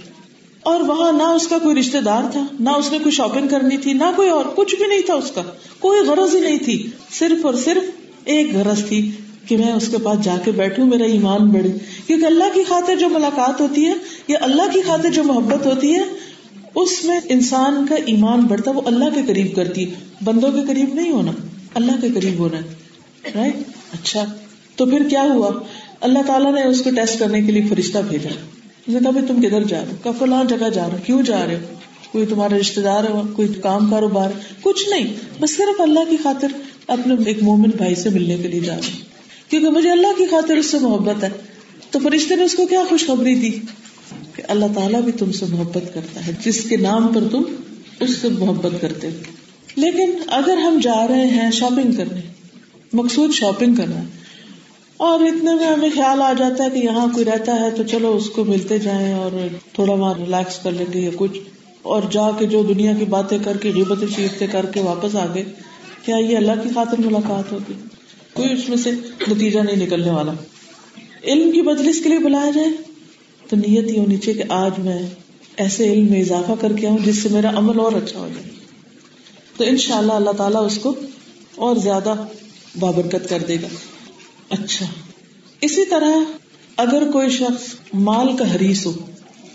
اور 0.61 0.81
وہاں 0.81 1.13
نہ 1.13 1.23
اس 1.23 1.49
کا 1.49 1.59
کوئی 1.59 1.77
رشتے 1.77 2.01
دار 2.01 2.23
تھا، 2.33 2.47
نہ 2.61 2.71
اس 2.71 2.93
نے 2.93 2.99
کوئی 2.99 3.13
شاپنگ 3.13 3.49
کرنی 3.49 3.77
تھی، 3.77 3.93
نہ 3.93 4.11
کوئی 4.17 4.29
اور، 4.29 4.45
کچھ 4.55 4.75
بھی 4.75 4.87
نہیں 4.87 5.01
تھا 5.07 5.15
اس 5.15 5.31
کا۔ 5.31 5.43
کوئی 5.79 6.01
غرض 6.01 6.35
ہی 6.35 6.41
نہیں 6.41 6.59
تھی، 6.59 6.91
صرف 7.13 7.47
اور 7.47 7.55
صرف 7.55 7.91
ایک 8.25 8.55
غرض 8.55 8.85
تھی 8.89 9.11
کہ 9.49 9.57
میں 9.57 9.73
اس 9.73 9.89
کے 9.89 9.97
پاس 10.03 10.25
جا 10.25 10.37
کے 10.45 10.51
بیٹھوں، 10.51 10.87
میرا 10.87 11.05
ایمان 11.05 11.49
بڑھے۔ 11.49 11.73
کیونکہ 12.07 12.25
اللہ 12.25 12.45
کی 12.55 12.63
خاطر 12.63 12.97
جو 12.97 13.09
ملاقات 13.09 13.61
ہوتی 13.61 13.87
ہے، 13.87 13.93
یا 14.29 14.39
اللہ 14.41 14.63
کی 14.75 14.81
خاطر 14.81 15.11
جو 15.11 15.25
محبت 15.25 15.67
ہوتی 15.67 15.95
ہے، 15.95 16.03
اس 16.75 17.05
میں 17.05 17.21
انسان 17.29 17.87
کا 17.87 17.95
ایمان 17.95 18.41
بڑھتا، 18.41 18.71
وہ 18.71 18.81
اللہ 18.85 19.05
کے 19.15 19.21
قریب 19.27 19.57
کرتی۔ 19.57 19.87
بندوں 20.25 20.53
کے 20.53 20.61
قریب 20.69 20.95
نہیں 20.95 21.11
ہونا، 21.11 21.33
اللہ 21.75 21.93
کے 22.01 22.09
قریب 22.15 22.39
ہونا 22.39 22.59
ہے 22.59 22.75
رائٹ 23.35 23.57
اچھا 23.95 24.25
تو 24.77 24.87
پھر 24.87 25.09
کیا 25.09 25.23
ہوا؟ 25.23 25.51
اللہ 26.01 26.19
تعالیٰ 26.27 26.55
نے 26.55 26.63
اس 26.63 26.83
کو 26.83 26.91
ٹیسٹ 26.91 27.19
کرنے 27.19 27.43
کے 27.43 27.53
لیے 27.53 27.63
فرشتہ 27.69 27.99
بھیجا۔ 27.99 28.29
کہا 28.93 29.11
تم 29.29 29.43
کدھر 29.43 29.63
جا 29.63 29.81
رہے 29.81 29.93
ہو؟ 30.07 30.13
فلاں 30.19 30.45
جگہ 30.45 30.69
جا 30.69 30.87
رہے 30.93 30.99
کیوں 31.05 31.23
جا 31.23 31.47
رہے 31.47 31.55
ہو؟ 31.55 31.75
کوئی 32.13 32.27
تمہارا 32.27 32.57
رشتے 32.61 32.81
دار 32.81 33.05
ہے 33.05 33.21
کوئی 33.37 33.49
کام 33.49 33.91
کاروبار 33.91 34.31
کچھ 34.61 34.89
نہیں، 34.89 35.15
بس 35.41 35.57
صرف 35.57 35.81
اللہ 35.81 36.01
کی 36.11 36.17
خاطر 36.23 36.49
اپنے 36.87 37.15
ایک 37.27 37.43
مومن 37.43 37.71
بھائی 37.77 37.95
سے 37.95 38.09
ملنے 38.09 38.37
کے 38.37 38.49
لیے 38.49 38.61
جا 38.61 38.77
رہے 38.77 38.99
کیونکہ 39.49 39.69
مجھے 39.69 39.91
اللہ 39.91 40.19
کی 40.19 40.27
خاطر 40.27 40.57
اس 40.57 40.67
سے 40.67 40.79
محبت 40.79 41.25
ہے۔ 41.25 41.29
تو 41.91 41.99
فرشتے 41.99 42.37
نے 42.37 42.45
اس 42.45 42.55
کو 42.55 42.67
کیا 42.67 42.81
خوشخبری 42.89 43.35
دی؟ 43.35 43.51
کہ 44.37 44.43
اللہ 44.49 44.67
تعالیٰ 44.75 45.03
بھی 45.03 45.13
تم 45.13 45.33
سے 45.33 45.47
محبت 45.49 45.95
کرتا 45.95 46.27
ہے، 46.27 46.33
جس 46.45 46.65
کے 46.65 46.77
نام 46.77 47.09
پر 47.09 47.21
تم 47.31 47.43
اس 48.01 48.11
سے 48.17 48.29
محبت 48.29 48.73
کرتے 48.81 49.09
لیکن 49.77 50.11
اگر 50.27 50.57
ہم 50.57 50.81
جا 50.83 51.09
رہے 51.09 51.27
ہیں 51.27 51.51
شاپنگ 51.51 51.93
کرنے 51.93 52.21
مقصود 52.95 53.33
شاپنگ 53.33 53.75
کرنا 53.75 54.01
ہے۔ 54.01 54.07
اور 54.97 55.21
اتنے 55.21 55.55
میں 55.55 55.67
ہمیں 55.67 55.91
خیال 55.95 56.23
آ 56.23 56.33
جاتا 56.33 56.65
ہے 56.65 56.71
کہ 56.71 56.79
یہاں 56.79 57.07
کوئی 57.15 57.25
رہتا 57.25 57.61
ہے 57.61 57.71
تو 57.71 57.83
چلو 57.83 58.17
اس 58.17 58.31
کو 58.31 58.45
ملتے 58.45 58.79
جائیں 58.79 59.15
اور 59.15 59.31
تھوڑا 59.73 59.93
وہاں 59.93 60.15
ریلیکس 60.15 60.59
کر 60.59 60.71
لیں 60.71 60.87
گے 60.95 61.01
یا 61.01 61.11
کچھ۔ 61.17 61.39
اور 61.83 62.03
جا 62.11 62.31
کے 62.39 62.47
جو 62.47 62.63
دنیا 62.63 62.93
کی 62.99 63.05
باتیں 63.05 63.39
کر 63.45 63.57
کے 63.57 63.71
غیبت 63.75 63.99
چیزیں 64.17 64.47
کر 64.53 64.67
کے 64.67 64.81
واپس 64.81 65.17
آ 65.17 65.27
گئے 65.35 65.45
کیا 66.05 66.17
یہ 66.17 66.37
اللہ 66.37 66.53
کی 66.63 66.69
خاطر 66.75 67.01
ملاقات 67.01 67.53
ہوگی؟ 67.53 67.73
کوئی 68.33 68.53
اس 68.53 68.69
میں 68.69 68.77
سے 68.77 68.91
نتیجہ 69.29 69.61
نہیں 69.61 69.87
نکلنے 69.87 70.11
والا۔ 70.11 70.33
علم 71.25 71.53
کی 71.53 71.63
مجلس 71.63 72.03
کے 72.03 72.09
لیے 72.09 72.19
بلایا 72.19 72.51
جائے۔ 72.51 72.69
تو 73.49 73.57
نیت 73.57 73.91
ہی 73.91 73.99
ہونی 73.99 74.17
چاہیے 74.17 74.43
کہ 74.43 74.53
آج 74.53 74.71
میں 74.79 74.99
ایسے 75.57 75.93
علم 75.93 76.07
میں 76.11 76.21
اضافہ 76.21 76.53
کر 76.61 76.73
کے 76.73 76.89
آؤں 76.89 76.99
جس 77.05 77.23
سے 77.23 77.29
میرا 77.29 77.51
عمل 77.59 77.81
اور 77.81 77.93
اچھا 77.93 78.21
ہو 78.21 78.29
جائے۔ 78.35 78.49
تو 79.57 79.65
ان 79.65 79.77
شاء 79.77 79.99
اللہ 79.99 80.13
اللہ 80.13 80.31
تعالیٰ 80.31 80.67
اس 80.67 80.79
کو 80.79 80.95
اور 81.57 81.77
زیادہ 81.77 82.15
بابرکت 82.81 83.29
کر 83.29 83.39
دے 83.49 83.57
گا۔ 83.63 83.69
اچھا۔ 84.49 84.87
اسی 85.61 85.85
طرح 85.85 86.13
اگر 86.77 87.11
کوئی 87.11 87.31
شخص 87.31 87.75
مال 87.95 88.37
کا 88.37 88.55
حریص 88.55 88.87
ہو، 88.87 88.93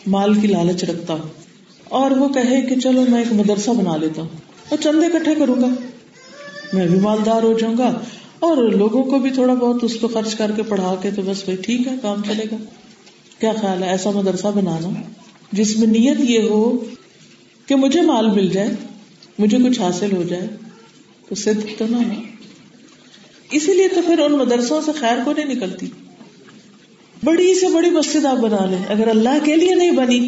مال 0.07 0.39
کی 0.39 0.47
لالچ 0.47 0.83
رکھتا 0.83 1.13
ہو، 1.13 1.27
اور 1.83 2.11
وہ 2.11 2.29
کہے 2.29 2.61
کہ 2.61 2.75
چلو 2.75 3.05
میں 3.09 3.19
ایک 3.19 3.33
مدرسہ 3.33 3.71
بنا 3.71 3.97
لیتا 3.97 4.21
ہوں 4.21 4.29
اور 4.69 4.77
چندے 4.83 5.19
کٹھے 5.19 5.35
کروں 5.35 5.61
گا۔ 5.61 5.67
میں 6.73 6.87
بھی 6.87 6.99
مالدار 6.99 7.43
ہو 7.43 7.53
جاؤں 7.59 7.77
گا 7.77 7.99
اور 8.39 8.57
لوگوں 8.57 9.03
کو 9.03 9.19
بھی 9.19 9.31
تھوڑا 9.31 9.53
بہت 9.53 9.83
اس 9.83 10.01
پہ 10.01 10.07
خرچ 10.07 10.35
کر 10.35 10.51
کے 10.55 10.63
پڑھا 10.63 10.95
کے 11.01 11.11
تو 11.11 11.21
بس 11.21 11.43
بھائی 11.43 11.57
ٹھیک 11.57 11.87
ہے، 11.87 11.95
کام 12.01 12.21
چلے 12.27 12.43
گا۔ 12.51 12.55
کیا 13.39 13.53
خیال 13.61 13.83
ہے؟ 13.83 13.89
ایسا 13.89 14.11
مدرسہ 14.11 14.47
بنانا 14.47 15.01
جس 15.51 15.77
میں 15.77 15.87
نیت 15.87 16.19
یہ 16.19 16.49
ہو 16.49 16.85
کہ 17.65 17.75
مجھے 17.75 18.01
مال 18.01 18.29
مل 18.31 18.47
جائے، 18.47 18.69
مجھے 19.39 19.57
کچھ 19.57 19.79
حاصل 19.79 20.15
ہو 20.15 20.23
جائے، 20.23 20.47
تو 21.29 21.35
صدق 21.35 21.79
تو 21.79 21.85
نہ 21.89 21.97
ہو۔ 21.97 22.28
اسی 23.51 23.73
لیے 23.73 23.87
تو 23.87 24.01
پھر 24.05 24.19
ان 24.19 24.31
مدرسوں 24.31 24.81
سے 24.81 24.91
خیر 24.91 25.17
کو 25.25 25.33
نہیں 25.33 25.45
نکلتی۔ 25.45 25.85
بڑی 27.23 27.59
سے 27.59 27.67
بڑی 27.67 27.89
مسجد 27.89 28.25
آپ 28.25 28.37
بنا 28.37 28.65
لیں۔ 28.65 28.85
اگر 28.89 29.07
اللہ 29.07 29.45
کے 29.45 29.55
لیے 29.55 29.75
نہیں 29.75 29.91
بنی، 29.91 30.27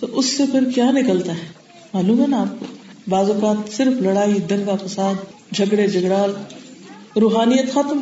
تو 0.00 0.06
اس 0.12 0.26
سے 0.26 0.44
پھر 0.52 0.70
کیا 0.74 0.90
نکلتا 0.90 1.32
ہے؟ 1.32 1.48
معلوم 1.94 2.20
ہے 2.20 2.26
نا 2.26 2.40
آپ 2.40 2.60
کو؟ 2.60 2.66
بعض 3.08 3.30
اوقات 3.30 3.76
صرف 3.76 3.92
لڑائی، 4.02 4.32
دنگا 4.32 4.76
فساد، 4.76 5.14
جھگڑے، 5.54 5.86
جھگڑال، 5.86 6.32
روحانیت 7.20 7.70
ختم۔ 7.70 7.98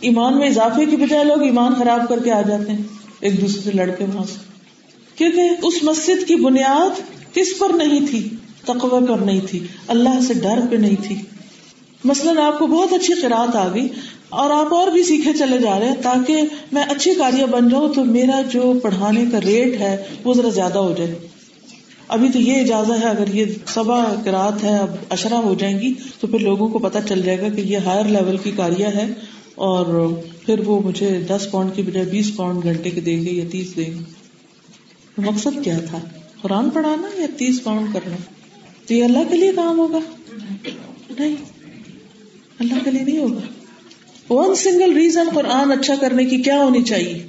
ایمان 0.00 0.38
میں 0.38 0.48
اضافے 0.48 0.84
کی 0.86 0.96
بجائے 0.96 1.24
لوگ 1.24 1.42
ایمان 1.42 1.74
خراب 1.74 2.08
کر 2.08 2.18
کے 2.18 2.32
آ 2.32 2.42
جاتے 2.42 2.72
ہیں، 2.72 2.82
ایک 3.20 3.40
دوسرے 3.40 3.60
سے 3.60 3.70
لڑکے 3.72 4.04
وہاں 4.04 4.24
سے۔ 4.24 4.38
کیونکہ 5.16 5.40
اس 5.62 5.82
مسجد 5.82 6.28
کی 6.28 6.36
بنیاد 6.36 7.00
کس 7.34 7.58
پر 7.58 7.70
نہیں 7.70 8.06
تھی؟ 8.10 8.28
تقوی 8.64 9.06
پر 9.06 9.18
نہیں 9.18 9.40
تھی۔ 9.50 9.66
اللہ 9.88 10.20
سے 10.26 10.34
ڈر 10.34 10.58
پہ 10.70 10.76
نہیں 10.76 10.96
تھی۔ 11.02 11.22
مثلاً 12.04 12.38
آپ 12.38 12.58
کو 12.58 12.66
بہت 12.66 12.92
اچھی 12.92 13.14
قرآت 13.14 13.56
آ 13.56 13.74
گئی 13.74 13.88
اور 14.28 14.50
آپ 14.50 14.74
اور 14.74 14.88
بھی 14.88 15.02
سیکھے 15.02 15.32
چلے 15.32 15.58
جا 15.58 15.80
رہے 15.80 15.88
ہیں، 15.88 15.94
تاکہ 16.02 16.42
میں 16.72 16.82
اچھی 16.82 17.14
کاریہ 17.14 17.44
بن 17.44 17.68
جاؤں 17.68 17.94
تو 17.94 18.04
میرا 18.04 18.42
جو 18.52 18.74
پڑھانے 18.82 19.24
کا 19.32 19.40
ریٹ 19.40 19.80
ہے 19.80 20.02
وہ 20.24 20.34
ذرا 20.34 20.48
زیادہ 20.48 20.78
ہو 20.78 20.94
جائے۔ 20.98 21.14
ابھی 22.08 22.28
تو 22.28 22.38
یہ 22.38 22.60
اجازت 22.60 23.04
ہے، 23.04 23.08
اگر 23.08 23.34
یہ 23.34 23.44
سبا 23.66 24.04
کرات 24.24 24.64
ہے، 24.64 24.78
اب 24.78 24.90
اشرا 25.10 25.38
ہو 25.38 25.54
جائیں 25.58 25.80
گی، 25.80 25.94
تو 26.20 26.26
پھر 26.26 26.38
لوگوں 26.38 26.68
کو 26.68 26.78
پتا 26.78 27.00
چل 27.00 27.22
جائے 27.22 27.40
گا 27.40 27.48
کہ 27.48 27.60
یہ 27.60 27.78
ہائر 27.78 28.04
لیول 28.04 28.36
کی 28.36 28.50
کاریہ 28.56 28.86
ہے 28.86 29.06
اور 29.54 30.08
پھر 30.46 30.58
وہ 30.58 30.80
مجھے 30.80 31.20
دس 31.28 31.46
پاؤنڈ 31.50 31.70
کی 31.74 31.82
بجائے 31.82 32.06
بیس 32.06 32.36
پاؤنڈ 32.36 32.62
گھنٹے 32.62 32.90
کے 32.90 33.00
دیں 33.00 33.24
گے 33.24 33.30
یا 33.30 33.44
تیس 33.50 33.76
دیں 33.76 33.98
گے۔ 33.98 34.04
مقصد 35.18 35.64
کیا 35.64 35.78
تھا؟ 35.90 35.98
قرآن 36.42 36.70
پڑھانا 36.70 37.20
یا 37.20 37.26
تیس 37.36 37.64
پاؤنڈ 37.64 37.94
کرنا؟ 37.94 38.16
تو 38.86 38.94
یہ 38.94 39.04
اللہ 39.04 39.18
کے 39.30 39.36
لیے 39.36 39.52
کام 39.56 39.78
ہوگا۔ 39.78 39.98
نہیں۔ 41.18 41.55
اللہ 42.58 42.84
کے 42.84 42.90
لیے 42.90 43.02
نہیں 43.02 43.18
ہوگا۔ 43.18 43.40
ون 44.32 44.54
سنگل 44.54 44.92
ریزن 44.92 45.28
قرآن 45.34 45.72
اچھا 45.72 45.94
کرنے 45.94 46.24
کی 46.24 46.36
کیا 46.36 46.64
ہونی 46.64 46.82
چاہیے؟ 46.82 47.26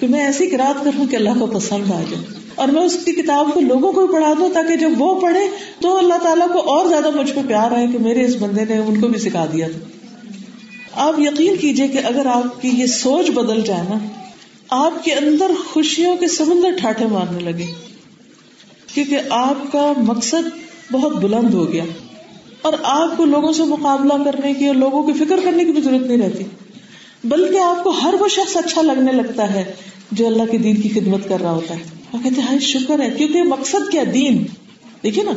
کہ 0.00 0.06
میں 0.06 0.20
ایسی 0.20 0.46
کرات 0.46 0.84
کروں 0.84 1.06
کہ 1.06 1.16
اللہ 1.16 1.30
کو 1.38 1.46
پسند 1.46 1.92
آ 1.92 2.02
جائے۔ 2.10 2.24
اور 2.54 2.68
میں 2.68 2.82
اس 2.82 2.96
کی 3.04 3.12
کتاب 3.12 3.54
کو 3.54 3.60
لوگوں 3.60 3.92
کو 3.92 4.06
پڑھا 4.06 4.32
دوں 4.38 4.50
تاکہ 4.54 4.76
جب 4.76 4.90
وہ 4.98 5.20
پڑھے 5.20 5.40
تو 5.80 5.96
اللہ 5.96 6.14
تعالیٰ 6.22 6.48
کو 6.52 6.58
اور 6.58 6.86
زیادہ 6.86 7.10
مجھ 7.10 7.32
پہ 7.32 7.40
پیار 7.48 7.70
آئے 7.70 7.86
کہ 7.92 7.98
میرے 7.98 8.24
اس 8.24 8.36
بندے 8.36 8.64
نے 8.64 8.78
ان 8.78 9.00
کو 9.00 9.08
بھی 9.08 9.20
سکھا 9.20 9.46
دیا۔ 9.52 9.68
تھا 9.68 9.88
آپ 10.92 11.20
یقین 11.20 11.56
کیجیے 11.56 11.88
کہ 11.88 11.98
اگر 12.04 12.26
آپ 12.26 12.62
کی 12.62 12.68
یہ 12.68 12.86
سوچ 12.86 13.30
بدل 13.30 13.60
جائے 13.60 13.82
نا، 13.82 13.98
آپ 14.70 15.04
کے 15.04 15.12
اندر 15.12 15.50
خوشیوں 15.72 16.16
کے 16.16 16.28
سمندر 16.28 16.70
ٹھاٹے 16.78 17.06
مارنے 17.06 17.38
لگے۔ 17.38 17.66
کیونکہ 18.94 19.18
آپ 19.30 19.72
کا 19.72 19.92
مقصد 19.96 20.58
بہت 20.92 21.12
بلند 21.12 21.54
ہو 21.54 21.72
گیا۔ 21.72 21.84
اور 22.64 22.72
آپ 22.82 23.16
کو 23.16 23.24
لوگوں 23.24 23.52
سے 23.52 23.62
مقابلہ 23.62 24.24
کرنے 24.24 24.52
کی 24.54 24.66
اور 24.66 24.74
لوگوں 24.74 25.02
کی 25.02 25.12
فکر 25.12 25.36
کرنے 25.44 25.64
کی 25.64 25.72
بھی 25.72 25.82
ضرورت 25.82 26.02
نہیں 26.02 26.18
رہتی۔ 26.18 26.44
بلکہ 27.24 27.58
آپ 27.58 27.84
کو 27.84 27.90
ہر 27.90 28.14
وہ 28.20 28.28
شخص 28.28 28.56
اچھا 28.56 28.82
لگنے 28.82 29.12
لگتا 29.12 29.54
ہے 29.54 29.64
جو 30.12 30.26
اللہ 30.26 30.42
کے 30.50 30.58
دین 30.58 30.76
کی 30.76 30.88
خدمت 30.88 31.28
کر 31.28 31.40
رہا 31.40 31.50
ہوتا 31.50 31.74
ہے۔ 31.74 31.84
وہ 32.12 32.18
کہتے 32.22 32.40
ہیں 32.40 32.58
شکر 32.58 33.00
ہے، 33.00 33.10
کیونکہ 33.10 33.42
مقصد 33.42 33.90
کیا؟ 33.90 34.02
دین۔ 34.14 34.44
دیکھیے 35.02 35.24
نا، 35.24 35.30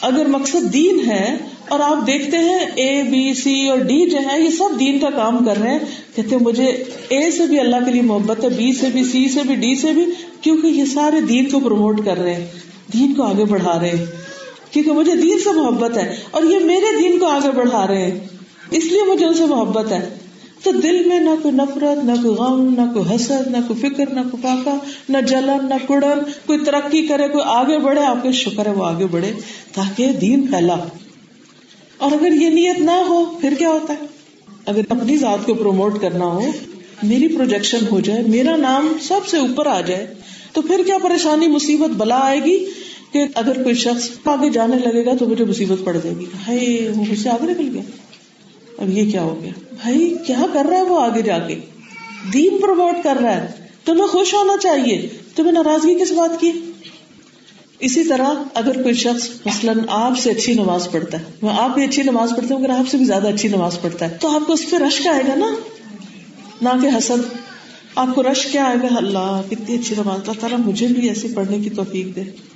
اگر 0.00 0.26
مقصد 0.26 0.72
دین 0.72 1.10
ہے 1.10 1.36
اور 1.68 1.80
آپ 1.80 2.06
دیکھتے 2.06 2.38
ہیں 2.38 2.58
اے 2.58 3.02
بی 3.02 3.34
سی 3.34 3.68
اور 3.68 3.78
ڈی 3.78 4.10
جو 4.10 4.18
ہے 4.18 4.40
یہ 4.40 4.50
سب 4.50 4.80
دین 4.80 4.98
کا 4.98 5.10
کام 5.10 5.44
کر 5.44 5.56
رہے 5.56 5.70
ہیں۔ 5.70 5.78
کہتے 6.16 6.36
ہیں، 6.36 6.42
مجھے 6.42 6.64
اے 7.08 7.30
سے 7.30 7.46
بھی 7.46 7.60
اللہ 7.60 7.76
کے 7.84 7.92
لیے 7.92 8.02
محبت 8.02 8.44
ہے 8.44 8.48
بی 8.48 8.72
سے 8.72 8.86
بھی 8.92 9.04
سی 9.04 9.28
سے 9.28 9.40
بھی 9.46 9.54
ڈی 9.54 9.74
سے 9.74 9.92
بھی، 9.92 10.04
کیونکہ 10.40 10.66
یہ 10.66 10.84
سارے 10.84 11.20
دین 11.20 11.50
کو 11.50 11.60
پروموٹ 11.60 12.04
کر 12.04 12.18
رہے 12.18 12.34
ہیں۔ 12.34 12.46
دین 12.92 13.14
کو 13.14 13.22
آگے 13.22 13.44
بڑھا 13.44 13.80
رہے 13.80 13.90
ہیں۔ 13.90 14.21
کیونکہ 14.72 14.92
مجھے 14.92 15.16
دین 15.16 15.38
سے 15.44 15.50
محبت 15.52 15.96
ہے 15.96 16.16
اور 16.30 16.42
یہ 16.42 16.58
میرے 16.58 17.02
دین 17.02 17.18
کو 17.18 17.26
آگے 17.26 17.50
بڑھا 17.50 17.86
رہے 17.86 18.10
ہیں۔ 18.10 18.20
اس 18.70 18.84
لیے 18.84 19.12
مجھے 19.12 19.26
ان 19.26 19.34
سے 19.34 19.46
محبت 19.46 19.92
ہے۔ 19.92 20.18
تو 20.62 20.72
دل 20.72 21.04
میں 21.04 21.20
نہ 21.20 21.30
کوئی 21.42 21.54
نفرت، 21.54 22.04
نہ 22.04 22.12
کوئی 22.22 22.34
غم، 22.34 22.74
نہ 22.78 22.94
کوئی 22.94 23.14
حسد، 23.14 23.46
نہ 23.46 23.56
کوئی 23.68 23.80
فکر، 23.80 24.10
نہ 24.10 24.20
کوئی 24.30 24.42
پاکا، 24.42 24.74
نہ 25.08 25.18
جلن، 25.18 25.68
نہ 25.68 25.74
کڑن۔ 25.88 26.18
کوئی 26.46 26.58
ترقی 26.58 27.06
کرے، 27.06 27.28
کوئی 27.28 27.44
آگے 27.46 27.78
بڑھے، 27.78 28.02
آپ 28.02 28.22
کے 28.22 28.32
شکر 28.32 28.66
ہے 28.66 28.72
وہ 28.72 28.84
آگے 28.84 29.06
بڑھے 29.06 29.32
تاکہ 29.72 30.06
دین 30.06 30.46
پھیلا۔ 30.46 30.76
اور 31.98 32.12
اگر 32.12 32.32
یہ 32.32 32.48
نیت 32.50 32.78
نہ 32.78 32.90
ہو، 32.90 33.24
پھر 33.40 33.54
کیا 33.58 33.68
ہوتا 33.68 33.94
ہے؟ 33.94 34.06
اگر 34.66 34.80
اپنی 34.88 35.16
ذات 35.16 35.46
کو 35.46 35.54
پروموٹ 35.54 36.00
کرنا 36.00 36.24
ہو، 36.24 36.50
میری 37.02 37.28
پروجیکشن 37.28 37.78
ہو 37.90 38.00
جائے، 38.00 38.22
میرا 38.22 38.56
نام 38.56 38.92
سب 39.02 39.20
سے 39.26 39.36
اوپر 39.36 39.66
آ 39.66 39.80
جائے، 39.80 40.14
تو 40.52 40.62
پھر 40.62 40.80
کیا 40.86 40.98
پریشانی، 40.98 41.48
مصیبت، 41.48 41.90
بلا 41.90 42.18
آئے 42.18 42.44
گی؟ 42.44 42.64
کہ 43.12 43.24
اگر 43.34 43.62
کوئی 43.62 43.74
شخص 43.74 44.10
آگے 44.24 44.50
جانے 44.50 44.76
لگے 44.76 45.04
گا 45.04 45.10
تو 45.18 45.28
مجھے 45.28 45.44
مصیبت 45.44 45.84
پڑ 45.84 45.96
جائے 46.02 46.16
گی۔ 46.18 46.24
بھائی، 46.44 46.88
وہ 46.96 47.04
مجھ 47.10 47.20
سے 47.20 47.30
آگے 47.30 47.52
نکل 47.52 47.70
گیا۔ 47.72 47.82
اب 48.78 48.90
یہ 48.90 49.10
کیا 49.10 49.22
ہو 49.22 49.40
گیا؟ 49.42 49.52
بھائی، 49.82 50.16
کیا 50.26 50.46
کر 50.52 50.66
رہا 50.68 50.76
ہے 50.76 50.82
وہ 50.82 51.00
آگے 51.00 51.22
جا 51.22 51.38
کے؟ 51.38 51.60
دین 52.32 52.58
پروموٹ 52.62 52.94
کر 53.04 53.16
رہا 53.22 53.36
ہے۔ 53.36 53.46
تمہیں 53.84 54.06
خوش 54.06 54.34
ہونا 54.34 54.52
چاہیے۔ 54.62 55.08
تمہیں 55.36 55.52
ناراضگی 55.52 55.94
کس 55.94 56.12
بات 56.12 56.40
کی؟ 56.40 56.50
اسی 57.78 58.04
طرح 58.04 58.28
اگر 58.54 58.82
کوئی 58.82 58.94
شخص 58.94 59.28
مثلاً 59.44 59.78
آپ 59.88 60.18
سے 60.18 60.30
اچھی 60.30 60.54
نماز 60.54 60.88
پڑھتا 60.90 61.18
ہے، 61.18 61.24
وہ 61.42 61.50
آپ 61.50 61.74
بھی 61.74 61.84
اچھی 61.84 62.02
نماز 62.02 62.30
پڑھتے 62.36 62.54
ہیں 62.54 62.60
اگر 62.60 62.70
آپ 62.70 62.88
سے 62.88 62.96
بھی 62.96 63.04
زیادہ 63.04 63.28
اچھی 63.28 63.48
نماز 63.48 63.80
پڑھتا 63.80 64.10
ہے، 64.10 64.16
تو 64.20 64.28
آپ 64.28 64.46
کو 64.46 64.52
اس 64.52 64.70
پہ 64.70 64.76
رشک 64.76 65.06
آئے 65.06 65.22
گا 65.28 65.34
نا؟ 65.34 65.54
نہ 66.62 66.82
کہ 66.82 66.86
حسد۔ 66.98 67.34
آپ 67.94 68.14
کو 68.14 68.22
رش 68.22 68.46
کیا 68.46 68.64
آئے 68.64 68.76
گا؟ 68.82 68.96
اللہ، 68.96 69.42
کتنی 69.50 69.76
اچھی 69.76 69.94
نماز، 69.98 70.20
اللہ 70.20 70.40
تعالیٰ 70.40 70.58
مجھے 70.58 70.86
بھی 70.86 71.08
ایسی 71.08 71.28
پڑھنے 71.34 71.58
کی 71.58 71.70
توفیق 71.70 72.16
دے۔ 72.16 72.51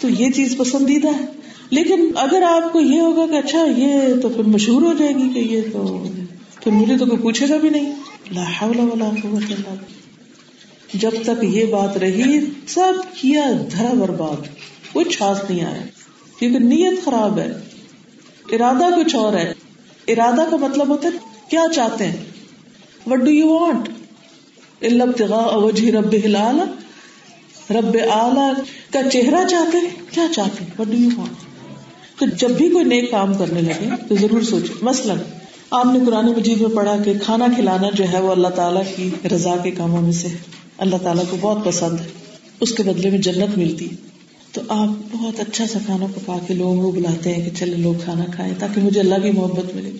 تو 0.00 0.08
یہ 0.08 0.30
چیز 0.30 0.56
پسندیدہ 0.56 1.08
ہے۔ 1.08 1.24
لیکن 1.70 2.10
اگر 2.16 2.42
آپ 2.42 2.72
کو 2.72 2.80
یہ 2.80 3.00
ہوگا 3.00 3.26
کہ 3.26 3.46
اچھا 3.46 3.66
یہ 3.76 4.20
تو 4.22 4.28
پھر 4.28 4.42
مشہور 4.42 4.82
ہو 4.82 4.92
جائے 4.98 5.14
گی 5.14 5.28
کہ 5.34 5.38
یہ 5.38 5.60
تو 5.72 6.06
پھر 6.60 6.72
مجھے 6.72 6.98
تو 6.98 7.06
کوئی 7.06 7.22
پوچھے 7.22 7.48
گا 7.48 7.56
بھی 7.56 7.68
نہیں۔ 7.68 7.92
لا 8.34 8.42
حول 8.42 8.78
ولا 8.78 9.10
قوت 9.22 9.52
الا 9.52 9.74
جب 10.94 11.10
تک 11.22 11.44
یہ 11.44 11.64
بات 11.64 11.96
رہی، 11.96 12.40
سب 12.68 12.92
کیا 13.20 13.52
دھرا 13.70 13.92
برباد، 13.94 14.48
کچھ 14.92 15.22
ہاتھ 15.22 15.52
نہیں 15.52 15.64
آیا۔ 15.64 15.82
کیونکہ 16.38 16.58
نیت 16.58 17.04
خراب 17.04 17.38
ہے، 17.38 17.52
ارادہ 18.52 18.84
کچھ 18.96 19.16
اور 19.16 19.32
ہے۔ 19.32 19.52
ارادہ 20.08 20.50
کا 20.50 20.56
مطلب 20.56 20.88
ہوتا 20.88 21.08
ہے، 21.08 21.18
کیا 21.50 21.64
چاہتے 21.74 22.06
ہیں؟ 22.06 22.16
وٹ 23.06 23.18
ڈو 23.18 23.30
یو 23.30 23.48
وانٹ 23.48 23.88
وجہ 25.52 25.90
رب 25.90 26.14
ہلال 26.24 26.60
رب 27.70 27.96
اعلی 28.10 28.62
کا 28.90 29.10
چہرہ 29.12 29.48
چاہتے 29.48 29.78
ہیں؟ 29.78 29.90
کیا 30.10 30.26
چاہتے 30.34 30.64
ہیں؟ 30.64 30.70
وٹ 30.78 30.86
ڈو 30.86 30.96
یو 30.96 31.08
وانٹ 31.16 31.32
تو 32.18 32.26
جب 32.26 32.50
بھی 32.50 32.68
کوئی 32.68 32.84
نیک 32.84 33.10
کام 33.10 33.34
کرنے 33.34 33.60
لگے 33.60 33.88
تو 34.08 34.14
ضرور 34.20 34.42
سوچے۔ 34.42 34.72
مثلاً، 34.82 35.18
آپ 35.70 35.86
نے 35.92 35.98
قرآن 36.06 36.26
مجید 36.26 36.60
میں 36.60 36.76
پڑھا 36.76 36.96
کہ 37.04 37.12
کھانا 37.22 37.46
کھلانا 37.54 37.88
جو 37.94 38.04
ہے 38.12 38.20
وہ 38.20 38.32
اللہ 38.32 38.48
تعالیٰ 38.48 38.82
کی 38.96 39.10
رضا 39.34 39.56
کے 39.56 39.70
کاموں 39.70 40.02
میں 40.02 40.12
سے 40.12 40.28
اللہ 40.78 40.96
تعالیٰ 40.96 41.24
کو 41.30 41.36
بہت 41.40 41.64
پسند 41.64 42.00
ہے۔ 42.00 42.06
اس 42.60 42.72
کے 42.72 42.82
بدلے 42.82 43.10
میں 43.10 43.18
جنت 43.18 43.58
ملتی۔ 43.58 43.88
تو 44.52 44.60
آپ 44.68 44.88
بہت 45.12 45.40
اچھا 45.40 45.66
سا 45.66 45.78
کھانا 45.86 46.06
پکا 46.06 46.38
کے 46.46 46.54
لوگوں 46.54 46.82
کو 46.82 46.90
بلاتے 46.90 47.34
ہیں 47.34 47.50
کہ 47.50 47.56
چلے، 47.56 47.76
لوگ 47.76 47.94
کھانا 48.04 48.24
کھائیں 48.34 48.54
تاکہ 48.58 48.80
مجھے 48.80 49.00
اللہ 49.00 49.14
کی 49.14 49.30
محبت 49.30 49.76
ملے۔ 49.76 49.90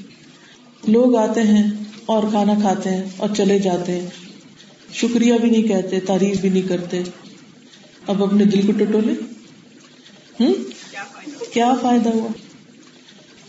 لوگ 0.88 1.16
آتے 1.16 1.42
ہیں 1.42 1.70
اور 2.06 2.22
کھانا 2.30 2.54
کھاتے 2.60 2.90
ہیں 2.90 3.02
اور 3.16 3.28
چلے 3.36 3.58
جاتے 3.58 3.92
ہیں۔ 3.92 4.06
شکریہ 4.92 5.34
بھی 5.40 5.50
نہیں 5.50 5.62
کہتے، 5.62 6.00
تعریف 6.00 6.40
بھی 6.40 6.48
نہیں 6.48 6.68
کرتے۔ 6.68 7.02
اب 8.08 8.22
اپنے 8.22 8.44
دل 8.44 8.66
کو 8.66 8.72
ٹٹولے؟ 8.72 9.12
ہوں 10.40 10.54
کیا 11.54 11.74
فائدہ 11.82 12.08
ہوا؟ 12.08 12.28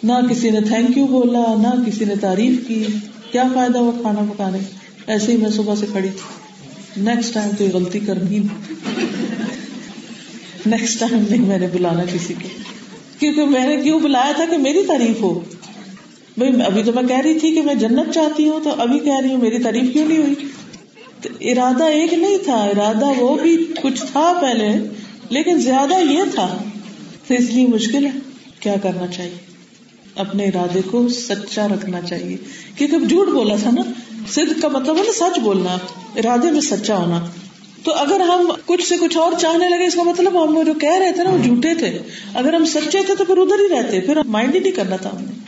نہ 0.03 0.27
کسی 0.29 0.49
نے 0.49 0.61
تھینک 0.61 0.97
یو 0.97 1.07
بولا، 1.07 1.55
نہ 1.57 1.83
کسی 1.85 2.05
نے 2.05 2.15
تعریف 2.15 2.67
کی۔ 2.67 2.83
کیا 3.31 3.43
فائدہ 3.53 3.77
ہوا 3.77 4.01
کھانا 4.01 4.19
پکانے؟ 4.33 4.59
ایسے 5.07 5.31
ہی 5.31 5.37
میں 5.37 5.49
صبح 5.49 5.75
سے 5.75 5.85
کھڑی 5.91 6.09
تھی۔ 6.09 6.39
نیکسٹ 7.03 7.33
ٹائم 7.33 7.49
تو 7.57 7.63
یہ 7.63 7.69
غلطی 7.73 7.99
کرنی 7.99 8.39
نیکسٹ 10.65 10.99
ٹائم 10.99 11.23
نہیں 11.29 11.41
میں 11.41 11.59
نے 11.59 11.67
بلانا 11.73 12.03
کسی 12.13 12.33
کو۔ 12.33 12.47
کیونکہ 13.19 13.45
میں 13.45 13.67
نے 13.67 13.81
کیوں 13.83 13.99
بلایا 13.99 14.31
تھا 14.35 14.45
کہ 14.45 14.57
میری 14.57 14.83
تعریف 14.87 15.21
ہو؟ 15.21 15.39
بھائی، 16.37 16.61
ابھی 16.61 16.83
تو 16.83 16.91
میں 16.95 17.03
کہہ 17.03 17.19
رہی 17.19 17.39
تھی 17.39 17.55
کہ 17.55 17.61
میں 17.61 17.75
جنت 17.75 18.13
چاہتی 18.13 18.49
ہوں، 18.49 18.59
تو 18.63 18.69
ابھی 18.77 18.99
کہہ 18.99 19.19
رہی 19.21 19.29
ہوں 19.29 19.41
میری 19.41 19.63
تعریف 19.63 19.93
کیوں 19.93 20.07
نہیں 20.07 20.17
ہوئی؟ 20.17 20.35
ارادہ 21.25 21.83
ایک 21.83 22.13
نہیں 22.13 22.37
تھا، 22.37 22.63
ارادہ 22.63 23.05
وہ 23.05 23.37
بھی 23.37 23.67
کچھ 23.81 24.01
تھا 24.11 24.33
پہلے، 24.41 24.67
لیکن 25.29 25.59
زیادہ 25.59 26.11
یہ 26.11 26.23
تھا۔ 26.35 26.57
تو 27.27 27.33
اس 27.33 27.49
لیے 27.49 27.67
مشکل 27.67 28.05
ہے۔ 28.05 28.11
کیا 28.59 28.75
کرنا 28.83 29.07
چاہیے؟ 29.07 29.33
اپنے 30.15 30.45
ارادے 30.45 30.81
کو 30.91 31.07
سچا 31.07 31.67
رکھنا 31.67 32.01
چاہیے۔ 32.01 32.37
کیونکہ 32.75 32.97
جھوٹ 32.97 33.27
بولا 33.27 33.55
تھا 33.55 33.71
نا۔ 33.71 33.81
صدق 34.27 34.61
کا 34.61 34.67
مطلب 34.67 34.97
ہے 34.97 35.01
نا 35.01 35.11
سچ 35.13 35.39
بولنا، 35.39 35.77
ارادے 36.15 36.51
میں 36.51 36.61
سچا 36.61 36.97
ہونا۔ 36.97 37.25
تو 37.83 37.93
اگر 37.93 38.19
ہم 38.19 38.51
کچھ 38.65 38.87
سے 38.87 38.95
کچھ 38.97 39.17
اور 39.17 39.31
چاہنے 39.41 39.69
لگے، 39.69 39.85
اس 39.85 39.95
کا 39.95 40.03
مطلب 40.03 40.43
ہم 40.43 40.63
جو 40.63 40.73
کہہ 40.73 40.97
رہے 40.99 41.11
تھے 41.11 41.23
نا، 41.23 41.29
وہ 41.29 41.37
جھوٹے 41.37 41.75
تھے۔ 41.75 41.99
اگر 42.33 42.53
ہم 42.53 42.65
سچے 42.65 43.03
تھے 43.05 43.15
تو 43.15 43.25
پھر 43.25 43.37
ادھر 43.37 43.59
ہی 43.59 43.69
رہتے، 43.69 43.99
پھر 43.99 44.23
مائنڈ 44.23 44.55
ہی 44.55 44.59
نہیں 44.59 44.71
کرنا 44.71 44.95
تھا 44.95 45.09
ہم 45.09 45.21
نے۔ 45.21 45.39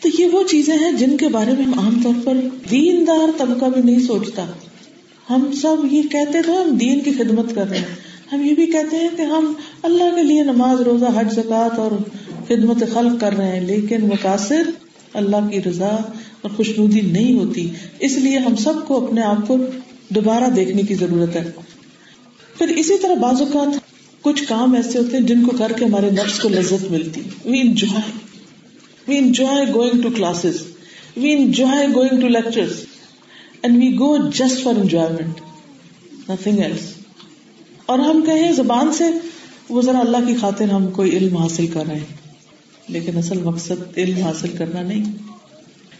تو 0.00 0.22
یہ 0.22 0.26
وہ 0.26 0.42
چیزیں 0.42 0.78
ہیں 0.78 0.92
جن 0.92 1.16
کے 1.16 1.28
بارے 1.28 1.52
میں 1.52 1.64
ہم 1.64 1.78
عام 1.78 2.00
طور 2.04 2.14
پر 2.24 2.34
دین 2.70 3.06
دار 3.06 3.38
طبقہ 3.38 3.64
بھی 3.64 3.82
نہیں 3.82 4.06
سوچتا۔ 4.06 4.46
ہم 5.30 5.52
سب 5.52 5.76
یہ 5.90 6.02
کہتے 6.02 6.42
تھے 6.42 6.52
ہم 6.52 6.76
دین 6.76 7.00
کی 7.00 7.12
خدمت 7.12 7.54
کر 7.54 7.68
رہے 7.68 7.78
ہیں۔ 7.78 7.84
ہم 8.32 8.44
یہ 8.44 8.54
بھی 8.54 8.66
کہتے 8.66 8.96
ہیں 8.96 9.08
کہ 9.16 9.22
ہم 9.22 9.52
اللہ 9.82 10.14
کے 10.16 10.22
لیے 10.22 10.42
نماز، 10.42 10.80
روزہ، 10.80 11.04
حج 11.14 11.34
زکات 11.34 11.78
اور 11.78 11.90
خدمت 12.48 12.82
خلق 12.94 13.20
کر 13.20 13.32
رہے 13.32 13.52
ہیں، 13.52 13.60
لیکن 13.60 14.06
مقاصد 14.08 14.70
اللہ 15.14 15.48
کی 15.50 15.62
رضا 15.62 15.96
اور 16.40 16.50
خوشنودی 16.50 17.00
نہیں 17.00 17.38
ہوتی۔ 17.38 17.70
اس 18.00 18.18
لیے 18.18 18.38
ہم 18.38 18.56
سب 18.56 18.86
کو 18.86 19.06
اپنے 19.06 19.22
آپ 19.22 19.48
کو 19.48 19.56
دوبارہ 20.08 20.50
دیکھنے 20.50 20.82
کی 20.82 20.94
ضرورت 20.94 21.36
ہے۔ 21.36 21.50
پھر 22.58 22.68
اسی 22.68 22.98
طرح 22.98 23.14
بعض 23.14 23.42
اوقات 23.42 23.78
کچھ 24.22 24.44
کام 24.44 24.74
ایسے 24.74 24.98
ہوتے 24.98 25.16
ہیں 25.16 25.24
جن 25.24 25.44
کو 25.44 25.56
کر 25.56 25.72
کے 25.72 25.84
ہمارے 25.84 26.10
نفس 26.10 26.38
کو 26.38 26.48
لذت 26.48 26.90
ملتی۔ 26.90 27.20
We 27.44 27.60
enjoy 27.60 28.12
we 29.08 29.18
enjoy 29.18 29.64
going 29.74 30.02
to 30.02 30.08
classes 30.10 30.62
we 31.16 31.32
enjoy 31.32 31.86
going 31.94 32.20
to 32.20 32.28
lecture 32.28 32.66
and 33.64 33.82
we 33.82 33.92
go 33.92 34.16
just 34.16 34.62
for 34.62 34.80
enjoyment 34.80 35.40
nothing 36.30 36.58
else 36.58 36.94
اور 37.86 37.98
ہم 37.98 38.22
کہیں 38.26 38.52
زبان 38.52 38.92
سے 38.92 39.04
وہ 39.68 39.82
ذرا 39.82 39.98
اللہ 39.98 40.16
کی 40.26 40.34
خاطر 40.36 40.64
ہم 40.64 40.90
کوئی 40.90 41.16
علم 41.16 41.36
حاصل 41.36 41.66
کر 41.66 41.86
رہے 41.86 41.94
ہیں۔ 41.94 42.16
لیکن 42.88 43.18
اصل 43.18 43.38
مقصد 43.38 43.98
علم 43.98 44.22
حاصل 44.22 44.48
کرنا 44.58 44.82
نہیں۔ 44.82 45.04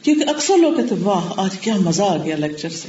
کیونکہ 0.02 0.28
اکثر 0.28 0.56
لوگ 0.56 0.72
کہتے 0.74 0.94
واہ، 1.02 1.32
آج 1.36 1.58
کیا 1.58 1.76
مزہ 1.76 2.02
آ 2.02 2.16
گیا 2.16 2.36
لیکچر 2.36 2.68
سے۔ 2.68 2.88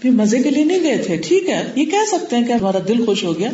پھر 0.00 0.10
مزے 0.10 0.42
کے 0.42 0.50
لیے 0.50 0.64
نہیں 0.64 0.82
گئے 0.82 0.98
تھے۔ 0.98 1.16
ٹھیک 1.16 1.48
ہے، 1.48 1.72
یہ 1.76 1.84
کہہ 1.84 2.04
سکتے 2.06 2.36
ہیں 2.36 2.44
کہ 2.44 2.52
ہمارا 2.52 2.78
دل 2.88 3.04
خوش 3.06 3.24
ہو 3.24 3.38
گیا۔ 3.38 3.50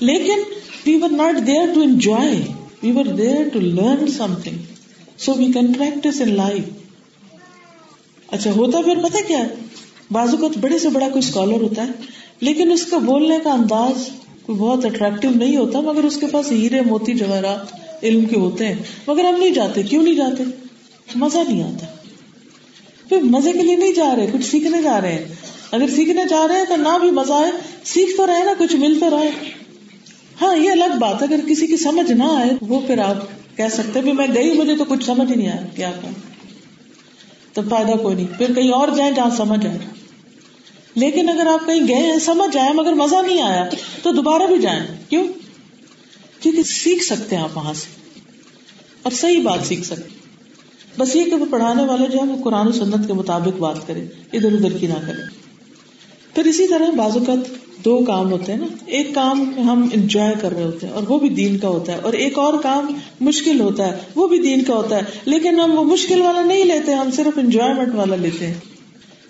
لیکن 0.00 0.38
we 0.86 0.96
were 1.02 1.08
not 1.08 1.46
there 1.46 1.74
to 1.74 1.80
enjoy 1.80 2.46
we 2.82 2.92
were 2.92 3.04
there 3.04 3.48
to 3.52 3.60
learn 3.60 4.06
something 4.42 4.58
so 5.18 5.34
we 5.34 5.52
can 5.52 5.72
practice 5.72 6.20
in 6.20 6.34
life 6.34 6.83
اچھا 8.34 8.50
ہوتا 8.50 8.80
پھر 8.80 8.98
پتا 9.02 9.18
کیا 9.26 9.42
بازو 10.10 10.36
کا 10.36 10.48
بڑے 10.60 10.78
سے 10.78 10.88
بڑا 10.88 11.08
کوئی 11.08 11.18
اسکالر 11.18 11.60
ہوتا 11.60 11.82
ہے، 11.82 11.88
لیکن 12.40 12.72
اس 12.72 12.84
کا 12.86 12.98
بولنے 12.98 13.38
کا 13.44 13.52
انداز 13.52 14.08
کوئی 14.42 14.58
بہت 14.58 14.84
اٹریکٹو 14.84 15.28
نہیں 15.34 15.56
ہوتا، 15.56 15.80
مگر 15.80 16.04
اس 16.04 16.16
کے 16.16 16.26
پاس 16.26 16.52
ہیرے 16.52 16.80
موتی 16.80 17.14
جواہرات 17.14 18.04
علم 18.04 18.24
کے 18.24 18.36
ہوتے 18.36 18.66
ہیں۔ 18.66 18.74
مگر 19.06 19.24
ہم 19.24 19.38
نہیں 19.38 19.50
جاتے، 19.50 19.82
کیوں 19.82 20.02
نہیں 20.02 20.14
جاتے؟ 20.14 20.44
مزہ 21.14 21.38
نہیں 21.48 21.62
آتا۔ 21.62 21.86
پھر 23.08 23.22
مزے 23.22 23.52
کے 23.52 23.62
لیے 23.62 23.76
نہیں 23.76 23.92
جا 23.92 24.14
رہے، 24.16 24.26
کچھ 24.32 24.46
سیکھنے 24.50 24.82
جا 24.82 25.00
رہے 25.00 25.12
ہیں۔ 25.12 25.24
اگر 25.70 25.88
سیکھنے 25.94 26.22
جا 26.30 26.46
رہے 26.48 26.56
ہیں 26.56 26.64
تو 26.68 26.76
نہ 26.76 26.98
بھی 27.00 27.10
مزہ 27.10 27.32
آئے، 27.32 27.50
سیکھ 27.84 28.16
تو 28.16 28.26
رہے 28.26 28.44
نا، 28.44 28.52
کچھ 28.58 28.76
مل 28.76 28.98
تو 29.00 29.10
رہے۔ 29.10 29.30
ہاں 30.40 30.56
یہ 30.56 30.70
الگ 30.70 30.98
بات 31.00 31.22
اگر 31.22 31.40
کسی 31.48 31.66
کی 31.66 31.76
سمجھ 31.76 32.12
نہ 32.12 32.24
آئے، 32.24 32.50
وہ 32.60 32.80
پھر 32.86 32.98
آپ 32.98 33.16
کہہ 33.56 33.68
سکتے 33.72 34.00
بھی 34.00 34.12
میں 34.12 34.26
گئی، 34.34 34.52
مجھے 34.52 34.76
تو 34.76 34.84
کچھ 34.84 35.04
سمجھ 35.04 35.32
نہیں 35.32 35.48
آیا، 35.48 35.66
کیا 35.76 35.90
کہ 36.02 36.08
تو 37.54 37.62
فائدہ 37.70 38.02
کوئی 38.02 38.14
نہیں۔ 38.14 38.38
پھر 38.38 38.54
کہیں 38.54 38.70
اور 38.70 38.88
جائیں 38.96 39.12
جہاں 39.12 39.30
سمجھ 39.36 39.66
آئے۔ 39.66 39.78
لیکن 40.94 41.28
اگر 41.28 41.46
آپ 41.46 41.66
کہیں 41.66 41.88
گئے 41.88 41.96
ہیں، 41.96 42.18
سمجھ 42.18 42.54
جائیں 42.54 42.72
مگر 42.72 42.92
مزہ 42.92 43.16
نہیں 43.26 43.42
آیا، 43.42 43.68
تو 44.02 44.12
دوبارہ 44.12 44.42
بھی 44.42 44.58
جائیں۔ 44.58 44.80
کیوں؟ 45.08 45.24
کیونکہ 46.40 46.62
سیکھ 46.62 47.04
سکتے 47.04 47.36
ہیں 47.36 47.42
آپ 47.42 47.56
وہاں 47.56 47.74
سے۔ 47.74 48.04
اور 49.02 49.12
صحیح 49.12 49.42
بات 49.42 49.66
سیکھ 49.66 49.86
سکتے 49.86 50.14
بس 50.98 51.16
یہ 51.16 51.24
کہ 51.24 51.34
وہ 51.34 51.46
پڑھانے 51.50 51.84
والے 51.84 52.06
جو 52.06 52.18
ہے 52.18 52.24
وہ 52.24 52.44
قرآن 52.44 52.68
و 52.68 52.72
سنت 52.72 53.06
کے 53.06 53.12
مطابق 53.12 53.58
بات 53.58 53.86
کرے 53.86 54.06
ادھر 54.32 54.52
ادھر 54.52 54.78
کی 54.78 54.86
نہ 54.86 55.06
کرے 55.06 55.22
پھر 56.34 56.44
اسی 56.44 56.68
طرح 56.68 56.90
بعض 56.96 57.16
اوقات 57.16 57.63
دو 57.84 58.04
کام 58.04 58.32
ہوتے 58.32 58.52
ہیں 58.52 58.58
نا۔ 58.58 58.66
ایک 58.86 59.14
کام 59.14 59.54
ہم 59.58 59.88
انجوائے 59.92 60.34
کر 60.40 60.52
رہے 60.52 60.64
ہوتے 60.64 60.86
ہیں 60.86 60.94
اور 60.94 61.02
وہ 61.08 61.18
بھی 61.18 61.28
دین 61.28 61.58
کا 61.58 61.68
ہوتا 61.68 61.92
ہے۔ 61.92 61.98
اور 62.02 62.12
ایک 62.12 62.38
اور 62.38 62.54
کام 62.62 62.86
مشکل 63.20 63.60
ہوتا 63.60 63.86
ہے، 63.86 63.92
وہ 64.14 64.28
بھی 64.28 64.38
دین 64.38 64.64
کا 64.64 64.74
ہوتا 64.74 64.96
ہے۔ 64.96 65.02
لیکن 65.24 65.60
ہم 65.60 65.78
وہ 65.78 65.84
مشکل 65.84 66.20
والا 66.20 66.42
نہیں 66.42 66.64
لیتے، 66.64 66.92
ہم 66.92 67.10
صرف 67.10 67.38
انجوائےمنٹ 67.38 67.94
والا 67.94 68.16
لیتے 68.16 68.46
ہیں۔ 68.46 68.54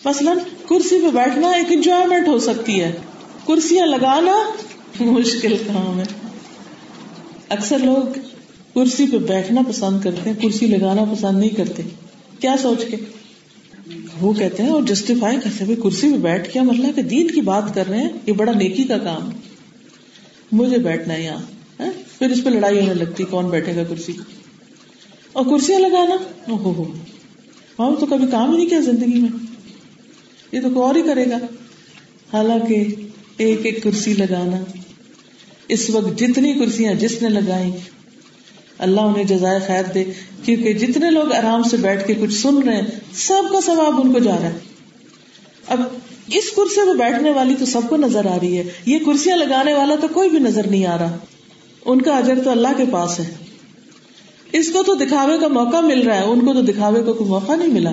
مثلاً 0.04 0.38
کرسی 0.68 0.98
پہ 0.98 1.10
بیٹھنا 1.10 1.48
ایک 1.48 1.66
انجوائےمنٹ 1.70 2.28
ہو 2.28 2.38
سکتی 2.38 2.80
ہے۔ 2.80 2.92
کرسیاں 3.46 3.86
لگانا 3.86 4.50
مشکل 5.00 5.56
کام 5.66 5.98
ہے۔ 5.98 6.04
اکثر 7.48 7.78
لوگ 7.78 8.18
کرسی 8.74 9.06
پہ 9.12 9.18
بیٹھنا 9.18 9.60
پسند 9.68 10.00
کرتے 10.00 10.30
ہیں، 10.30 10.42
کرسی 10.42 10.66
لگانا 10.66 11.04
پسند 11.04 11.38
نہیں 11.38 11.50
کرتے۔ 11.50 11.82
کیا 12.40 12.54
سوچ 12.62 12.84
کے؟ 12.84 12.96
وہ 14.20 14.32
کہتے 14.32 14.62
ہیں 14.62 14.70
اور 14.70 14.82
جسٹیفائی 14.82 15.36
کرتے 15.44 15.64
ہیں، 15.64 15.74
کرسی 15.76 16.12
پہ 16.12 16.16
بیٹھ 16.16 16.52
کے 16.52 16.58
ہم 16.58 16.70
اللہ 16.70 16.86
کے 16.94 17.02
دین 17.02 17.30
کی 17.30 17.40
بات 17.40 17.74
کر 17.74 17.88
رہے 17.88 18.00
ہیں، 18.00 18.08
یہ 18.26 18.32
بڑا 18.32 18.52
نیکی 18.52 18.84
کا 18.84 18.98
کام۔ 18.98 19.30
مجھے 20.52 20.78
بیٹھنا 20.78 21.14
ہے 21.14 21.24
یہاں 21.24 21.42
پھر 22.18 22.30
اس 22.30 22.44
پہ 22.44 22.48
لڑائی 22.48 22.80
ہونے 22.80 22.94
لگتی، 22.94 23.24
کون 23.24 23.50
بیٹھے 23.50 23.76
گا 23.76 23.84
کرسی 23.84 24.12
اور 25.32 25.44
کرسیاں 25.44 25.80
لگانا؟ 25.80 26.16
ہو۔ 26.48 26.94
وہاں 27.78 28.00
تو 28.00 28.06
کبھی 28.06 28.26
کام 28.30 28.50
ہی 28.50 28.56
نہیں 28.56 28.68
کیا 28.68 28.80
زندگی 28.80 29.20
میں۔ 29.20 29.46
یہ 30.52 30.60
تو 30.60 30.68
کوئی 30.70 30.80
اور 30.80 30.94
ہی 30.94 31.02
کرے 31.02 31.30
گا۔ 31.30 31.38
حالانکہ 32.32 32.84
ایک 33.36 33.66
ایک 33.66 33.82
کرسی 33.82 34.14
لگانا، 34.14 34.78
اس 35.68 35.90
وقت 35.90 36.18
جتنی 36.18 36.52
کرسیاں 36.52 36.94
جس 36.94 37.22
نے 37.22 37.28
لگائی 37.28 37.70
اللہ 38.78 39.00
انہیں 39.00 39.24
جزائے 39.24 39.58
خیر 39.66 39.84
دے، 39.94 40.04
کیونکہ 40.44 40.72
جتنے 40.72 41.10
لوگ 41.10 41.32
آرام 41.32 41.62
سے 41.62 41.76
بیٹھ 41.76 42.06
کے 42.06 42.14
کچھ 42.14 42.34
سن 42.34 42.62
رہے 42.62 42.76
ہیں، 42.76 42.86
سب 43.14 43.42
کا 43.52 43.60
ثواب 43.60 44.00
ان 44.00 44.12
کو 44.12 44.18
جا 44.18 44.30
رہا 44.30 44.48
ہے۔ 44.48 44.58
اب 45.68 45.80
اس 46.26 46.50
کرسی 46.56 46.86
میں 46.86 46.94
بیٹھنے 46.94 47.30
والی 47.30 47.54
تو 47.58 47.64
سب 47.64 47.80
کو 47.88 47.96
نظر 47.96 48.26
آ 48.26 48.36
رہی 48.40 48.58
ہے۔ 48.58 48.64
یہ 48.86 48.98
کرسیاں 49.06 49.36
لگانے 49.36 49.72
والا 49.74 49.94
تو 50.00 50.06
کوئی 50.08 50.28
بھی 50.28 50.38
نظر 50.38 50.66
نہیں 50.66 50.86
آ 50.86 50.98
رہا۔ 50.98 51.16
ان 51.84 52.02
کا 52.02 52.16
اجر 52.16 52.38
تو 52.44 52.50
اللہ 52.50 52.68
کے 52.76 52.84
پاس 52.90 53.20
ہے۔ 53.20 53.34
اس 54.52 54.72
کو 54.72 54.82
تو 54.82 54.94
دکھاوے 54.94 55.38
کا 55.38 55.48
موقع 55.48 55.80
مل 55.80 56.02
رہا 56.02 56.16
ہے، 56.16 56.24
ان 56.24 56.46
کو 56.46 56.52
تو 56.52 56.60
دکھاوے 56.60 57.02
کا 57.06 57.12
کوئی 57.12 57.30
موقع 57.30 57.54
نہیں 57.56 57.68
ملا۔ 57.68 57.92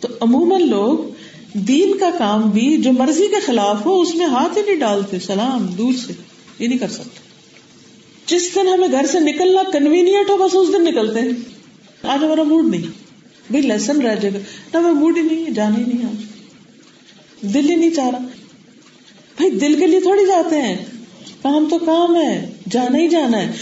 تو 0.00 0.08
عموماً 0.20 0.68
لوگ 0.68 0.98
دین 1.52 1.98
کا 1.98 2.10
کام 2.18 2.42
بھی 2.42 2.76
جو 2.76 2.92
مرضی 2.92 3.26
کے 3.26 3.40
خلاف 3.40 3.86
ہو، 3.86 4.00
اس 4.00 4.14
میں 4.14 4.26
ہاتھ 4.26 4.58
ہی 4.58 4.62
نہیں 4.62 4.76
ڈالتے، 4.76 5.18
سلام 5.18 5.66
دور 5.66 5.92
سے، 6.06 6.12
یہ 6.58 6.68
نہیں 6.68 6.78
کر 6.78 6.88
سکتے۔ 6.88 7.29
جس 8.30 8.54
دن 8.54 8.68
ہمیں 8.68 8.88
گھر 8.92 9.06
سے 9.06 9.20
نکلنا 9.20 9.62
کنوینئنٹ 9.72 10.30
ہو 10.30 10.36
بس 10.36 10.50
اس 10.54 10.68
دن 10.68 10.84
نکلتے 10.84 11.20
ہیں۔ 11.20 11.28
آج 12.02 12.24
ہمارا 12.24 12.42
موڈ 12.42 12.64
نہیں۔ 12.64 12.82
بھائی 13.50 13.62
لیسن 13.62 14.02
رہ 14.02 14.14
جائے 14.14 14.34
گا۔ 14.34 14.38
نہ 14.74 14.86
میں 14.86 14.92
موڈ 14.92 15.16
ہی 15.16 15.22
نہیں 15.22 15.46
ہے، 15.46 15.50
جانا 15.50 15.78
ہی 15.78 15.84
نہیں 15.84 16.04
آج۔ 16.04 16.24
دل 17.54 17.70
ہی 17.70 17.76
نہیں 17.76 17.90
چاہ 17.90 18.10
رہا۔ 18.10 18.18
بھائی 19.36 19.50
دل 19.50 19.80
کے 19.80 19.86
لیے 19.86 20.00
تھوڑی 20.00 20.26
جاتے 20.26 20.62
ہیں۔ 20.62 20.76
کام 21.42 21.68
تو 21.70 21.78
کام 21.78 22.16
ہے، 22.16 22.52
جانا 22.70 22.98
ہی 22.98 23.08
جانا 23.08 23.38
ہے۔ 23.38 23.52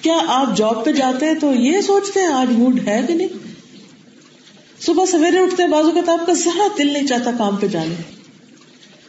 کیا 0.00 0.18
آپ 0.26 0.56
جاب 0.56 0.84
پہ 0.84 0.92
جاتے 0.92 1.26
ہیں 1.26 1.34
تو 1.34 1.52
یہ 1.54 1.80
سوچتے 1.80 2.20
ہیں 2.20 2.26
آج 2.26 2.50
موڈ 2.50 2.88
ہے 2.88 3.00
کہ 3.08 3.14
نہیں؟ 3.14 3.28
صبح 4.80 5.06
سویرے 5.06 5.38
اٹھتے 5.38 5.62
ہیں، 5.62 5.70
بازو 5.70 5.90
کا 5.90 6.00
تو 6.06 6.12
آپ 6.12 6.26
کا 6.26 6.32
ذرا 6.32 6.66
دل 6.78 6.92
نہیں 6.92 7.06
چاہتا 7.06 7.30
کام 7.38 7.56
پہ 7.56 7.66
جانے۔ 7.66 7.94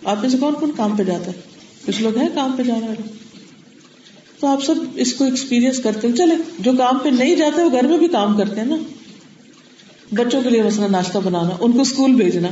آپ 0.04 0.22
میں 0.22 0.30
سے 0.30 0.38
کون 0.38 0.54
کون 0.54 0.72
کام 0.78 0.96
پہ 0.96 1.04
جاتا 1.04 1.28
ہے؟ 1.28 1.42
کچھ 1.86 2.02
لوگ 2.02 2.18
ہیں 2.18 2.30
کام 2.36 2.52
پہ 2.58 2.64
جانا 2.64 2.86
والے۔ 2.86 3.21
تو 4.42 4.48
آپ 4.48 4.64
سب 4.64 4.76
اس 4.96 5.14
کو 5.14 5.26
ایکسپیرئنس 5.26 5.80
کرتے 5.80 6.08
ہیں۔ 6.08 6.16
چلے، 6.16 6.36
جو 6.60 6.72
کام 6.78 7.00
پہ 7.00 7.10
نہیں 7.10 7.36
جاتے 7.36 7.64
وہ 7.64 7.72
گھر 7.72 7.88
میں 7.88 7.98
بھی 7.98 8.08
کام 8.08 8.38
کرتے 8.38 8.56
ہیں 8.56 8.68
نا۔ 8.68 8.76
بچوں 10.12 10.42
کے 10.42 10.50
لیے 10.50 10.64
مثلا 10.64 10.88
ناشتہ 10.88 11.18
بنانا، 11.18 11.50
ان 11.60 11.72
کو 11.72 11.82
اسکول 11.82 12.14
بھیجنا۔ 12.14 12.48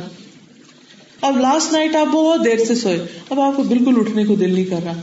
اب 1.21 1.39
لاسٹ 1.39 1.73
نائٹ 1.73 1.95
آپ 1.95 2.07
بہت 2.07 2.45
دیر 2.45 2.65
سے 2.65 2.75
سوئے۔ 2.75 3.05
اب 3.29 3.39
آپ 3.39 3.55
کو 3.55 3.63
بالکل 3.63 3.93
اٹھنے 3.97 4.25
کو 4.25 4.35
دل 4.35 4.53
نہیں 4.53 4.65
کر 4.65 4.75
رہا۔ 4.83 4.93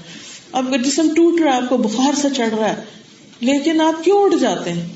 اب 0.53 0.74
جسم 0.84 1.09
ٹوٹ 1.14 1.41
رہا 1.41 1.53
ہے، 1.53 1.57
آپ 1.57 1.68
کو 1.68 1.76
بخار 1.76 2.12
سے 2.16 2.28
چڑھ 2.37 2.55
رہا 2.55 2.68
ہے۔ 2.68 2.84
لیکن 3.41 3.80
آپ 3.80 4.05
کیوں 4.05 4.22
اٹھ 4.22 4.34
جاتے 4.41 4.72
ہیں؟ 4.72 4.89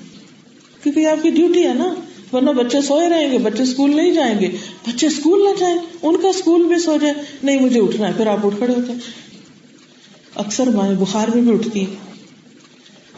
کیونکہ 0.83 1.07
آپ 1.07 1.23
کی 1.23 1.31
ڈیوٹی 1.31 1.67
ہے 1.67 1.75
نا۔ 1.75 1.95
ورنہ 2.33 2.51
بچے 2.51 2.81
سوئے 2.81 3.09
رہیں 3.09 3.33
گے، 3.33 3.39
بچے 3.39 3.63
اسکول 3.63 3.97
نہیں 3.97 4.11
جائیں 4.11 4.41
گے۔ 4.41 4.57
بچے 4.89 5.07
اسکول 5.07 5.45
نہ 5.45 5.61
جائیں، 5.61 5.77
ان 6.03 6.17
کا 6.17 6.29
اسکول 6.29 6.67
بھی 6.67 6.79
سو 6.79 6.97
جائے۔ 7.01 7.15
نہیں، 7.43 7.61
مجھے 7.61 7.81
اٹھنا 7.81 8.09
ہے، 8.09 8.13
پھر 8.17 8.27
آپ 8.27 8.47
اٹھ 8.47 8.57
کھڑے 8.59 8.73
ہوتے 8.75 8.93
اکثر 10.35 10.67
مائیں 10.67 10.95
بخار 10.95 11.29
میں 11.29 11.43
بھی 11.43 11.53
اٹھتی 11.53 11.87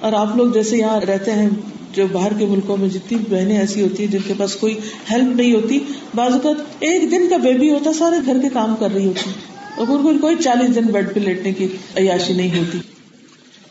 اور 0.01 0.13
آپ 0.13 0.37
لوگ 0.37 0.53
جیسے 0.53 0.77
یہاں 0.77 1.01
رہتے 1.01 1.33
ہیں، 1.33 1.49
جو 1.93 2.07
باہر 2.13 2.33
کے 2.39 2.47
ملکوں 2.47 2.77
میں 2.77 2.89
جتنی 2.89 3.19
بہنیں 3.31 3.59
ایسی 3.59 3.83
ہوتی 3.83 4.05
ہیں، 4.05 4.13
جن 4.13 4.19
کے 4.27 4.35
پاس 4.39 4.55
کوئی 4.55 4.79
ہیلپ 5.11 5.37
نہیں 5.37 5.55
ہوتی، 5.55 5.79
بعض 6.15 6.33
اوقات 6.33 6.57
ایک 6.79 7.11
دن 7.11 7.29
کا 7.31 7.37
بیبی 7.37 7.71
ہوتا، 7.71 7.93
سارے 7.93 8.17
گھر 8.27 8.39
کے 8.43 8.49
کام 8.53 8.75
کر 8.79 8.91
رہی 8.95 9.07
ہوتی۔ 9.07 9.31
اور 9.77 9.87
ان 9.89 10.03
کو 10.03 10.19
کوئی 10.21 10.37
چالیس 10.45 10.75
دن 10.75 10.83
بیڈ 10.83 11.15
پہ 11.15 11.21
لیٹنے 11.21 11.53
کی 11.53 11.65
عیاشی 11.97 12.33
نہیں 12.33 12.59
ہوتی۔ 12.59 12.79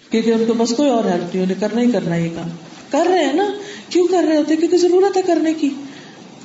کیونکہ 0.09 0.31
ان 0.31 0.43
کے 0.47 0.51
پاس 0.57 0.73
کوئی 0.77 0.89
اور 0.89 1.03
ہیلپ 1.03 1.35
نہیں، 1.35 1.43
انہیں 1.43 1.61
کرنا 1.61 1.81
ہی 1.81 1.91
کرنا 1.91 2.15
یہ 2.15 2.29
کام۔ 2.35 2.47
کر 2.89 3.05
رہے 3.09 3.25
ہیں 3.25 3.33
نا؟ 3.33 3.49
کیوں 3.89 4.07
کر 4.07 4.23
رہے 4.27 4.37
ہوتے؟ 4.37 4.55
کیونکہ 4.55 4.77
ضرورت 4.77 5.17
ہے 5.17 5.21
کرنے 5.21 5.53
کی۔ 5.53 5.69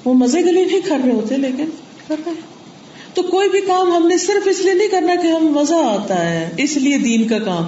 وہ 0.05 0.14
مزے 0.14 0.42
کے 0.42 0.53
لیے 0.53 0.64
نہیں 0.64 0.80
کر 0.80 0.99
رہے 1.05 1.12
ہوتے، 1.12 1.36
لیکن 1.36 1.64
کر 2.09 2.16
رہے 2.26 2.55
تو 3.16 3.22
کوئی 3.22 3.48
بھی 3.48 3.60
کام 3.60 3.92
ہم 3.92 4.06
نے 4.06 4.18
صرف 4.18 4.48
اس 4.50 4.60
لیے 4.60 4.74
نہیں 4.74 4.88
کرنا 4.88 5.14
کہ 5.22 5.26
ہم 5.26 5.46
مزہ 5.46 5.74
آتا 5.74 6.30
ہے، 6.30 6.50
اس 6.58 6.76
لیے 6.76 6.98
دین 6.98 7.28
کا 7.28 7.38
کام۔ 7.38 7.64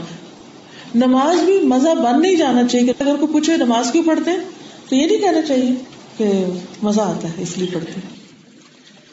نماز 0.95 1.45
بھی 1.45 1.61
مزہ 1.61 1.95
بن 1.95 2.23
نہیں 2.23 2.37
جانا 2.37 2.69
چاہیے 2.69 2.93
اگر 2.99 3.17
کوئی 3.17 3.33
پوچھے 3.33 3.57
نماز 3.57 3.93
کیوں 3.93 4.05
پڑھتے 4.05 4.31
ہیں، 4.31 4.39
تو 4.89 4.95
یہ 4.95 5.07
نہیں 5.07 5.19
کہنا 5.19 5.43
چاہیے 5.43 5.71
کہ 6.17 6.45
مزہ 6.83 7.01
آتا 7.01 7.29
ہے، 7.29 7.43
اس 7.43 7.59
لیے 7.59 7.69
پڑھتے 7.73 8.01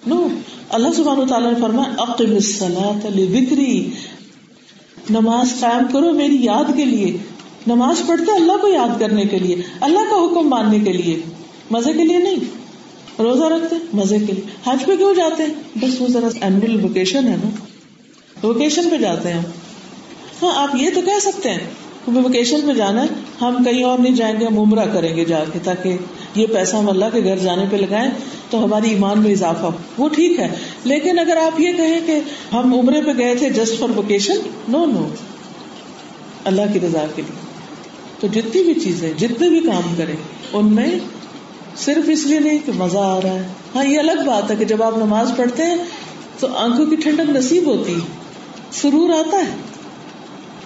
نو، 0.07 0.27
اللہ 0.69 0.87
سبحانہ 0.95 1.23
تعالیٰ 1.23 1.53
نے 1.53 1.61
فرمایا، 1.61 2.01
اقم 2.01 2.31
الصلاۃ 2.31 3.05
لذکری۔ 3.15 3.89
نماز 5.09 5.59
قائم 5.59 5.87
کرو 5.93 6.13
میری 6.13 6.37
یاد 6.45 6.77
کے 6.77 6.85
لیے۔ 6.85 7.17
نماز 7.67 8.07
پڑھتے 8.07 8.31
اللہ 8.31 8.57
کو 8.61 8.67
یاد 8.67 8.99
کرنے 8.99 9.25
کے 9.25 9.39
لیے، 9.39 9.55
اللہ 9.81 9.99
کا 9.99 10.15
حکم 10.15 10.49
ماننے 10.49 10.79
کے 10.79 10.93
لیے۔ 10.93 11.19
مزے 11.71 11.93
کے 11.93 12.05
لیے 12.05 12.17
نہیں۔ 12.17 12.64
روزہ 13.19 13.43
رکھتے، 13.43 13.75
مزے 13.93 14.19
کے 14.19 14.33
لیے۔ 14.33 14.71
حج 14.71 14.85
پہ 14.85 14.95
کیوں 14.95 15.15
جاتے؟ 15.15 15.43
ہیں 15.43 15.53
بس 15.75 16.01
وہ 16.01 16.07
ذرا 16.07 16.27
اینوئل 16.41 16.83
ویکیشن 16.83 17.27
ہے 17.27 17.35
نا۔ 17.43 17.49
ویکیشن 18.47 18.89
پہ 18.89 18.97
جاتے 18.97 19.33
ہیں 19.33 19.41
ہاں 20.41 20.63
آپ 20.63 20.75
یہ 20.75 20.89
تو 20.93 21.01
کہہ 21.01 21.19
سکتے 21.21 21.49
ہیں 21.49 21.59
ویکیشن 22.07 22.59
پہ 22.67 22.73
جانا 22.73 23.01
ہے۔ 23.01 23.07
ہم 23.41 23.63
کہیں 23.63 23.83
اور 23.83 23.99
نہیں 23.99 24.15
جائیں 24.15 24.39
گے، 24.39 24.45
ہم 24.45 24.59
عمرہ 24.59 24.85
کریں 24.85 25.15
گے 25.17 25.25
جا 25.25 25.43
کے 25.53 25.59
تاکہ 25.63 25.97
یہ 26.35 26.47
پیسہ 26.47 26.75
ہم 26.75 26.89
اللہ 26.89 27.05
کے 27.13 27.23
گھر 27.23 27.37
جانے 27.37 27.65
پہ 27.71 27.75
لگائیں 27.75 28.11
تو 28.49 28.63
ہماری 28.63 28.89
ایمان 28.89 29.21
میں 29.21 29.31
اضافہ 29.31 29.65
ہو۔ 29.65 29.71
وہ 29.97 30.09
ٹھیک 30.09 30.39
ہے۔ 30.39 30.55
لیکن 30.83 31.19
اگر 31.19 31.37
آپ 31.37 31.59
یہ 31.59 31.71
کہیں 31.71 31.99
کہ 32.05 32.19
ہم 32.53 32.73
عمرے 32.73 33.01
پہ 33.01 33.17
گئے 33.17 33.35
تھے 33.35 33.49
just 33.49 33.79
for 33.79 33.89
vacation 33.89 34.35
no 34.69 34.85
no 34.85 35.07
Allah 36.43 36.61
کی 36.73 36.79
رضا 36.79 37.05
کے 37.15 37.21
لیے۔ 37.21 37.45
تو 38.19 38.27
جتنی 38.27 38.63
بھی 38.63 38.73
چیزیں، 38.73 39.13
جتنے 39.17 39.49
بھی 39.49 39.59
کام 39.59 39.95
کریں، 39.97 40.15
ان 40.53 40.73
میں 40.73 40.91
صرف 41.77 42.09
اس 42.09 42.25
لیے 42.25 42.39
نہیں 42.39 42.59
کہ 42.65 42.71
مزہ 42.71 42.97
آ 42.97 43.19
رہا 43.23 43.33
ہے۔ 43.33 43.47
ہاں 43.75 43.85
یہ 43.85 43.99
الگ 43.99 44.21
بات 44.25 44.51
ہے 44.51 44.55
کہ 44.55 44.65
جب 44.65 44.83
آپ 44.83 44.97
نماز 44.97 45.31
پڑھتے 45.35 45.65
ہیں 45.65 45.77
تو 46.39 46.47
آنکھوں 46.55 46.85
کی 46.85 46.95
ٹھنڈک 46.95 47.29
نصیب 47.29 47.67
ہوتی 47.67 47.93
ہے۔ 47.93 47.99
سرور 48.71 49.09
آتا 49.09 49.37
ہے۔ 49.37 49.55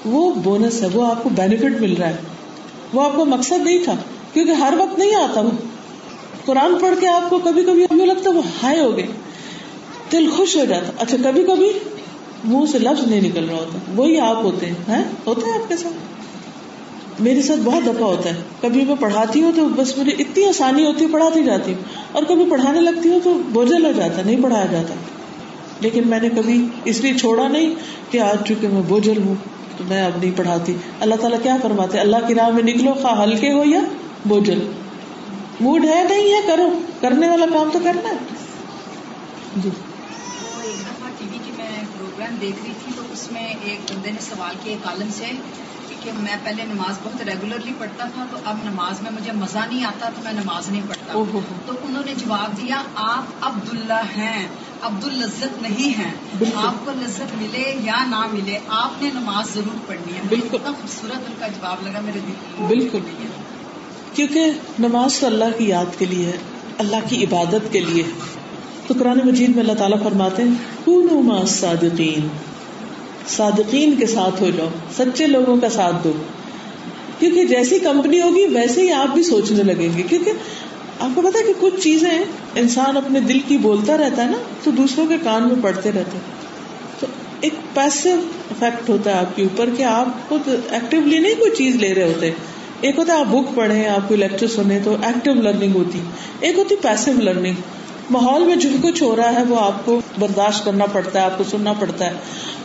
وہ 0.05 0.31
بونس 0.31 0.81
ہے، 0.81 0.87
وہ 0.93 1.07
آپ 1.07 1.23
کو 1.23 1.29
بینیفٹ 1.29 1.81
مل 1.81 1.93
رہا 1.93 2.09
ہے۔ 2.09 2.15
وہ 2.93 3.03
آپ 3.03 3.15
کو 3.15 3.25
مقصد 3.25 3.61
نہیں 3.63 3.83
تھا، 3.83 3.95
کیونکہ 4.33 4.51
ہر 4.51 4.73
وقت 4.77 4.99
نہیں 4.99 5.15
آتا 5.15 5.41
وہ۔ 5.41 5.49
قرآن 6.45 6.79
پڑھ 6.81 6.95
کے 6.99 7.07
آپ 7.07 7.29
کو 7.29 7.39
کبھی 7.39 7.63
کبھی 7.63 7.85
ہمیں 7.85 8.05
لگتا 8.05 8.29
وہ 8.29 8.41
ہائے 8.63 8.79
ہو 8.79 8.97
گئے۔ 8.97 9.07
دل 10.11 10.29
خوش 10.29 10.57
ہو 10.57 10.65
جاتا 10.65 10.91
اچھا 10.99 11.17
کبھی 11.23 11.43
کبھی 11.43 11.69
منہ 12.43 12.65
سے 12.71 12.79
لفظ 12.79 13.07
نہیں 13.07 13.21
نکل 13.21 13.49
رہا 13.49 13.57
ہوتا۔ 13.57 13.79
وہی 13.95 14.19
آپ 14.19 14.43
ہوتے 14.43 14.65
ہیں 14.65 15.03
ہوتا 15.27 15.47
ہے 15.47 15.51
آپ 15.51 15.69
کے 15.69 15.77
ساتھ؟ 15.77 15.93
میرے 17.19 17.41
ساتھ 17.41 17.59
بہت 17.59 17.83
دفعہ 17.83 18.07
ہوتا 18.07 18.29
ہے۔ 18.29 18.41
کبھی 18.61 18.85
میں 18.85 18.95
پڑھاتی 18.99 19.41
ہوں 19.41 19.51
تو 19.55 19.67
بس 19.67 19.97
مجھے 19.97 20.11
اتنی 20.19 20.45
آسانی 20.45 20.85
ہوتی 20.85 21.05
ہے 21.05 21.09
پڑھاتی 21.09 21.43
جاتی 21.43 21.73
ہوں۔ 21.73 21.81
اور 22.11 22.23
کبھی 22.23 22.45
پڑھانے 22.49 22.81
لگتی 22.81 23.09
ہوں 23.09 23.19
تو 23.23 23.33
بوجھل 23.49 23.85
ہو 23.85 23.91
جاتا، 23.91 24.21
نہیں 24.25 24.43
پڑھایا 24.43 24.65
جاتا۔ 24.65 24.93
لیکن 25.79 26.07
میں 26.07 26.19
نے 26.19 26.29
کبھی 26.29 26.67
اس 26.85 27.01
لیے 27.01 27.13
چھوڑا 27.13 27.47
نہیں 27.47 27.75
کہ 28.11 28.19
آج 28.19 28.47
چونکہ 28.47 28.67
میں 28.67 28.81
بوجھل 28.87 29.23
ہوں 29.25 29.35
تو 29.77 29.83
میں 29.87 30.05
اب 30.05 30.11
نہیں 30.21 30.31
پڑھاتی۔ 30.35 30.73
اللہ 30.99 31.15
تعالیٰ 31.15 31.39
کیا 31.43 31.57
فرماتے 31.61 31.99
اللہ 31.99 32.15
کی 32.27 32.35
راہ 32.35 32.49
میں 32.49 32.63
نکلو، 32.63 32.93
خواہ 32.93 33.23
ہلکے 33.23 33.51
ہو 33.51 33.63
یا 33.63 33.79
بوجھل۔ 34.25 34.71
موڈ 35.61 35.85
ہے 35.85 36.03
نہیں 36.09 36.33
ہے، 36.33 36.47
کرو۔ 36.47 36.79
کرنے 37.01 37.29
والا 37.29 37.45
کام 37.53 37.69
تو 37.73 37.79
کرنا 37.83 38.09
ہے۔ 38.09 38.15
جی۔ 39.57 39.69
ہاں، 41.03 41.11
ٹی 41.17 41.25
وی 41.31 41.37
کی 41.45 41.51
میں 41.57 41.69
پروگرام 41.97 42.35
دیکھ 42.41 42.65
رہی 42.65 42.73
تھی 42.83 42.91
تو 42.95 43.01
اس 43.13 43.31
میں 43.31 43.53
ایک 43.63 43.79
بندے 43.91 44.11
نے 44.11 44.21
سوال 44.21 44.55
کیا 44.63 44.75
کالم 44.83 45.07
سے 45.11 45.25
کہ 46.03 46.11
میں 46.15 46.35
پہلے 46.43 46.63
نماز 46.63 46.99
بہت 47.03 47.21
ریگولرلی 47.21 47.73
پڑھتا 47.77 48.05
تھا 48.13 48.25
تو 48.31 48.37
اب 48.45 48.57
نماز 48.63 49.01
میں 49.01 49.11
مجھے 49.11 49.31
مزہ 49.31 49.57
نہیں 49.69 49.85
آتا 49.85 50.09
تو 50.15 50.21
میں 50.23 50.33
نماز 50.33 50.69
نہیں 50.69 50.81
پڑھتا۔ 50.87 51.13
تو 51.65 51.73
انہوں 51.83 52.03
نے 52.05 52.13
جواب 52.17 52.57
دیا 52.57 52.81
آپ 52.95 53.23
عبد 53.41 53.69
اللہ 53.71 54.17
ہیں 54.17 54.47
عبد 54.81 55.05
الزت 55.05 55.61
نہیں 55.61 55.99
ہیں۔ 55.99 56.13
آپ 56.55 56.85
کو 56.85 56.91
لذت 56.91 57.35
ملے 57.37 57.77
یا 57.83 58.05
نہ 58.05 58.25
ملے 58.31 58.59
آپ 58.67 59.01
نے 59.01 59.09
نماز 59.13 59.53
ضرور 59.53 59.77
پڑھنی 59.87 60.15
ہے۔ 60.15 60.21
بالکل۔ 60.29 60.57
خوبصورت 60.63 61.19
ان 61.27 61.33
کا 61.39 61.47
جواب 61.47 61.87
لگا 61.87 61.99
میرے 61.99 62.19
دل 62.27 62.63
بالکل۔ 62.67 62.99
کیونکہ 64.13 64.51
نماز 64.79 65.19
تو 65.19 65.27
اللہ 65.27 65.57
کی 65.57 65.67
یاد 65.67 65.99
کے 65.99 66.05
لیے 66.05 66.25
ہے 66.25 66.37
اللہ 66.77 66.95
کی 67.09 67.23
عبادت 67.23 67.71
کے 67.71 67.79
لیے۔ 67.79 68.03
تو 68.87 68.93
قرآن 68.99 69.19
مجید 69.25 69.49
میں 69.49 69.59
اللہ 69.59 69.73
تعالیٰ 69.73 70.03
فرماتے 70.03 70.43
ہیں 70.43 71.45
صادقین 71.47 72.27
صادقین 73.37 73.95
کے 73.95 74.05
ساتھ 74.07 74.41
ہو 74.41 74.49
جاؤ، 74.49 74.67
سچے 74.97 75.27
لوگوں 75.27 75.57
کا 75.57 75.69
ساتھ 75.69 75.95
دو۔ 76.03 76.11
کیونکہ 77.19 77.45
جیسی 77.45 77.79
کمپنی 77.79 78.21
ہوگی، 78.21 78.45
ویسے 78.45 78.81
ہی 78.81 78.91
آپ 78.91 79.13
بھی 79.13 79.23
سوچنے 79.23 79.63
لگیں 79.63 79.97
گے۔ 79.97 80.03
کیونکہ 80.03 80.31
آپ 80.99 81.09
کو 81.15 81.21
پتا 81.21 81.39
کہ 81.47 81.53
کچھ 81.59 81.81
چیزیں 81.81 82.23
انسان 82.55 82.97
اپنے 82.97 83.19
دل 83.19 83.39
کی 83.47 83.57
بولتا 83.57 83.97
رہتا 83.97 84.25
ہے 84.25 84.29
نا، 84.31 84.37
تو 84.63 84.71
دوسروں 84.71 85.07
کے 85.07 85.15
کان 85.23 85.43
میں 85.43 85.55
پڑتے 85.61 85.91
رہتے 85.91 86.17
تو 86.99 87.07
ایک 87.41 87.53
پیسو 87.73 88.09
افیکٹ 88.51 88.89
ہوتا 88.89 89.11
ہے 89.11 89.19
آپ 89.19 89.35
کے 89.35 89.43
اوپر 89.43 89.69
کہ 89.77 89.83
آپ 89.83 90.29
خود 90.29 90.41
ایکٹیولی 90.69 91.19
نہیں 91.19 91.35
کوئی 91.35 91.51
چیز 91.51 91.75
لے 91.75 91.93
رہے 91.93 92.03
ہوتے۔ 92.03 92.31
ایک 92.81 92.99
ہوتا 92.99 93.13
ہے 93.13 93.19
آپ 93.19 93.25
بک 93.25 93.55
پڑھیں، 93.55 93.87
آپ 93.87 94.07
کوئی 94.07 94.19
لیکچر 94.19 94.47
سنیں 94.47 94.79
تو 94.83 94.95
ایکٹیو 95.03 95.33
لرننگ 95.33 95.75
ہوتی۔ 95.75 95.99
ایک 96.39 96.57
ہوتی 96.57 96.75
پیسو 96.75 97.11
لرننگ 97.11 97.53
ماحول 98.11 98.43
میں 98.43 98.55
جو 98.55 98.69
کچھ 98.83 99.03
ہو 99.03 99.15
رہا 99.15 99.33
ہے 99.33 99.43
وہ 99.43 99.59
آپ 99.59 99.85
کو 99.85 100.01
برداشت 100.19 100.65
کرنا 100.65 100.85
پڑتا 100.85 101.19
ہے، 101.19 101.25
آپ 101.25 101.37
کو 101.37 101.43
سننا 101.43 101.73
پڑتا 101.73 102.05
ہے۔ 102.05 102.11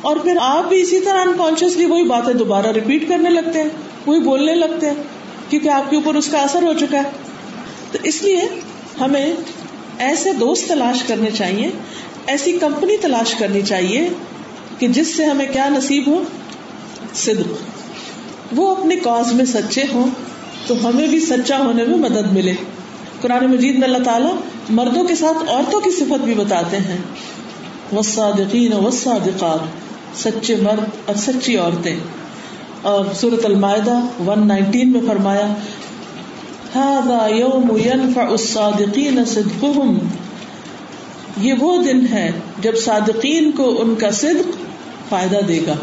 اور 0.00 0.16
پھر 0.16 0.36
آپ 0.40 0.68
بھی 0.68 0.80
اسی 0.80 1.00
طرح 1.00 1.20
انکانشیسلی 1.20 1.84
وہی 1.84 2.04
باتیں 2.04 2.34
دوبارہ 2.34 2.66
ریپیٹ 2.66 3.08
کرنے 3.08 3.30
لگتے 3.30 3.62
ہیں، 3.62 3.68
وہی 4.06 4.20
بولنے 4.20 4.54
لگتے 4.54 4.86
ہیں، 4.86 4.94
کیونکہ 5.50 5.68
آپ 5.68 5.90
کے 5.90 5.96
اوپر 5.96 6.14
اس 6.14 6.28
کا 6.28 6.38
اثر 6.38 6.62
ہو 6.62 6.72
چکا 6.72 6.98
ہے۔ 6.98 7.10
تو 7.92 7.98
اس 8.02 8.22
لیے 8.22 8.40
ہمیں 9.00 9.32
ایسے 9.98 10.32
دوست 10.32 10.68
تلاش 10.68 11.02
کرنے 11.02 11.30
چاہیے، 11.30 11.70
ایسی 12.26 12.52
کمپنی 12.52 12.96
تلاش 12.96 13.34
کرنی 13.34 13.62
چاہیے 13.62 14.08
کہ 14.78 14.88
جس 14.88 15.16
سے 15.16 15.24
ہمیں 15.24 15.46
کیا 15.52 15.68
نصیب 15.68 16.06
ہو؟ 16.06 16.22
صدق۔ 17.14 17.52
وہ 18.56 18.76
اپنی 18.76 18.96
کاز 18.96 19.32
میں 19.32 19.44
سچے 19.44 19.84
ہوں 19.92 20.06
تو 20.66 20.74
ہمیں 20.84 21.06
بھی 21.06 21.20
سچا 21.20 21.58
ہونے 21.58 21.84
میں 21.84 21.98
مدد 21.98 22.32
ملے۔ 22.32 22.52
قرآن 23.24 23.46
مجید 23.46 23.78
میں 23.78 23.88
اللہ 23.88 24.04
تعالیٰ 24.04 24.34
مردوں 24.68 25.04
کے 25.04 25.14
ساتھ 25.14 25.50
عورتوں 25.50 25.80
کی 25.80 25.90
صفت 25.90 26.24
بھی 26.24 26.34
بتاتے 26.34 26.76
ہیں۔ 26.76 26.96
وسادقین 27.96 28.72
وسادقات 28.72 29.58
سچے 30.18 30.56
مرد 30.56 30.84
اور 31.06 31.14
سچی 31.16 31.56
عورتیں۔ 31.56 31.96
اور 32.82 33.04
سورت 33.14 33.44
المائدہ 33.44 33.98
119 34.20 34.92
میں 34.92 35.00
فرمایا 35.08 35.46
هذا 36.80 37.28
يوم 37.28 37.76
ينفع 37.76 38.26
الصادقين 38.26 39.24
صدقهم 39.24 39.98
یہ 41.40 41.54
وہ 41.60 41.82
دن 41.82 42.06
ہے 42.10 42.30
جب 42.60 42.72
صادقین 42.84 43.52
کو 43.52 43.82
ان 43.82 43.94
کا 43.94 44.10
صدق 44.10 44.48
فائدہ 45.08 45.38
دے 45.48 45.60
گا۔ 45.66 45.74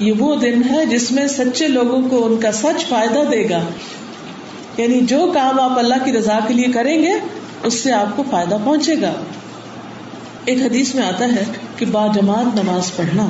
یہ 0.00 0.12
وہ 0.18 0.36
دن 0.36 0.62
ہے 0.70 0.86
جس 0.86 1.12
میں 1.12 1.26
سچے 1.26 1.68
لوگوں 1.68 2.08
کو 2.08 2.26
ان 2.26 2.40
کا 2.40 2.52
سچ 2.52 2.86
فائدہ 2.88 3.20
دے 3.30 3.50
گا۔ 3.50 3.62
یعنی 4.76 5.00
جو 5.00 5.30
کام 5.34 5.60
آپ 5.60 5.78
اللہ 5.78 5.94
کی 6.04 6.12
رضا 6.12 6.38
کے 6.48 6.54
لیے 6.54 6.66
کریں 6.72 7.02
گے، 7.02 7.12
اس 7.62 7.74
سے 7.74 7.92
آپ 7.92 8.16
کو 8.16 8.22
فائدہ 8.30 8.56
پہنچے 8.64 8.94
گا۔ 9.00 9.12
ایک 10.44 10.58
حدیث 10.62 10.94
میں 10.94 11.06
آتا 11.06 11.24
ہے 11.24 11.44
کہ 11.76 11.86
با 11.86 12.06
جماعت 12.06 12.54
نماز 12.54 12.96
پڑھنا۔ 12.96 13.26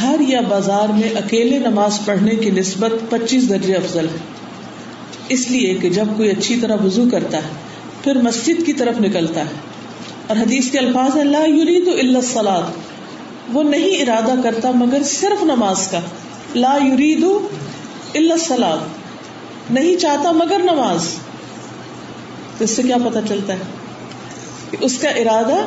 گھر 0.00 0.20
یا 0.20 0.40
بازار 0.40 0.88
میں 0.88 1.08
اکیلے 1.16 1.58
نماز 1.58 1.98
پڑھنے 2.04 2.34
کی 2.34 2.50
نسبت 2.50 2.92
پچیس 3.10 3.48
درجے 3.48 3.74
افضل 3.74 4.04
ہے۔ 4.04 4.18
اس 5.28 5.50
لیے 5.50 5.74
کہ 5.74 5.90
جب 5.90 6.04
کوئی 6.16 6.30
اچھی 6.30 6.56
طرح 6.60 6.76
وضو 6.84 7.04
کرتا 7.10 7.36
ہے، 7.36 7.48
پھر 8.04 8.14
مسجد 8.14 8.66
کی 8.66 8.72
طرف 8.72 9.00
نکلتا 9.00 9.40
ہے۔ 9.40 9.72
اور 10.26 10.36
حدیث 10.36 10.70
کے 10.70 10.78
الفاظ 10.78 11.16
ہے 11.16 11.24
لا 11.24 11.44
یرید 11.44 11.88
الا 11.88 12.18
الصلاۃ 12.18 12.70
وہ 13.52 13.62
نہیں 13.62 14.02
ارادہ 14.02 14.34
کرتا 14.44 14.70
مگر 14.70 15.02
صرف 15.02 15.42
نماز 15.42 15.86
کا۔ 15.86 16.00
لا 16.54 16.78
یرید 16.92 17.24
الا 18.14 18.34
الصلاۃ 18.34 19.01
نہیں 19.72 19.96
چاہتا 19.96 20.32
مگر 20.32 20.58
نماز۔ 20.58 21.08
تو 22.58 22.64
اس 22.64 22.70
سے 22.70 22.82
کیا 22.82 22.96
پتا 23.04 23.20
چلتا 23.28 23.52
ہے؟ 23.52 23.58
کہ 24.70 24.76
اس 24.80 24.98
کا 24.98 25.08
ارادہ 25.08 25.66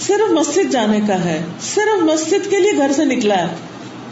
صرف 0.00 0.30
مسجد 0.30 0.72
جانے 0.72 1.00
کا 1.08 1.24
ہے، 1.24 1.42
صرف 1.60 2.02
مسجد 2.02 2.50
کے 2.50 2.60
لیے 2.60 2.76
گھر 2.76 2.92
سے 2.92 3.04
نکلا 3.04 3.38
ہے۔ 3.38 3.54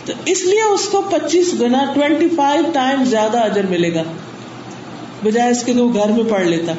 تو 0.05 0.13
اس 0.25 0.43
لیے 0.43 0.63
اس 0.63 0.89
کو 0.89 1.03
پچیس 1.03 1.55
گنا 1.61 1.79
ٹوینٹی 1.95 2.29
فائیو 2.37 2.63
ٹائم 2.73 3.05
زیادہ 3.05 3.39
اجر 3.39 3.67
ملے 3.67 3.95
گا۔ 3.95 4.03
بجائے 5.25 5.51
اس 5.51 5.63
کے 5.63 5.73
وہ 5.73 5.95
گھر 5.95 6.09
میں 6.09 6.31
پڑھ 6.31 6.47
لیتا۔ 6.47 6.73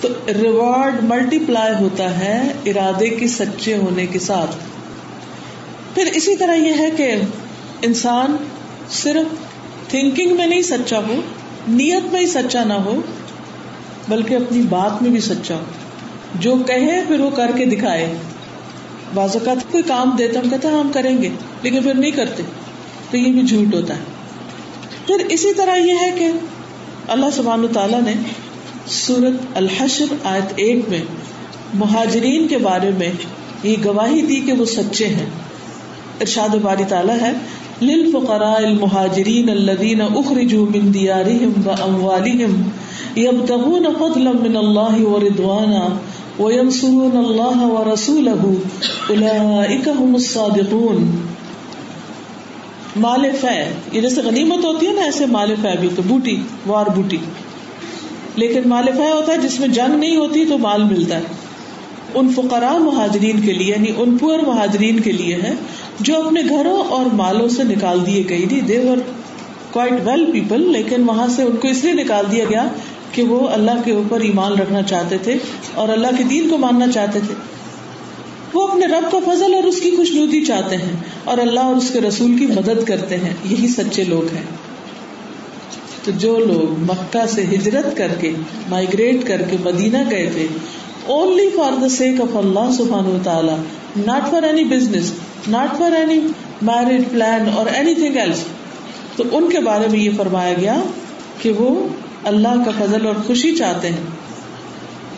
تو 0.00 0.08
ریوارڈ 0.42 1.04
ملٹی 1.04 1.38
پلائی 1.38 1.74
ہوتا 1.80 2.18
ہے 2.18 2.52
ارادے 2.66 3.08
کے 3.08 3.28
سچے 3.28 3.76
ہونے 3.76 4.06
کے 4.06 4.18
ساتھ۔ 4.18 4.56
پھر 5.94 6.06
اسی 6.14 6.36
طرح 6.36 6.54
یہ 6.54 6.72
ہے 6.78 6.90
کہ 6.90 7.14
انسان 7.82 8.36
صرف 8.90 9.51
تھنکنگ 9.92 10.36
میں 10.36 10.46
نہیں 10.46 10.62
سچا 10.62 10.98
ہو، 10.98 11.20
نیت 11.68 12.12
میں 12.12 12.20
ہی 12.20 12.26
سچا 12.26 12.64
نہ 12.64 12.72
ہو، 12.72 13.00
بلکہ 14.08 14.34
اپنی 14.34 14.62
بات 14.62 15.02
میں 15.02 15.10
بھی 15.10 15.20
سچا 15.20 15.54
ہو۔ 15.54 15.64
جو 16.34 16.54
کہے 16.66 17.04
پھر 17.08 17.20
وہ 17.20 17.30
کر 17.30 17.50
کے 17.56 17.64
دکھائے۔ 17.64 18.14
بعض 19.14 19.36
اوقات 19.36 19.72
کوئی 19.72 19.82
کام 19.82 20.10
دیتا 20.18 20.40
ہم 20.40 20.50
کہتے 20.50 20.68
ہاں، 20.68 20.78
ہم 20.78 20.90
کریں 20.94 21.22
گے، 21.22 21.28
لیکن 21.62 21.82
پھر 21.82 21.94
نہیں 21.94 22.10
کرتے۔ 22.10 22.42
تو 23.10 23.16
یہ 23.16 23.32
بھی 23.32 23.42
جھوٹ 23.42 23.74
ہوتا 23.74 23.96
ہے۔ 23.96 24.02
پھر 25.06 25.26
اسی 25.28 25.54
طرح 25.54 25.76
یہ 25.76 25.92
ہے 26.00 26.10
کہ 26.18 26.28
اللہ 27.08 27.26
سبحانہ 27.32 27.66
تعالیٰ 27.74 28.02
نے 28.02 28.14
سورت 28.86 29.40
الحشر 29.54 30.14
آیت 30.24 30.52
ایک 30.56 30.88
میں 30.88 31.02
مہاجرین 31.74 32.48
کے 32.48 32.58
بارے 32.58 32.90
میں 32.98 33.12
یہ 33.62 33.76
گواہی 33.84 34.22
دی 34.22 34.40
کہ 34.40 34.52
وہ 34.52 34.64
سچے 34.64 35.06
ہیں۔ 35.06 35.26
ارشاد 36.20 36.48
باری 36.48 36.84
تعالیٰ 36.88 37.20
ہے 37.20 37.32
للفقراء 37.82 38.64
المهاجرين 38.64 39.48
الذين 39.50 40.00
اخرجوا 40.00 40.66
من 40.74 40.92
ديارهم 40.92 41.52
واموالهم 41.66 42.62
يبتغون 43.16 43.86
فضلا 43.98 44.32
من 44.32 44.56
الله 44.56 45.04
ورضوانا 45.04 45.88
وينصرون 46.38 47.16
الله 47.16 47.66
ورسوله 47.66 48.52
اولئك 49.08 49.88
هم 49.98 50.14
الصادقون. 50.14 51.16
مال 52.96 53.24
فے 53.40 53.72
یہ 53.92 54.00
جیسے 54.00 54.22
غنیمت 54.22 54.64
ہوتی 54.64 54.86
ہے 54.86 54.92
نا، 54.92 55.02
ایسے 55.02 55.26
مال 55.26 55.54
فے 55.62 55.68
بھی 55.80 55.88
تو 55.96 56.02
بوٹی، 56.06 56.36
وار 56.66 56.86
بوٹی. 56.86 57.16
لیکن 58.36 58.60
مال 58.66 58.84
فے 58.96 59.10
ہوتا 59.12 59.32
ہے 59.32 59.38
جس 59.38 59.60
میں 59.60 59.68
جنگ 59.68 59.98
نہیں 59.98 60.16
ہوتی 60.16 60.44
تو 60.44 60.58
مال 60.58 60.82
ملتا 60.82 61.16
ہے۔ 61.16 61.22
ان 62.14 62.32
فقراء 62.36 62.78
مہاجرین 62.78 63.40
کے 63.40 63.52
لیے 63.52 63.66
یعنی 63.66 63.90
ان 63.96 64.18
پور 64.18 64.38
مہاجرین 64.38 65.00
کے 65.00 65.12
لیے 65.12 65.34
ہے 65.34 65.54
جو 66.00 66.26
اپنے 66.26 66.42
گھروں 66.48 66.78
اور 66.78 67.06
مالوں 67.06 67.48
سے 67.48 67.64
نکال 67.64 68.06
دیے 68.06 68.24
گئی 68.28 68.46
نہیں 68.50 68.60
دیور 68.60 68.96
کوائٹ 69.70 69.92
ویل 70.04 70.32
پیپل 70.32 70.72
لیکن 70.72 71.02
وہاں 71.08 71.26
سے 71.26 71.42
ان 71.42 71.56
کو 71.56 71.68
اس 71.68 71.84
لیے 71.84 71.92
نکال 71.92 72.24
دیا 72.32 72.44
گیا 72.44 72.68
کہ 73.12 73.22
وہ 73.22 73.48
اللہ 73.48 73.82
کے 73.84 73.92
اوپر 73.92 74.20
ایمان 74.20 74.52
رکھنا 74.52 74.82
چاہتے 74.82 75.18
تھے 75.18 75.34
اور 75.74 75.88
اللہ 75.88 76.06
کے 76.18 76.24
دین 76.24 76.48
کو 76.48 76.58
ماننا 76.58 76.92
چاہتے 76.92 77.18
تھے۔ 77.26 77.34
وہ 78.54 78.68
اپنے 78.68 78.86
رب 78.86 79.12
کا 79.12 79.34
فضل 79.34 79.54
اور 79.54 79.62
اس 79.62 79.80
کی 79.80 79.90
خوش 79.90 80.08
خوشنودی 80.08 80.44
چاہتے 80.44 80.76
ہیں 80.76 80.96
اور 81.24 81.38
اللہ 81.38 81.60
اور 81.60 81.74
اس 81.74 81.90
کے 81.90 82.00
رسول 82.00 82.38
کی 82.38 82.46
مدد 82.46 82.84
کرتے 82.86 83.16
ہیں۔ 83.16 83.34
یہی 83.44 83.68
سچے 83.68 84.04
لوگ 84.04 84.34
ہیں۔ 84.34 84.42
تو 86.04 86.10
جو 86.10 86.38
لوگ 86.38 86.80
مکہ 86.80 87.26
سے 87.26 87.42
ہجرت 87.42 87.96
کر 87.96 88.08
کے 88.20 88.32
مائگریٹ 88.68 89.26
کر 89.26 89.42
کے 89.50 89.56
مدینہ 89.64 89.98
گئے 90.10 90.30
تھے 90.32 90.46
only 91.06 91.50
for 91.56 91.72
the 91.80 91.88
sake 91.88 92.20
of 92.20 92.36
Allah 92.36 92.72
سبحان 92.72 93.06
و 93.06 93.18
تعالیٰ 93.22 93.56
not 93.96 94.30
for 94.30 94.42
any 94.42 94.64
business 94.64 95.12
not 95.48 95.78
for 95.78 95.92
any 95.92 96.20
marriage 96.62 97.02
plan 97.10 97.48
اور 97.54 97.66
اینی 97.66 97.94
تھنگ 97.94 98.16
ایلس 98.16 98.44
تو 99.16 99.24
ان 99.32 99.50
کے 99.50 99.60
بارے 99.60 99.88
میں 99.88 99.98
یہ 99.98 100.10
فرمایا 100.16 100.54
گیا 100.54 100.80
کہ 101.42 101.52
وہ 101.52 101.88
اللہ 102.24 102.48
کا 102.48 102.70
فضل 102.78 103.06
اور 103.06 103.14
خوشی 103.26 103.56
چاہتے 103.56 103.88
ہیں۔ 103.88 103.96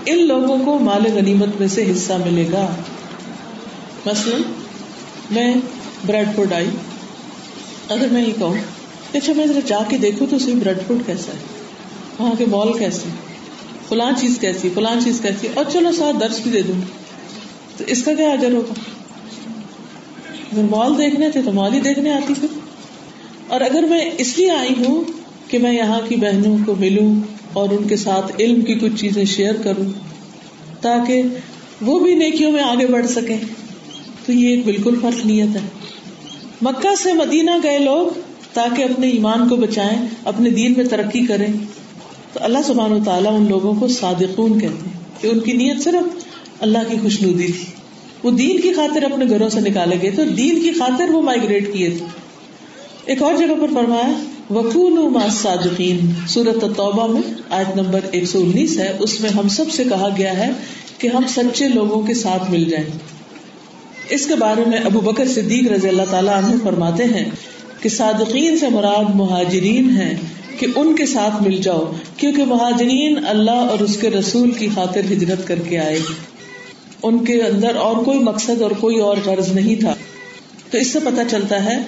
ان 0.06 0.26
لوگوں 0.26 0.58
کو 0.64 0.78
مال 0.78 1.02
غنیمت 1.14 1.60
میں 1.60 1.68
سے 1.68 1.92
حصہ 1.92 2.12
ملے 2.12 2.46
گا۔ 2.52 2.66
مثلاً 4.06 4.40
میں 5.30 5.54
بریڈ 6.06 6.28
فوڈ 6.36 6.52
آئی۔ 6.52 6.68
اگر 7.88 8.06
میں 8.12 8.26
یہ 8.26 8.32
کہوں 8.38 8.54
اچھا 9.14 9.32
میں 9.36 9.46
ذرا 9.46 9.60
جا 9.66 9.78
کے 9.88 9.96
دیکھوں 9.96 10.26
تو 10.30 10.38
صحیح 10.38 10.54
بریڈ 10.60 10.78
فوڈ 10.86 10.98
کیسا 11.06 11.32
ہے؟ 11.32 11.38
وہاں 12.18 12.34
کے 12.38 12.44
مال 12.46 12.72
کیسے 12.72 13.08
ہیں؟ 13.08 13.33
فلاں 13.88 14.12
چیز 14.20 14.38
کیسی، 14.40 14.68
فلاں 14.74 15.04
چیز 15.04 15.20
کیسی، 15.20 15.48
اور 15.54 15.64
چلو 15.72 15.92
ساتھ 15.92 16.16
درس 16.20 16.40
بھی 16.40 16.50
دے 16.50 16.62
دوں۔ 16.62 16.80
تو 17.76 17.84
اس 17.86 18.02
کا 18.02 18.14
کیا 18.14 18.30
اجر 18.30 18.52
ہوگا؟ 18.52 18.74
مال 20.70 20.98
دیکھنے 20.98 21.30
تھے 21.30 21.42
تو 21.42 21.52
مال 21.52 21.74
ہی 21.74 21.80
دیکھنے 21.80 22.10
آتی 22.10 22.34
پھر۔ 22.40 22.48
اور 23.48 23.60
اگر 23.60 23.82
میں 23.82 24.10
اس 24.18 24.38
لیے 24.38 24.50
آئی 24.50 24.84
ہوں 24.84 25.04
کہ 25.50 25.58
میں 25.58 25.72
یہاں 25.72 26.00
کی 26.08 26.16
بہنوں 26.16 26.58
کو 26.66 26.74
ملوں 26.74 27.20
اور 27.52 27.68
ان 27.68 27.88
کے 27.88 27.96
ساتھ 27.96 28.32
علم 28.38 28.60
کی 28.60 28.74
کچھ 28.74 28.96
چیزیں 28.96 29.24
شیئر 29.24 29.54
کروں، 29.54 29.90
تاکہ 30.80 31.22
وہ 31.82 31.98
بھی 31.98 32.14
نیکیوں 32.14 32.52
میں 32.52 32.62
آگے 32.62 32.86
بڑھ 32.86 33.06
سکیں، 33.06 33.38
تو 34.26 34.32
یہ 34.32 34.48
ایک 34.48 34.64
بالکل 34.64 34.98
فرق 35.02 35.26
نیت 35.26 35.56
ہے۔ 35.56 35.60
مکہ 36.62 36.94
سے 37.02 37.12
مدینہ 37.12 37.50
گئے 37.62 37.78
لوگ 37.78 38.20
تاکہ 38.52 38.82
اپنے 38.82 39.08
ایمان 39.08 39.48
کو 39.48 39.56
بچائیں، 39.56 40.06
اپنے 40.24 40.50
دین 40.50 40.74
میں 40.76 40.84
ترقی 40.84 41.26
کریں۔ 41.26 41.52
تو 42.34 42.44
اللہ 42.44 42.58
سبحان 42.66 42.92
و 42.92 42.98
تعالیٰ 43.04 43.34
ان 43.34 43.46
لوگوں 43.48 43.74
کو 43.74 43.88
صادقون 43.88 44.60
کہتے 44.60 44.88
ہیں 44.88 45.22
کہ 45.22 45.26
ان 45.26 45.40
کی 45.40 45.52
نیت 45.52 45.84
صرف 45.84 46.24
اللہ 46.60 46.78
کی 46.88 46.96
خوش 47.02 47.18
تھی۔ 47.18 47.52
وہ 48.22 48.30
دین 48.30 48.60
کی 48.60 48.72
خاطر 48.72 49.02
اپنے 49.02 49.24
گھروں 49.28 49.48
سے 49.48 49.60
نکالے 49.60 49.96
گئے 50.02 50.10
تو 50.10 50.24
دین 50.24 50.60
کی 50.60 50.72
خاطر 50.72 51.10
وہ 51.10 51.22
مائگریٹ 51.22 51.72
کیے 51.72 51.90
تھے۔ 51.90 52.06
ایک 53.04 53.22
اور 53.22 53.34
جگہ 53.34 53.54
پر 53.60 53.74
فرمایا 53.74 54.12
وکول 54.50 55.18
صادقین 55.30 56.10
سورت 56.28 56.76
توبہ 56.76 57.06
میں 57.06 57.22
آیت 57.50 57.76
نمبر 57.76 58.00
ایک 58.10 58.24
سو 58.24 58.38
انیس 58.38 58.78
ہے۔ 58.78 58.96
اس 59.00 59.20
میں 59.20 59.30
ہم 59.30 59.48
سب 59.48 59.70
سے 59.70 59.84
کہا 59.84 60.08
گیا 60.18 60.36
ہے 60.36 60.52
کہ 60.98 61.08
ہم 61.08 61.22
سچے 61.28 61.68
لوگوں 61.68 62.02
کے 62.02 62.14
ساتھ 62.14 62.50
مل 62.50 62.64
جائیں۔ 62.64 62.86
اس 64.10 64.26
کے 64.26 64.34
بارے 64.34 64.64
میں 64.66 64.78
ابو 64.78 65.00
بکر 65.00 65.28
صدیق 65.28 65.72
رضی 65.72 65.88
اللہ 65.88 66.02
تعالیٰ 66.10 66.44
عنہ 66.44 66.54
فرماتے 66.62 67.04
ہیں 67.04 67.24
کہ 67.80 67.88
صادقین 67.88 68.58
سے 68.58 68.68
مراد 68.68 69.14
مہاجرین 69.14 69.90
ہیں۔ 69.90 70.16
کہ 70.58 70.66
ان 70.76 70.96
کے 70.96 71.06
ساتھ 71.06 71.42
مل 71.42 71.56
جاؤ، 71.56 71.92
کیونکہ 72.16 72.44
مہاجرین 72.44 73.26
اللہ 73.26 73.50
اور 73.50 73.78
اس 73.78 73.96
کے 73.96 74.10
رسول 74.10 74.50
کی 74.50 74.68
خاطر 74.74 75.00
ہجرت 75.00 75.46
کر 75.46 75.58
کے 75.58 75.78
آئے۔ 75.78 75.98
ان 77.02 77.24
کے 77.24 77.42
اندر 77.42 77.74
اور 77.74 77.96
کوئی 78.04 78.18
مقصد 78.18 78.62
اور 78.62 78.70
کوئی 78.70 79.00
اور 79.00 79.16
غرض 79.24 79.52
نہیں 79.52 79.76
تھا۔ 79.76 79.94
تو 80.70 80.78
اس 80.78 80.86
سے 80.86 80.98
پتا 80.98 81.22
چلتا 81.30 81.64
ہے 81.64 81.78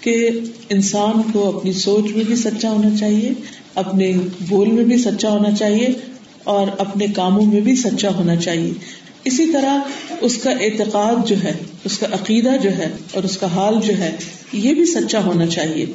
کہ 0.00 0.30
انسان 0.68 1.32
کو 1.32 1.58
اپنی 1.58 1.72
سوچ 1.72 2.10
میں 2.16 2.24
بھی 2.24 2.36
سچا 2.36 2.70
ہونا 2.70 2.96
چاہیے، 2.96 3.30
اپنے 3.74 4.12
بول 4.48 4.70
میں 4.70 4.84
بھی 4.84 4.98
سچا 4.98 5.30
ہونا 5.30 5.50
چاہیے 5.50 5.88
اور 6.44 6.66
اپنے 6.78 7.06
کاموں 7.06 7.46
میں 7.46 7.60
بھی 7.60 7.76
سچا 7.76 8.08
ہونا 8.14 8.36
چاہیے۔ 8.36 8.72
اسی 9.24 9.52
طرح 9.52 9.78
اس 10.20 10.36
کا 10.36 10.50
اعتقاد 10.50 11.28
جو 11.28 11.36
ہے، 11.44 11.52
اس 11.84 11.98
کا 11.98 12.06
عقیدہ 12.12 12.50
جو 12.62 12.70
ہے 12.70 12.96
اور 13.12 13.22
اس 13.22 13.36
کا 13.36 13.46
حال 13.46 13.74
جو 13.86 13.98
ہے، 13.98 14.16
یہ 14.52 14.74
بھی 14.74 14.86
سچا 14.86 15.24
ہونا 15.24 15.46
چاہیے۔ 15.46 15.86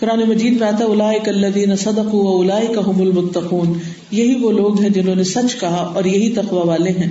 قرآن 0.00 0.22
مجید 0.28 0.60
میں 0.60 0.68
آتا 0.68 0.84
الاک 0.84 1.28
الدین 1.28 1.76
صدق 1.76 2.14
و 2.14 2.42
المتقون. 3.00 3.78
یہی 4.10 4.34
وہ 4.34 4.52
لوگ 4.52 4.80
ہیں 4.80 4.90
جنہوں 4.90 5.14
نے 5.14 5.24
سچ 5.24 5.60
کہا 5.60 5.92
اور 5.94 6.04
یہی 6.04 6.32
تقوی 6.32 6.68
والے 6.68 6.90
ہیں۔ 6.90 7.08